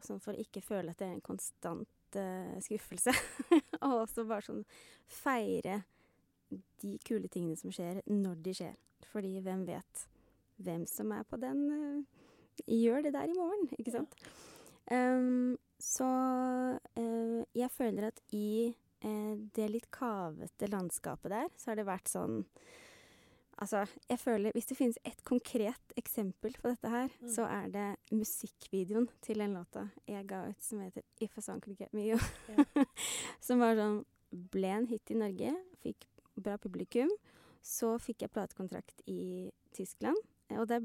[0.05, 3.13] Sånn for å ikke føle at det er en konstant eh, skuffelse.
[3.85, 4.61] og også bare sånn
[5.09, 5.79] feire
[6.81, 8.75] de kule tingene som skjer, når de skjer.
[9.11, 10.07] Fordi hvem vet
[10.57, 12.21] hvem som er på den eh,
[12.71, 14.13] Gjør det der i morgen, ikke sant?
[14.91, 16.07] Ehm, så
[16.97, 18.71] uh, jeg føler at i
[19.03, 22.43] uh, det litt kavete landskapet der, så har det vært sånn
[23.55, 27.29] Altså, jeg føler Hvis det finnes et konkret eksempel på dette her, Mm.
[27.31, 31.61] så er det musikkvideoen til den låta jeg ga ut som heter 'If a Song
[31.61, 32.23] Could Get Me You'.
[32.49, 32.63] Ja.
[33.41, 36.05] som var sånn Ble en hit i Norge, fikk
[36.43, 37.11] bra publikum.
[37.65, 40.17] Så fikk jeg platekontrakt i Tyskland.
[40.49, 40.81] Eh, Og det,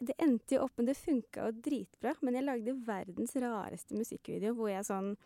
[0.00, 2.14] det endte jo opp, men det funka jo dritbra.
[2.22, 5.16] Men jeg lagde verdens rareste musikkvideo hvor jeg sånn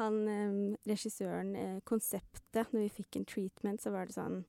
[0.00, 0.54] Han eh,
[0.90, 4.40] regissøren, eh, konseptet Når vi fikk en treatment, så var det sånn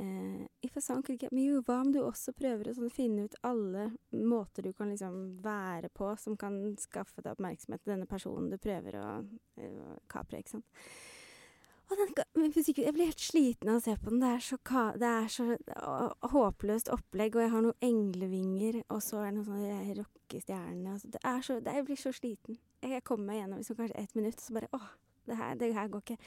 [0.00, 2.88] eh, If a song could get me you, hva om du også prøver å sånn
[2.94, 7.92] finne ut alle måter du kan liksom være på som kan skaffe deg oppmerksomhet til
[7.92, 9.08] denne personen du prøver å,
[9.60, 10.80] eh, å kapre, ikke sant.
[11.90, 12.12] Den,
[12.54, 14.20] jeg blir helt sliten av å se på den.
[14.22, 14.58] Det er så,
[15.00, 15.94] det er så å,
[16.32, 20.92] håpløst opplegg, og jeg har noen englevinger, og så er det noen sånne rockestjerner.
[20.94, 22.60] Altså, det er så, det, jeg blir så sliten.
[22.84, 24.86] Jeg, kommer meg gjennom liksom kanskje ett minutt, og så bare åh,
[25.26, 26.18] det her, det her går ikke.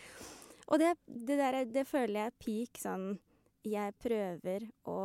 [0.68, 3.08] Og det, det der, er- det føler jeg er peak sånn
[3.68, 5.00] Jeg prøver å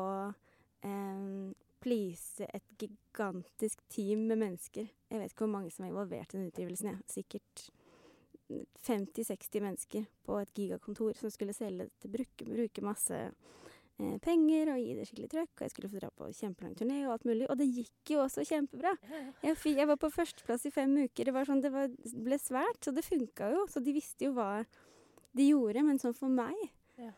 [0.82, 4.90] eh, please et gigantisk team med mennesker.
[5.10, 6.90] Jeg vet ikke hvor mange som er involvert i den utgivelsen.
[6.92, 6.98] Ja.
[7.10, 7.68] Sikkert
[8.48, 14.80] 50-60 mennesker på et gigakontor som skulle selge til bruke, bruke masse eh, penger og
[14.80, 17.46] gi det skikkelig trøkk, og jeg skulle få dra på kjempelang turné og alt mulig.
[17.50, 18.94] Og det gikk jo også kjempebra.
[19.44, 21.28] Jeg, fi- jeg var på førsteplass i fem uker.
[21.28, 21.88] Det, var sånn, det var,
[22.28, 23.64] ble svært, så det funka jo.
[23.70, 24.62] Så de visste jo hva
[25.36, 25.82] de gjorde.
[25.86, 26.56] Men sånn for meg,
[26.98, 27.12] Ja.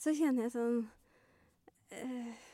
[0.00, 0.80] så kjenner jeg sånn
[1.90, 2.49] eh, h-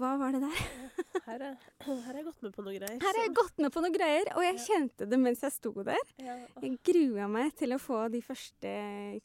[0.00, 0.60] Hva var det der?
[1.26, 1.56] Her er,
[1.86, 2.96] her har jeg gått med på noe greier.
[2.98, 5.70] Her har jeg gått med på noe greier, og jeg kjente det mens jeg sto
[5.86, 6.00] der.
[6.18, 8.72] Jeg grua meg til å få de første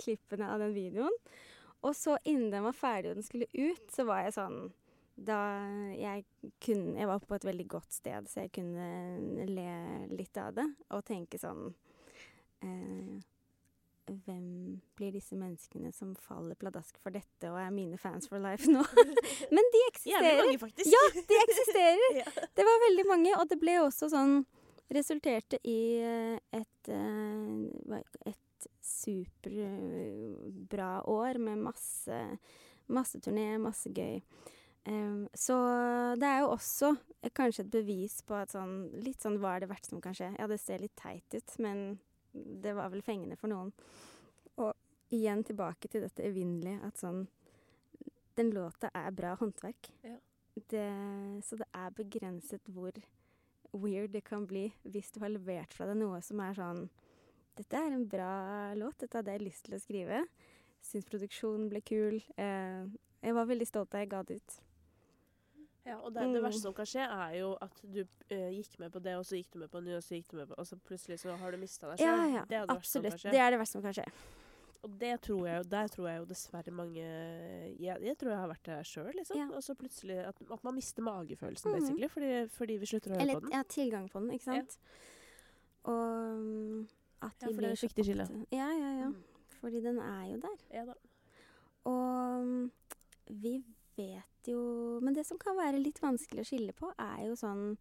[0.03, 1.15] klippene av den videoen.
[1.87, 4.59] Og så innen den var ferdig og den skulle ut, så var jeg sånn
[5.17, 5.39] da
[5.97, 6.25] jeg,
[6.61, 9.71] kunne, jeg var på et veldig godt sted, så jeg kunne le
[10.13, 11.71] litt av det og tenke sånn
[12.61, 13.17] eh,
[14.07, 18.69] Hvem blir disse menneskene som faller pladask for dette og er mine fans for life
[18.71, 18.83] nå?
[19.55, 20.37] Men de Jævlig eksisterer!
[20.43, 20.91] mange, faktisk.
[20.93, 22.07] Ja, de eksisterer!
[22.21, 22.27] Ja.
[22.55, 24.33] Det var veldig mange, og det ble også sånn
[24.95, 27.99] Resulterte i eh, et, eh,
[28.31, 32.15] et superbra år med masse,
[32.87, 34.23] masse turné, masse gøy.
[35.35, 35.55] Så
[36.15, 39.61] det er jo også eh, kanskje et bevis på at sånn Litt sånn hva er
[39.65, 40.29] det verste som kan skje?
[40.39, 41.99] Ja, det ser litt teit ut, men
[42.63, 43.73] det var vel fengende for noen.
[44.61, 44.73] Og
[45.13, 47.27] igjen tilbake til dette evinnelige at sånn
[48.37, 49.87] Den låta er bra håndverk.
[50.05, 50.17] Ja.
[50.57, 50.89] Det,
[51.45, 52.93] så det er begrenset hvor
[53.73, 56.83] weird det kan bli hvis du har levert fra deg noe som er sånn
[57.57, 60.21] Dette er en bra låt, dette hadde jeg lyst til å skrive.
[60.85, 62.19] Syns produksjonen ble kul.
[62.37, 62.83] Eh,
[63.25, 64.57] jeg var veldig stolt da jeg ga det ut.
[65.87, 66.43] Ja, og det, det Mm.
[66.43, 69.37] verste som kan skje, er jo at du uh, gikk med på det, og så
[69.39, 71.35] gikk du med på ny, og så gikk du med på Og så plutselig så
[71.39, 72.33] har du mista deg selv.
[72.35, 73.11] ja, det er det verste som absolutt.
[73.13, 73.31] kan skje.
[73.31, 74.05] Det er det verste som kan skje.
[74.83, 77.01] Og det tror jeg der tror jeg jo dessverre mange
[77.81, 79.37] Jeg, jeg tror jeg har vært der sjøl, liksom.
[79.37, 79.47] Ja.
[79.55, 81.79] Og så plutselig at, at man mister magefølelsen, Mhm.
[81.79, 83.51] basically, fordi, fordi vi slutter å høre Eller på den.
[83.57, 84.61] ja, tilgang på den, ikke Ja.
[84.61, 84.77] sant.
[85.83, 86.85] Og
[87.21, 88.27] at vi Ja, for det er et viktig skille.
[88.51, 89.07] Ja, ja, ja.
[89.09, 89.23] Mm.
[89.61, 90.57] Fordi den er jo der.
[90.73, 90.93] Ja da.
[91.85, 92.71] Og mm,
[93.41, 93.63] vi
[93.97, 97.77] vet jo Men det som kan være litt vanskelig å skille på, er jo sånn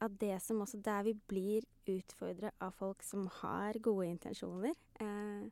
[0.00, 5.48] at det som også Der vi blir utfordra av folk som har gode intensjoner, eh,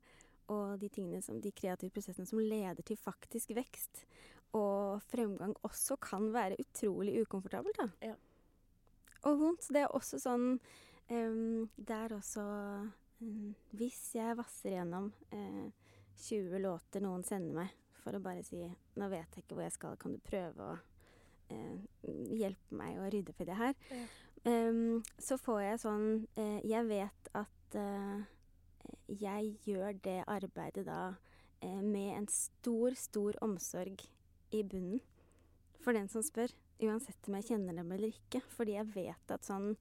[0.49, 4.05] og de tingene som De kreative prosessene som leder til faktisk vekst
[4.57, 7.89] og fremgang, også kan være utrolig ukomfortabelt, da.
[8.01, 8.15] Ja.
[9.29, 9.67] Og vondt.
[9.69, 10.55] Det er også sånn
[11.11, 12.45] um, Det er også
[13.21, 15.69] um, Hvis jeg vasser gjennom uh,
[16.17, 18.61] 20 låter noen sender meg for å bare si
[18.97, 20.79] 'Nå vet jeg ikke hvor jeg skal, kan du prøve å
[21.51, 21.79] eh,
[22.39, 24.07] hjelpe meg å rydde opp i det her?' Ja.
[24.71, 28.25] um, så får jeg sånn eh, Jeg vet at eh,
[29.09, 31.15] jeg gjør det arbeidet da
[31.61, 34.01] eh, med en stor, stor omsorg
[34.53, 35.01] i bunnen
[35.81, 36.53] for den som spør.
[36.81, 38.41] Uansett om jeg kjenner dem eller ikke.
[38.55, 39.77] Fordi jeg vet at sånn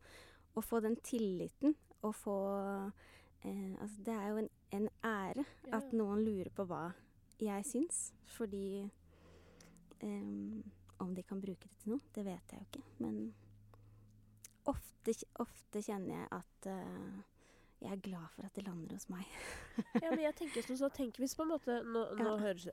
[0.58, 2.38] Å få den tilliten og få
[3.46, 5.78] eh, Altså, det er jo en, en ære Ja.
[5.78, 6.94] at noen lurer på hva
[7.46, 8.14] jeg syns.
[8.38, 8.90] Fordi
[10.04, 10.64] um,
[11.00, 12.86] Om de kan bruke det til noe, det vet jeg jo ikke.
[12.98, 13.18] Men
[14.66, 17.20] ofte, ofte kjenner jeg at eh,
[17.78, 19.26] jeg er glad for at det lander hos meg.
[20.02, 22.38] Ja, men jeg tenker sånn, så tenk hvis på en måte Nå, nå Ja.
[22.42, 22.66] høres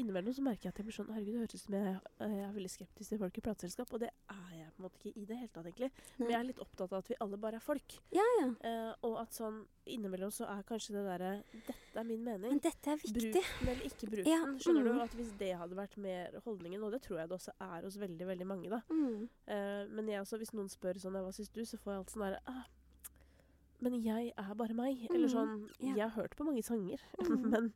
[0.00, 2.44] Innimellom så merker jeg at jeg blir sånn Herregud, det høres ut som jeg, jeg
[2.46, 3.92] er veldig skeptisk til folk i plateselskap.
[3.92, 5.90] Og det er jeg på en måte ikke i det hele tatt, egentlig.
[6.16, 7.98] Men jeg er litt opptatt av at vi alle bare er folk.
[8.16, 8.48] Ja, ja.
[8.70, 12.56] Eh, og at sånn innimellom så er kanskje det derre Dette er min mening.
[12.56, 13.32] Men dette er viktig.
[13.36, 14.56] Bruk den eller ikke bruk Ja, den.
[14.62, 14.88] Skjønner mm.
[14.88, 15.02] du?
[15.04, 18.00] At hvis det hadde vært mer holdningen, og det tror jeg det også er hos
[18.00, 18.80] veldig veldig mange, da.
[18.90, 19.28] Mm.
[19.52, 21.62] Eh, men jeg også, hvis noen spør sånn Hva syns du?
[21.68, 22.64] Så får jeg alltid sånn derre ah,
[23.80, 25.02] Men jeg er bare meg.
[25.10, 25.70] Eller Mhm, sånn.
[25.80, 27.50] Jeg har hørt på mange sanger, Mhm.
[27.50, 27.72] men,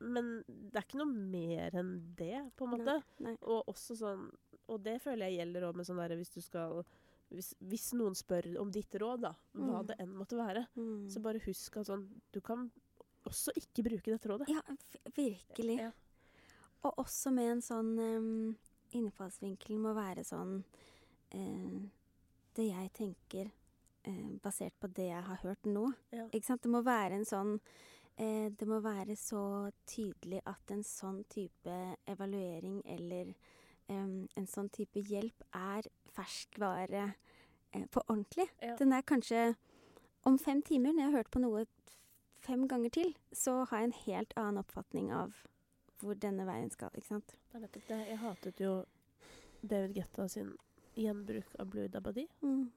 [0.00, 3.02] men det er ikke noe mer enn det, på en måte.
[3.20, 3.36] Nei.
[3.42, 4.30] Og også sånn
[4.68, 6.84] Og det føler jeg gjelder òg med sånn derre hvis du skal
[7.32, 9.86] hvis, hvis noen spør om ditt råd, da, hva Mm.
[9.86, 11.08] det enn måtte være, Mm.
[11.10, 12.70] så bare husk at sånn Du kan
[13.26, 14.48] også ikke bruke dette rådet.
[14.48, 14.62] Ja,
[15.16, 15.78] virkelig.
[15.78, 15.90] Ja.
[16.84, 18.56] Og også med en sånn um,
[18.92, 20.64] innfallsvinkel må være sånn
[21.34, 21.80] uh,
[22.54, 23.50] Det jeg tenker
[24.04, 25.86] eh, basert på det jeg har hørt nå.
[26.14, 26.26] Ja.
[26.30, 26.62] Ikke sant?
[26.62, 27.56] Det må være en sånn
[28.16, 31.78] eh, Det må være så tydelig at en sånn type
[32.10, 37.06] evaluering eller eh, en sånn type hjelp er ferskvare
[37.72, 38.48] eh, på ordentlig.
[38.62, 38.76] Ja.
[38.80, 39.54] Den er kanskje
[40.28, 41.64] om fem timer, når jeg har hørt på noe
[42.44, 45.36] fem ganger til, så har jeg en helt annen oppfatning av
[46.00, 46.92] hvor denne veien skal.
[46.96, 47.36] ikke sant?
[47.52, 47.66] Er.
[48.08, 48.84] Jeg hatet jo
[49.60, 50.54] David Getta sin
[50.96, 52.26] gjenbruk av Blue Dabadi.
[52.42, 52.70] Mm.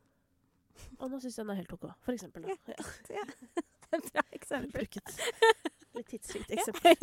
[0.99, 2.47] Og nå syns jeg den er helt OK, for eksempel.
[2.47, 2.57] Da.
[2.73, 3.21] Ja.
[3.21, 3.25] Ja.
[3.93, 4.71] Det et bra eksempel.
[4.73, 5.09] Bruket.
[5.93, 6.95] Litt tidsrikt eksempel.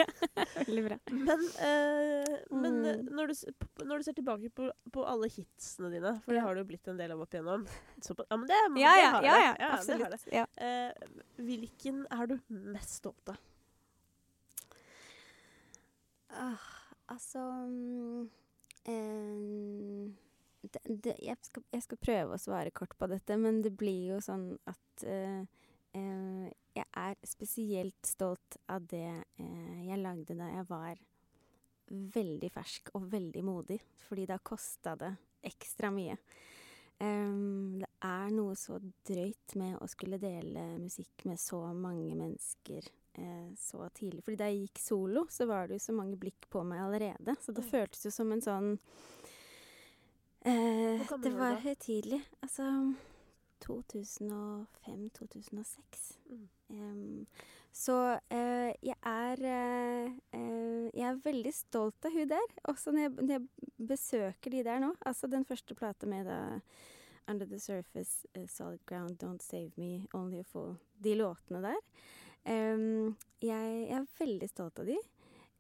[0.66, 0.96] Veldig bra.
[1.14, 3.10] Men, eh, men eh, Mm.
[3.14, 6.64] når, du, når du ser tilbake på, på alle hitsene dine, for det har du
[6.66, 7.62] blitt en del av opp igjennom
[8.02, 9.68] så på, Ja, men det, Ja, det ja, ja, ja, det har jeg.
[9.70, 10.26] absolutt.
[10.34, 10.46] Ja.
[10.58, 10.90] Eh,
[11.38, 12.34] hvilken er du
[12.74, 13.38] mest stolt av?
[16.34, 16.66] Ah,
[17.14, 18.30] altså um,
[18.86, 20.10] eh,
[20.62, 24.14] det, det, jeg, skal, jeg skal prøve å svare kort på dette, men det blir
[24.14, 25.40] jo sånn at eh,
[25.96, 29.08] eh, jeg er spesielt stolt av det
[29.40, 31.00] eh, jeg lagde da jeg var
[31.90, 35.10] veldig fersk og veldig modig, fordi da kosta det
[35.50, 36.16] ekstra mye.
[37.00, 38.76] Um, det er noe så
[39.08, 42.84] drøyt med å skulle dele musikk med så mange mennesker
[43.16, 44.20] eh, så tidlig.
[44.26, 47.38] Fordi da jeg gikk solo, så var det jo så mange blikk på meg allerede.
[47.40, 48.74] Så det føltes jo som en sånn
[50.44, 52.20] eh, Det var høytidelig.
[52.42, 52.94] Altså
[53.64, 56.18] 2005-2006.
[56.30, 56.48] Mm.
[56.68, 57.26] Um,
[57.72, 62.48] så uh, jeg er uh, uh, Jeg er veldig stolt av hun der.
[62.70, 63.46] Også når jeg, når jeg
[63.88, 64.94] besøker de der nå.
[65.06, 66.60] Altså den første plata med da
[67.28, 70.76] Under the Surface, Solid Ground, Don't Save Me, Only a Fool.
[70.98, 71.76] De låtene der.
[72.44, 74.98] Um, jeg, jeg er veldig stolt av de.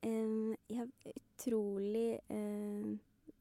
[0.02, 2.20] Um, jeg er utrolig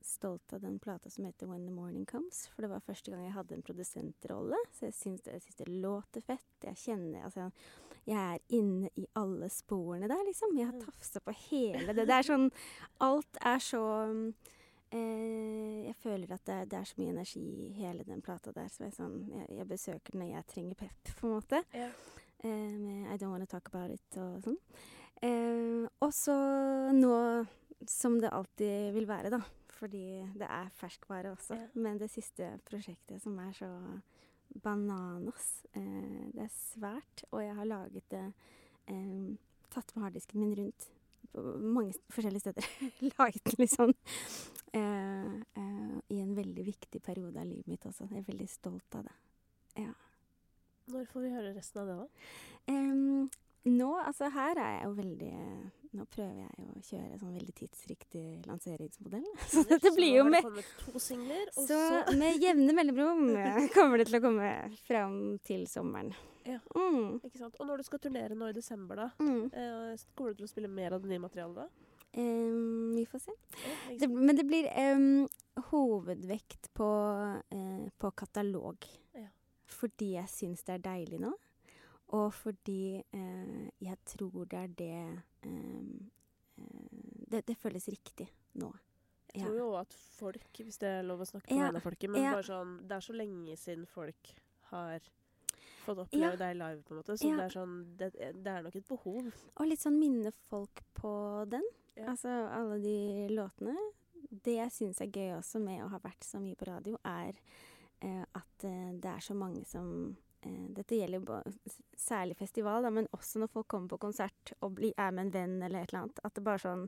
[0.10, 2.48] stolt av den plata som heter When the Morning Comes.
[2.53, 4.60] For det var første gang jeg hadde en produsentrolle.
[4.76, 6.52] Så jeg syns det, det låter fett.
[6.65, 7.49] Jeg kjenner altså,
[8.10, 10.56] Jeg er inne i alle sporene der, liksom.
[10.57, 12.07] Jeg har tafsa på hele det.
[12.10, 12.48] Det er sånn
[13.06, 13.84] Alt er så
[14.90, 18.72] eh, Jeg føler at det, det er så mye energi i hele den plata der.
[18.73, 21.61] Så jeg, sånn, jeg, jeg besøker den når jeg trenger pep, på en måte.
[21.76, 21.94] Yeah.
[22.44, 22.49] Eh,
[22.80, 24.60] med I Don't Wanna Talk About It og sånn.
[25.22, 26.36] Eh, og så
[26.95, 27.15] nå,
[27.88, 29.41] som det alltid vil være, da.
[29.80, 31.56] Fordi det er ferskvare også.
[31.56, 31.68] Ja.
[31.80, 33.69] Men det siste prosjektet som er så
[34.64, 38.26] bananas eh, Det er svært, og jeg har laget det
[38.89, 39.35] eh,
[39.69, 40.88] Tatt med harddisken min rundt
[41.30, 42.69] på mange forskjellige steder.
[43.19, 43.91] laget den litt sånn
[44.73, 45.35] eh,
[46.10, 48.07] i en veldig viktig periode av livet mitt også.
[48.10, 49.14] Jeg er veldig stolt av det.
[50.89, 52.80] Når får vi høre resten av det, da?
[53.69, 55.34] Nå, altså her er jeg jo veldig
[55.98, 59.24] Nå prøver jeg å kjøre sånn veldig tidsriktig lanseringsmodell.
[59.49, 60.45] Så dette blir jo med
[60.84, 64.52] to singler, og Så så med jevne mellomrom eh, kommer det til å komme
[64.86, 65.18] fram
[65.49, 66.14] til sommeren.
[66.45, 66.60] Ja.
[66.78, 67.18] Mm.
[67.26, 67.57] Ikke sant?
[67.60, 69.49] Og når du skal turnere nå i desember, da, Mm.
[69.49, 71.68] eh, kommer du til å spille mer av det nye materialet da?
[72.18, 73.34] Um, vi får se.
[73.66, 75.28] Ja, Det, men det blir um,
[75.70, 76.88] hovedvekt på,
[77.53, 78.86] uh, på katalog.
[79.18, 79.28] Ja.
[79.70, 81.34] Fordi jeg syns det er deilig nå.
[82.18, 84.94] Og fordi eh, jeg tror det er det
[85.45, 86.07] eh,
[87.30, 88.27] det, det føles riktig
[88.60, 88.72] nå.
[89.30, 91.86] Jeg tror jo at folk, hvis det er lov å snakke på Ja, vegne av
[91.86, 92.31] folket, men ja.
[92.34, 94.31] bare sånn, det er så lenge siden folk
[94.72, 95.06] har
[95.86, 96.40] fått oppleve Ja.
[96.41, 97.18] deg live, på en måte.
[97.18, 99.30] Så det er sånn, det, det er nok et behov.
[99.53, 101.14] Og litt sånn minne folk på
[101.53, 101.65] den.
[102.07, 102.98] Altså alle de
[103.36, 103.76] låtene.
[104.30, 107.38] Det jeg syns er gøy også med å ha vært så mye på radio, er
[108.02, 111.40] eh, at eh, det er så mange som Dette gjelder jo
[111.99, 115.34] særlig festival, da, men også når folk kommer på konsert og bli, er med en
[115.34, 116.22] venn eller et eller annet.
[116.24, 116.86] At det bare sånn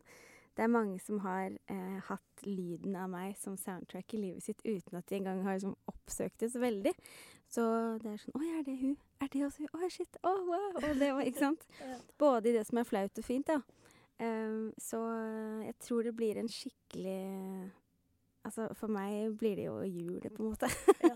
[0.51, 4.59] Det er mange som har eh, hatt lyden av meg som soundtrack i livet sitt
[4.65, 6.91] uten at de engang har liksom, oppsøkt det så veldig.
[7.47, 7.63] Så
[8.03, 8.97] det er sånn Oi, er det hun?
[9.23, 9.71] Er det også hun?
[9.79, 10.19] Oi, shit.
[10.23, 10.73] Å, wow.
[10.75, 11.63] Og det var, ikke sant?
[12.19, 13.61] Både i det som er flaut og fint, da.
[14.21, 17.71] Um, så eh, jeg tror det blir en skikkelig
[18.43, 20.69] Altså, for meg blir det jo jul, på en måte.
[21.03, 21.13] Ja.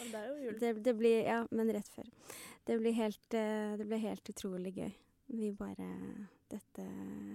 [0.00, 0.56] Men det er jo jul.
[0.62, 2.08] Det, det blir Ja, men rett før.
[2.66, 4.92] Det blir helt, eh, det blir helt utrolig gøy.
[5.34, 5.86] Vi bare
[6.50, 6.82] Dette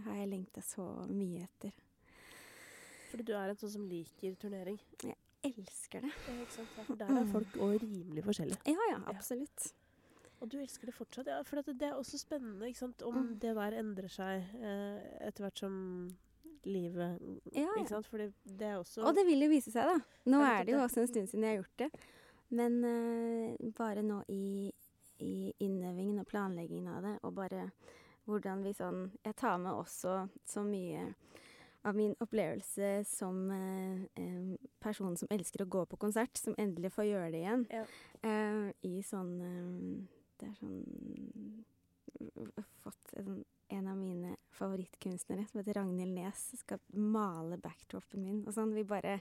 [0.06, 1.72] har jeg lengta så mye etter.
[3.10, 4.78] Fordi du er en sånn som liker turnering.
[5.04, 5.16] Jeg
[5.50, 6.12] Elsker det.
[6.28, 6.72] Ja, ikke sant?
[6.78, 8.60] Ja, for der er folk òg rimelig forskjellige.
[8.76, 9.70] Ja, ja, absolutt.
[10.44, 11.28] Og du elsker det fortsatt.
[11.32, 13.02] Ja, for det er også spennende ikke sant?
[13.08, 13.40] om Mm.
[13.40, 15.78] det der endrer seg eh, etter hvert som
[16.66, 17.22] livet
[17.54, 17.68] Ja.
[17.78, 18.08] Ikke sant?
[18.10, 20.00] Fordi det er også Og det vil jo vise seg, da.
[20.32, 21.90] Nå er det jo også en stund siden jeg har gjort det.
[22.50, 24.72] Men uh, bare nå i,
[25.20, 27.70] i innøvingen og planleggingen av det, og bare
[28.30, 31.08] hvordan vi sånn Jeg tar med også så mye
[31.88, 37.06] av min opplevelse som eh, person som elsker å gå på konsert, som endelig får
[37.08, 37.86] gjøre det igjen, Ja.
[38.22, 39.32] eh, i sånn
[40.40, 41.64] Det er sånn
[42.84, 48.42] Fått en, sånn, en av mine favorittkunstnere, som heter Ragnhild Nes, skal male backdropen min
[48.48, 48.74] og sånn.
[48.76, 49.20] Vi bare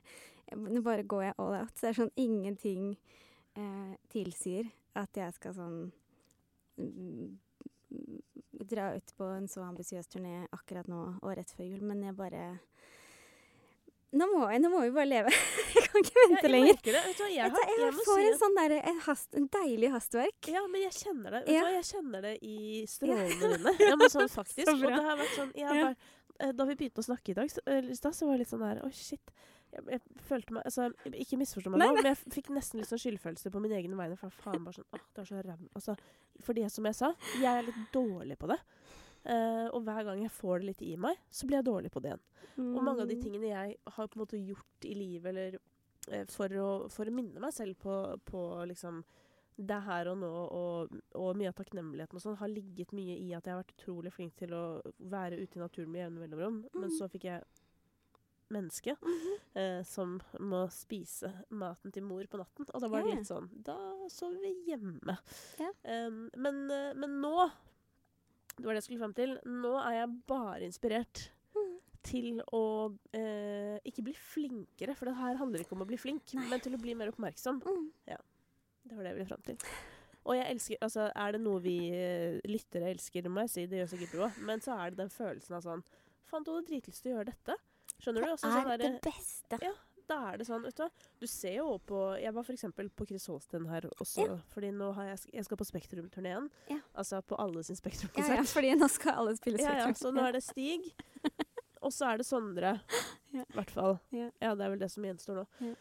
[0.57, 1.75] Nå bare går jeg all out.
[1.77, 2.85] Så det er sånn ingenting
[3.61, 5.77] eh, tilsier at jeg skal sånn
[6.81, 7.35] mm,
[8.71, 12.17] dra ut på en så ambisiøs turné akkurat nå og rett før jul, men jeg
[12.17, 12.45] bare
[14.17, 15.33] Nå må, jeg, nå må vi bare leve.
[15.75, 16.79] jeg kan ikke Ja, vente jeg lenger.
[16.87, 16.93] det.
[17.05, 19.91] Vet du hva, jeg, har, jeg, får si en sånn der, en, hast- en deilig
[19.93, 20.49] hastverk.
[20.55, 21.43] Ja, men jeg kjenner det.
[21.45, 21.61] Vet Ja.
[21.61, 21.75] du hva?
[21.77, 22.57] Jeg kjenner det i
[22.89, 23.75] strålene dine.
[23.85, 24.65] Ja, men sånn faktisk.
[24.71, 25.75] Så og det har vært sånn Ja.
[25.75, 27.61] bare, Da vi begynte å snakke i dag, så,
[28.15, 29.35] så var det litt sånn der Oi, shit.
[29.75, 33.03] Jeg, jeg følte meg altså, Ikke misforstå meg nå, men jeg fikk nesten litt sånn
[33.03, 34.17] skyldfølelse på min egen vegne.
[34.17, 35.67] For faen, bare sånn Åh, det er så ræv...
[35.77, 35.99] Altså,
[36.47, 37.13] fordi, som jeg sa,
[37.43, 38.57] jeg er litt dårlig på det.
[39.29, 42.01] Eh, og hver gang jeg får det litt i meg, så blir jeg dårlig på
[42.01, 42.23] det igjen.
[42.77, 43.23] Og mange av de Mm.
[43.23, 45.59] tingene jeg har på en måte gjort i livet, eller
[46.11, 49.05] uh, for, å, for å minne meg selv på, på liksom
[49.59, 53.35] det her og nå, og, og mye av takknemligheten og sånn, har ligget mye i
[53.35, 54.81] at jeg har vært utrolig flink til å
[55.11, 56.61] være ute i naturen med jevne mellomrom.
[56.75, 56.97] Men Mm.
[56.99, 57.43] så fikk jeg
[58.51, 59.35] menneske Mhm.
[59.55, 62.65] eh, som må spise maten til mor på natten.
[62.73, 63.77] Og da var det litt sånn Da
[64.09, 65.19] sover vi hjemme.
[65.59, 65.71] Ja.
[65.85, 67.51] Em, men, eh, men nå
[68.59, 69.35] Det var det jeg skulle frem til.
[69.47, 71.77] Nå er jeg bare inspirert Mm.
[72.05, 72.63] til å
[73.17, 76.45] eh, ikke bli flinkere, for det her handler ikke om å bli flink, Nei.
[76.51, 77.59] men til å bli mer oppmerksom.
[77.65, 77.89] Mm.
[78.07, 79.57] Det var det jeg ville frem til.
[80.29, 83.81] Og jeg elsker Altså, er det noe vi eh, lyttere elsker, må jeg si, det
[83.83, 85.83] gjør sikkert du òg, men så er det den følelsen av sånn
[86.29, 87.55] Faen, du hadde dritlyst til å gjøre dette.
[87.99, 88.27] Skjønner du?
[88.27, 89.59] Det Også er sånn det beste.
[89.65, 89.73] Ja.
[90.09, 91.05] Da er det sånn, vet du.
[91.21, 92.65] Du ser jo også på Jeg var f.eks.
[92.97, 96.49] på Chris Holsten her også, fordi nå har jeg Jeg skal på Spektrum-turneen.
[96.71, 96.79] Ja.
[96.95, 98.53] Altså på alle sin Ja, ja, Spektrum-konsert.
[98.55, 99.79] fordi nå skal alle spille Spektrum.
[99.79, 100.89] Ja, ja, så nå er det Stig,
[101.83, 102.81] og så er det Sondre.
[103.37, 103.99] I hvert fall.
[104.11, 104.31] Ja.
[104.41, 105.47] Ja, det er vel det som gjenstår nå.
[105.61, 105.75] Ja.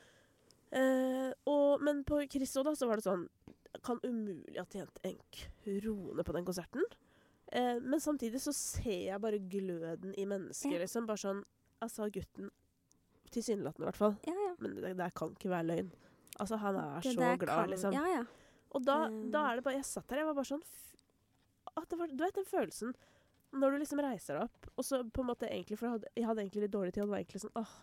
[0.77, 3.21] Eh, og, men på Chris òg, da, så var det sånn
[3.85, 6.83] Kan umulig ha tjent en krone på den konserten.
[7.55, 10.81] Eh, men samtidig så ser jeg bare gløden i mennesket, Ja.
[10.83, 11.05] liksom.
[11.07, 11.43] Bare sånn
[11.79, 12.49] Altså, gutten
[13.31, 14.15] Tilsynelatende, i hvert fall.
[14.27, 14.53] Ja, ja.
[14.59, 15.91] Men det der kan ikke være løgn.
[16.39, 17.93] Altså, han er Det så glad, kan- liksom.
[17.93, 18.23] Ja, ja.
[18.71, 19.31] Og da, Mm.
[19.31, 20.63] da er det bare Jeg satt der, jeg var bare sånn
[21.97, 22.93] var, Du vet den følelsen
[23.53, 26.07] når du liksom reiser deg opp, og så på en måte egentlig For jeg hadde,
[26.17, 27.75] jeg hadde egentlig litt dårlig tid, og det var egentlig sånn åh,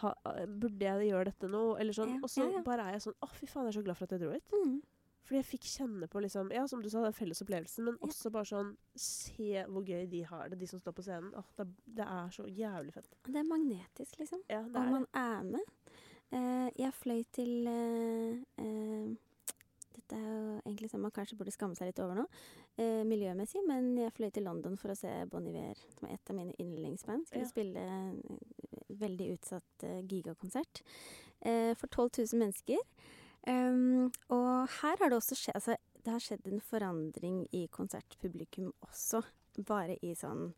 [0.00, 0.14] ha,
[0.46, 1.62] Burde jeg gjøre dette nå?
[1.80, 2.22] Eller sånn.
[2.22, 4.10] Og så bare er jeg sånn Å, fy faen, jeg er så glad for at
[4.10, 4.48] jeg dro hit.
[4.52, 4.82] Mm.
[5.24, 8.06] Fordi jeg fikk kjenne på liksom Ja, som du sa, den felles opplevelsen, men Ja.
[8.08, 11.32] også bare sånn Se hvor gøy de har det, de som står på scenen.
[11.36, 13.08] Åh, det, det er så jævlig fett.
[13.26, 14.42] Det er magnetisk, liksom.
[14.48, 15.60] Ja, det Og man er med.
[16.32, 19.14] Uh, jeg fløy til uh, uh,
[19.96, 22.24] Dette er jo egentlig sånn man kanskje burde skamme seg litt over nå,
[23.06, 26.36] miljømessig, men jeg fløy til London for å se Bon Iver, som er et av
[26.38, 27.26] mine yndlingsband.
[27.28, 27.50] Skulle Ja.
[27.50, 27.84] spille
[28.88, 30.80] veldig utsatt gigakonsert
[31.76, 32.78] for 12 000 mennesker.
[33.48, 38.72] Um, og her har det også skjedd altså, Det har skjedd en forandring i konsertpublikum
[38.84, 39.22] også.
[39.66, 40.50] Bare i sånn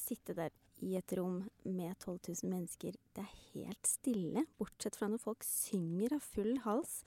[0.00, 0.50] Sitte der
[0.82, 2.96] i et rom med 12 000 mennesker.
[3.14, 7.02] Det er helt stille, bortsett fra når folk synger av full hals.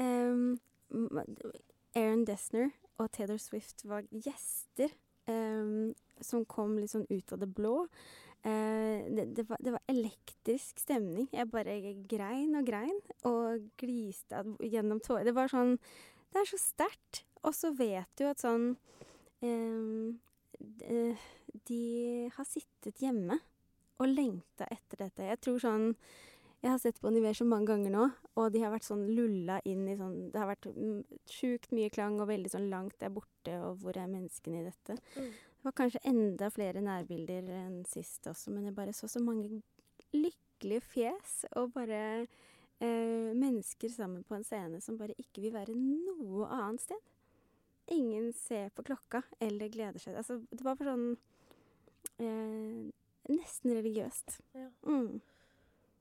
[0.00, 0.56] Um,
[1.94, 4.94] Aaron Dessner og Taylor Swift var gjester
[5.28, 7.76] um, som kom litt sånn ut av det blå.
[8.44, 11.28] Eh, det, det, var, det var elektrisk stemning.
[11.32, 11.78] Jeg bare
[12.10, 15.24] grein og grein og gliste gjennom tårer.
[15.30, 15.78] Det var sånn
[16.32, 17.24] Det er så sterkt.
[17.44, 18.74] Og så vet du at sånn
[19.44, 20.20] ehm,
[21.68, 21.80] De
[22.36, 23.40] har sittet hjemme
[24.02, 25.28] og lengta etter dette.
[25.30, 25.88] Jeg tror sånn
[26.64, 28.04] Jeg har sett på Niver så mange ganger nå,
[28.40, 31.92] og de har vært sånn lulla inn i sånn Det har vært mm, sjukt mye
[31.92, 34.96] klang og veldig sånn langt der borte, og hvor er menneskene i dette?
[35.16, 35.34] Mm.
[35.64, 39.62] Det var kanskje enda flere nærbilder enn sist også, men jeg bare så så mange
[40.12, 42.00] lykkelige fjes og bare
[42.84, 47.00] eh, mennesker sammen på en scene som bare ikke vil være noe annet sted.
[47.96, 50.18] Ingen ser på klokka eller gleder seg.
[50.20, 51.08] Altså, det var bare sånn
[52.20, 52.92] eh,
[53.32, 54.34] Nesten religiøst.
[54.52, 54.68] Ja.
[54.84, 55.14] Mm.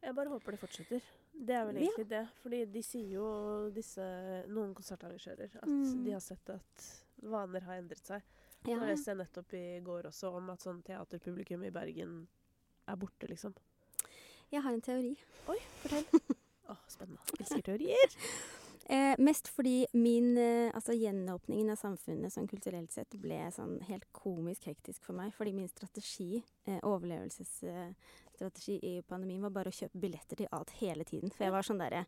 [0.03, 1.05] Jeg bare håper det fortsetter.
[1.31, 1.85] Det er vel Ja.
[1.87, 2.25] egentlig det.
[2.43, 4.03] Fordi de sier jo, disse,
[4.51, 6.03] noen konsertarrangører, at Mm.
[6.03, 6.83] de har sett at
[7.23, 8.21] vaner har endret seg.
[8.63, 8.77] Ja.
[8.79, 12.23] Nå leste jeg nettopp i går også om at sånn teaterpublikum i Bergen
[12.87, 13.55] er borte, liksom.
[14.53, 15.13] Jeg har en teori.
[15.49, 16.05] Oi, fortell.
[16.71, 17.39] Åh, spennende.
[17.39, 18.19] Elsker teorier.
[18.91, 24.03] Eh, mest fordi min eh, altså gjenåpningen av samfunnet sånn kulturelt sett ble sånn helt
[24.11, 25.31] komisk hektisk for meg.
[25.37, 26.81] Fordi min strategi, eh,
[28.33, 31.31] overlevelsesstrategi i pandemien, var bare å kjøpe billetter til alt hele tiden.
[31.31, 32.05] For jeg var sånn derre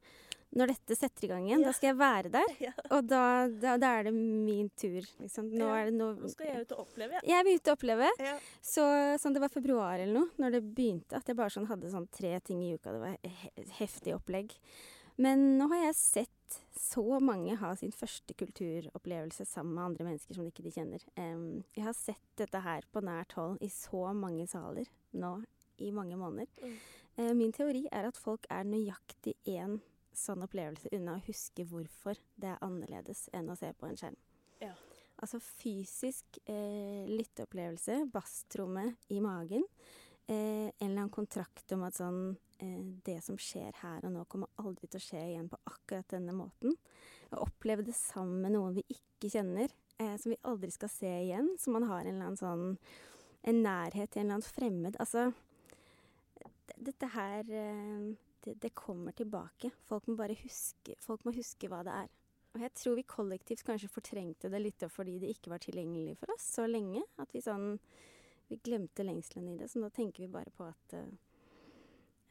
[0.56, 1.66] Når dette setter i gang igjen, Ja.
[1.68, 2.46] da skal jeg være der.
[2.62, 2.72] Ja.
[2.92, 5.50] Og da, da, da er det min tur, liksom.
[5.52, 7.24] Nå Ja, det nå skal jeg ut og oppleve, jeg.
[7.28, 8.10] Jeg vil ut og oppleve.
[8.20, 8.36] Ja.
[8.62, 8.86] Så
[9.20, 12.08] sånn det var februar eller noe, når det begynte, at jeg bare sånn hadde sånn
[12.10, 12.94] tre ting i uka.
[12.94, 14.56] Det var he heftig opplegg.
[15.18, 20.36] Men nå har jeg sett så mange ha sin første kulturopplevelse sammen med andre mennesker
[20.36, 21.04] som de ikke de kjenner.
[21.18, 25.38] Um, jeg har sett dette her på nært hold i så mange saler nå
[25.84, 26.48] i mange måneder.
[26.62, 26.78] Mm.
[27.16, 29.80] Eh, min teori er at folk er nøyaktig én
[30.16, 34.18] sånn opplevelse unna å huske hvorfor det er annerledes enn å se på en skjerm.
[34.64, 34.74] Ja.
[35.24, 39.64] Altså fysisk eh, lytteopplevelse, basstromme i magen.
[40.28, 42.22] Eh, en eller annen kontrakt om at sånn
[42.58, 46.10] eh, Det som skjer her og nå, kommer aldri til å skje igjen på akkurat
[46.16, 46.74] denne måten.
[47.30, 49.72] Å oppleve det sammen med noen vi ikke kjenner,
[50.02, 51.54] eh, som vi aldri skal se igjen.
[51.62, 52.80] Så man har en eller annen sånn
[53.46, 54.96] En nærhet til en eller annen fremmed.
[54.98, 55.28] Altså
[56.76, 58.14] Dette her eh,
[58.46, 59.72] det, det kommer tilbake.
[59.86, 62.12] Folk må bare huske Folk må huske hva det er.
[62.56, 66.32] Og jeg tror vi kollektivt kanskje fortrengte det litt fordi det ikke var tilgjengelig for
[66.36, 67.04] oss så lenge.
[67.22, 67.74] At vi sånn
[68.48, 69.72] Vi glemte lengselen i det.
[69.72, 71.16] Så nå tenker vi bare på at um,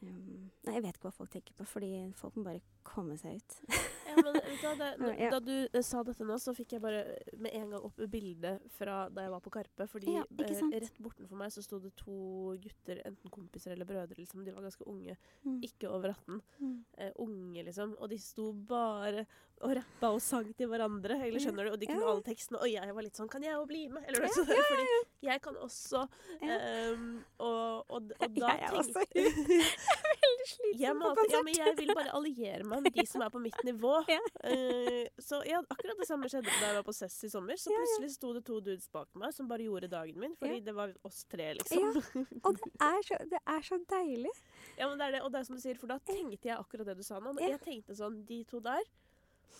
[0.05, 3.59] Nei, jeg vet ikke hva folk tenker på, fordi folk må bare komme seg ut.
[4.15, 5.29] Men da, det, da, Ja.
[5.31, 7.03] da du eh, sa dette nå, så fikk jeg bare
[7.37, 9.87] med en gang opp bildet fra da jeg var på Karpe.
[9.91, 14.17] Fordi Ja, eh, rett bortenfor meg så sto det to gutter, enten kompiser eller brødre,
[14.19, 14.43] liksom.
[14.45, 15.17] De var ganske unge.
[15.45, 15.59] Mm.
[15.63, 16.41] Ikke over 18.
[16.59, 16.77] Mm.
[16.97, 17.95] Eh, unge, liksom.
[17.99, 19.25] Og de sto bare
[19.63, 21.15] og rappa og sang til hverandre.
[21.25, 21.71] Eller skjønner du?
[21.71, 22.11] Og de kunne Ja.
[22.11, 22.59] alle tekstene.
[22.59, 24.03] Og jeg var litt sånn Kan jeg jo bli med?
[24.07, 24.49] Eller Ja, noe sånt.
[24.49, 26.01] ja, ja, Fordi jeg kan også.
[26.41, 26.57] Ja.
[26.59, 31.31] ehm, og, og, og da Jeg er også tenkte Veldig sliten jeg, på konsert.
[31.31, 33.93] ja, men jeg vil bare alliere meg med de som er på mitt nivå.
[34.11, 34.19] Ja.
[34.43, 37.57] Eh, så ja, akkurat det samme skjedde da jeg var på Cess i sommer.
[37.57, 37.85] Så Ja, ja.
[37.85, 40.35] plutselig sto det to dudes bak meg som bare gjorde dagen min.
[40.39, 41.79] Fordi det var oss tre, liksom.
[41.79, 42.25] Ja.
[42.43, 44.31] Og det er, så, det er så deilig.
[44.77, 46.57] Ja, men det er det, og det er som du sier, for da tenkte jeg
[46.59, 47.33] akkurat det du sa nå.
[47.41, 48.83] Jeg tenkte sånn, de to der,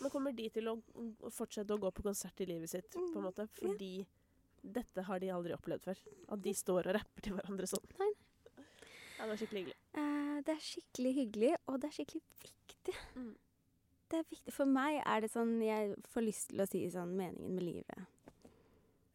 [0.02, 0.76] nå kommer de til å
[1.32, 4.06] fortsette å gå på konsert i livet sitt, på en Mm, måte, fordi
[4.62, 5.98] dette har de aldri opplevd før.
[6.28, 7.86] At de står og rapper til hverandre sånn.
[7.98, 8.12] Nei.
[9.18, 9.76] Ja, det var skikkelig hyggelig.
[9.94, 12.94] Eh, det er skikkelig hyggelig, og det er skikkelig viktig.
[13.16, 13.36] Mm.
[14.08, 14.52] Det er viktig.
[14.52, 18.06] For meg er det sånn Jeg får lyst til å si sånn meningen med livet.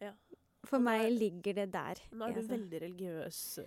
[0.02, 0.14] Ja.
[0.66, 1.96] For meg er- ligger det der.
[2.12, 2.58] Nå er du altså.
[2.58, 3.60] veldig religiøs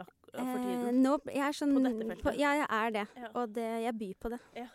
[0.00, 1.02] ak for Eh, tiden.
[1.04, 2.38] nå, jeg er sånn På dette feltet.
[2.40, 3.04] ja, jeg er det.
[3.20, 3.28] Ja.
[3.40, 4.38] Og det, jeg byr på det.
[4.56, 4.66] Ja,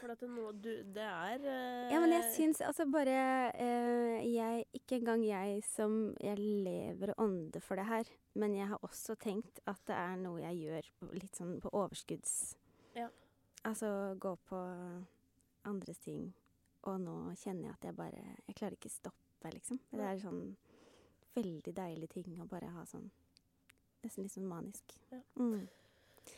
[0.00, 4.24] for at det, nå, du, det er øh, Ja, men jeg syns altså bare eh,
[4.34, 8.04] jeg, Ikke engang jeg som Jeg lever og ånder for det her,
[8.34, 12.54] men jeg har også tenkt at det er noe jeg gjør litt sånn på overskudds...
[12.94, 13.08] Ja.
[13.64, 14.58] Altså gå på
[15.68, 16.32] andres ting.
[16.88, 19.78] Og nå kjenner jeg at jeg bare Jeg klarer ikke stoppe, liksom.
[19.92, 20.56] Det er sånn
[21.36, 23.10] veldig deilig ting å bare ha sånn
[24.04, 24.94] Nesten litt sånn manisk.
[25.12, 25.18] Ja.
[25.36, 25.68] Mm.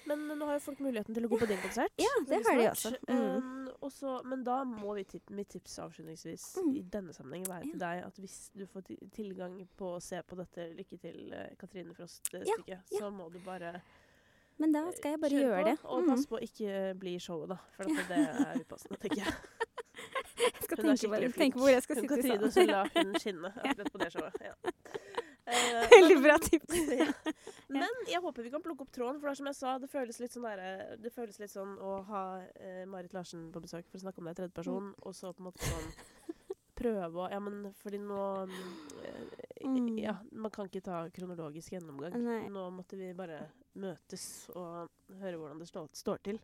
[0.06, 1.93] Men nå har jo folk muligheten til å gå på din konsert.
[2.01, 2.93] Ja, det har de også.
[3.09, 3.18] Mm.
[3.36, 4.12] Um, også.
[4.24, 6.70] men da må vi tip mitt tips avslutningsvis Mm.
[6.78, 10.39] i denne sammenheng være til deg at hvis du får tilgang på å se på
[10.39, 12.78] dette Lykke til uh, Katrine Frost-stykket, ja.
[12.98, 13.82] så må du bare
[14.59, 15.76] Men da skal jeg bare kjøre gjøre på, det.
[15.84, 16.09] Og Mm.
[16.14, 17.59] pass på å ikke bli i showet, da.
[17.76, 19.34] For det er upassende, tenker jeg.
[20.43, 22.70] Jeg skal Hun tenke, er skikkelig tenke hvor jeg skal Hun sitte Katrine, så sånn.
[22.70, 24.40] la hun skinne akkurat på det showet.
[24.40, 24.55] Ja.
[25.53, 26.79] Eh, Veldig bra tips.
[27.03, 27.09] ja.
[27.73, 29.91] Men jeg håper vi kan plukke opp tråden, for det er som jeg sa, det
[29.93, 32.23] føles litt sånn, der, det føles litt sånn å ha
[32.57, 35.33] eh, Marit Larsen på besøk for å snakke om deg i tredje person, og så
[35.33, 35.93] på en måte sånn
[36.83, 38.20] prøve å Ja, men fordi nå
[39.05, 39.93] eh, Mm.
[39.99, 42.16] Ja, man kan ikke ta kronologisk gjennomgang.
[42.19, 42.49] Nei.
[42.51, 43.45] Nå måtte vi bare
[43.79, 44.24] møtes
[44.59, 44.89] og
[45.20, 46.41] høre hvordan det stå, står til.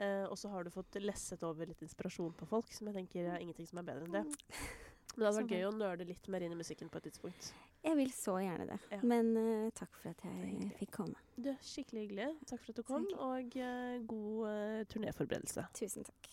[0.00, 3.28] Eh, og så har du fått lesset over litt inspirasjon på folk, som jeg tenker
[3.28, 4.24] er ingenting som er bedre enn det.
[5.16, 7.46] Men det hadde vært gøy å nøle litt mer inn i musikken på et tidspunkt.
[7.86, 8.76] Jeg vil så gjerne det.
[8.92, 8.98] Ja.
[9.00, 11.16] Men uh, takk for at jeg fikk komme.
[11.40, 12.26] Du, skikkelig hyggelig.
[12.50, 15.64] Takk for at du kom, og uh, god uh, turnéforberedelse.
[15.78, 16.28] Tusen takk.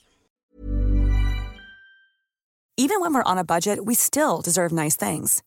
[2.75, 5.41] Even when we're on a budget, we still deserve nice things.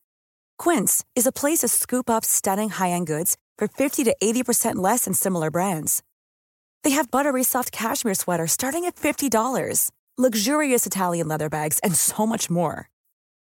[0.57, 5.05] Quince is a place to scoop up stunning high-end goods for 50 to 80% less
[5.05, 6.03] than similar brands.
[6.85, 12.27] They have buttery soft cashmere sweaters starting at $50, luxurious Italian leather bags, and so
[12.27, 12.89] much more.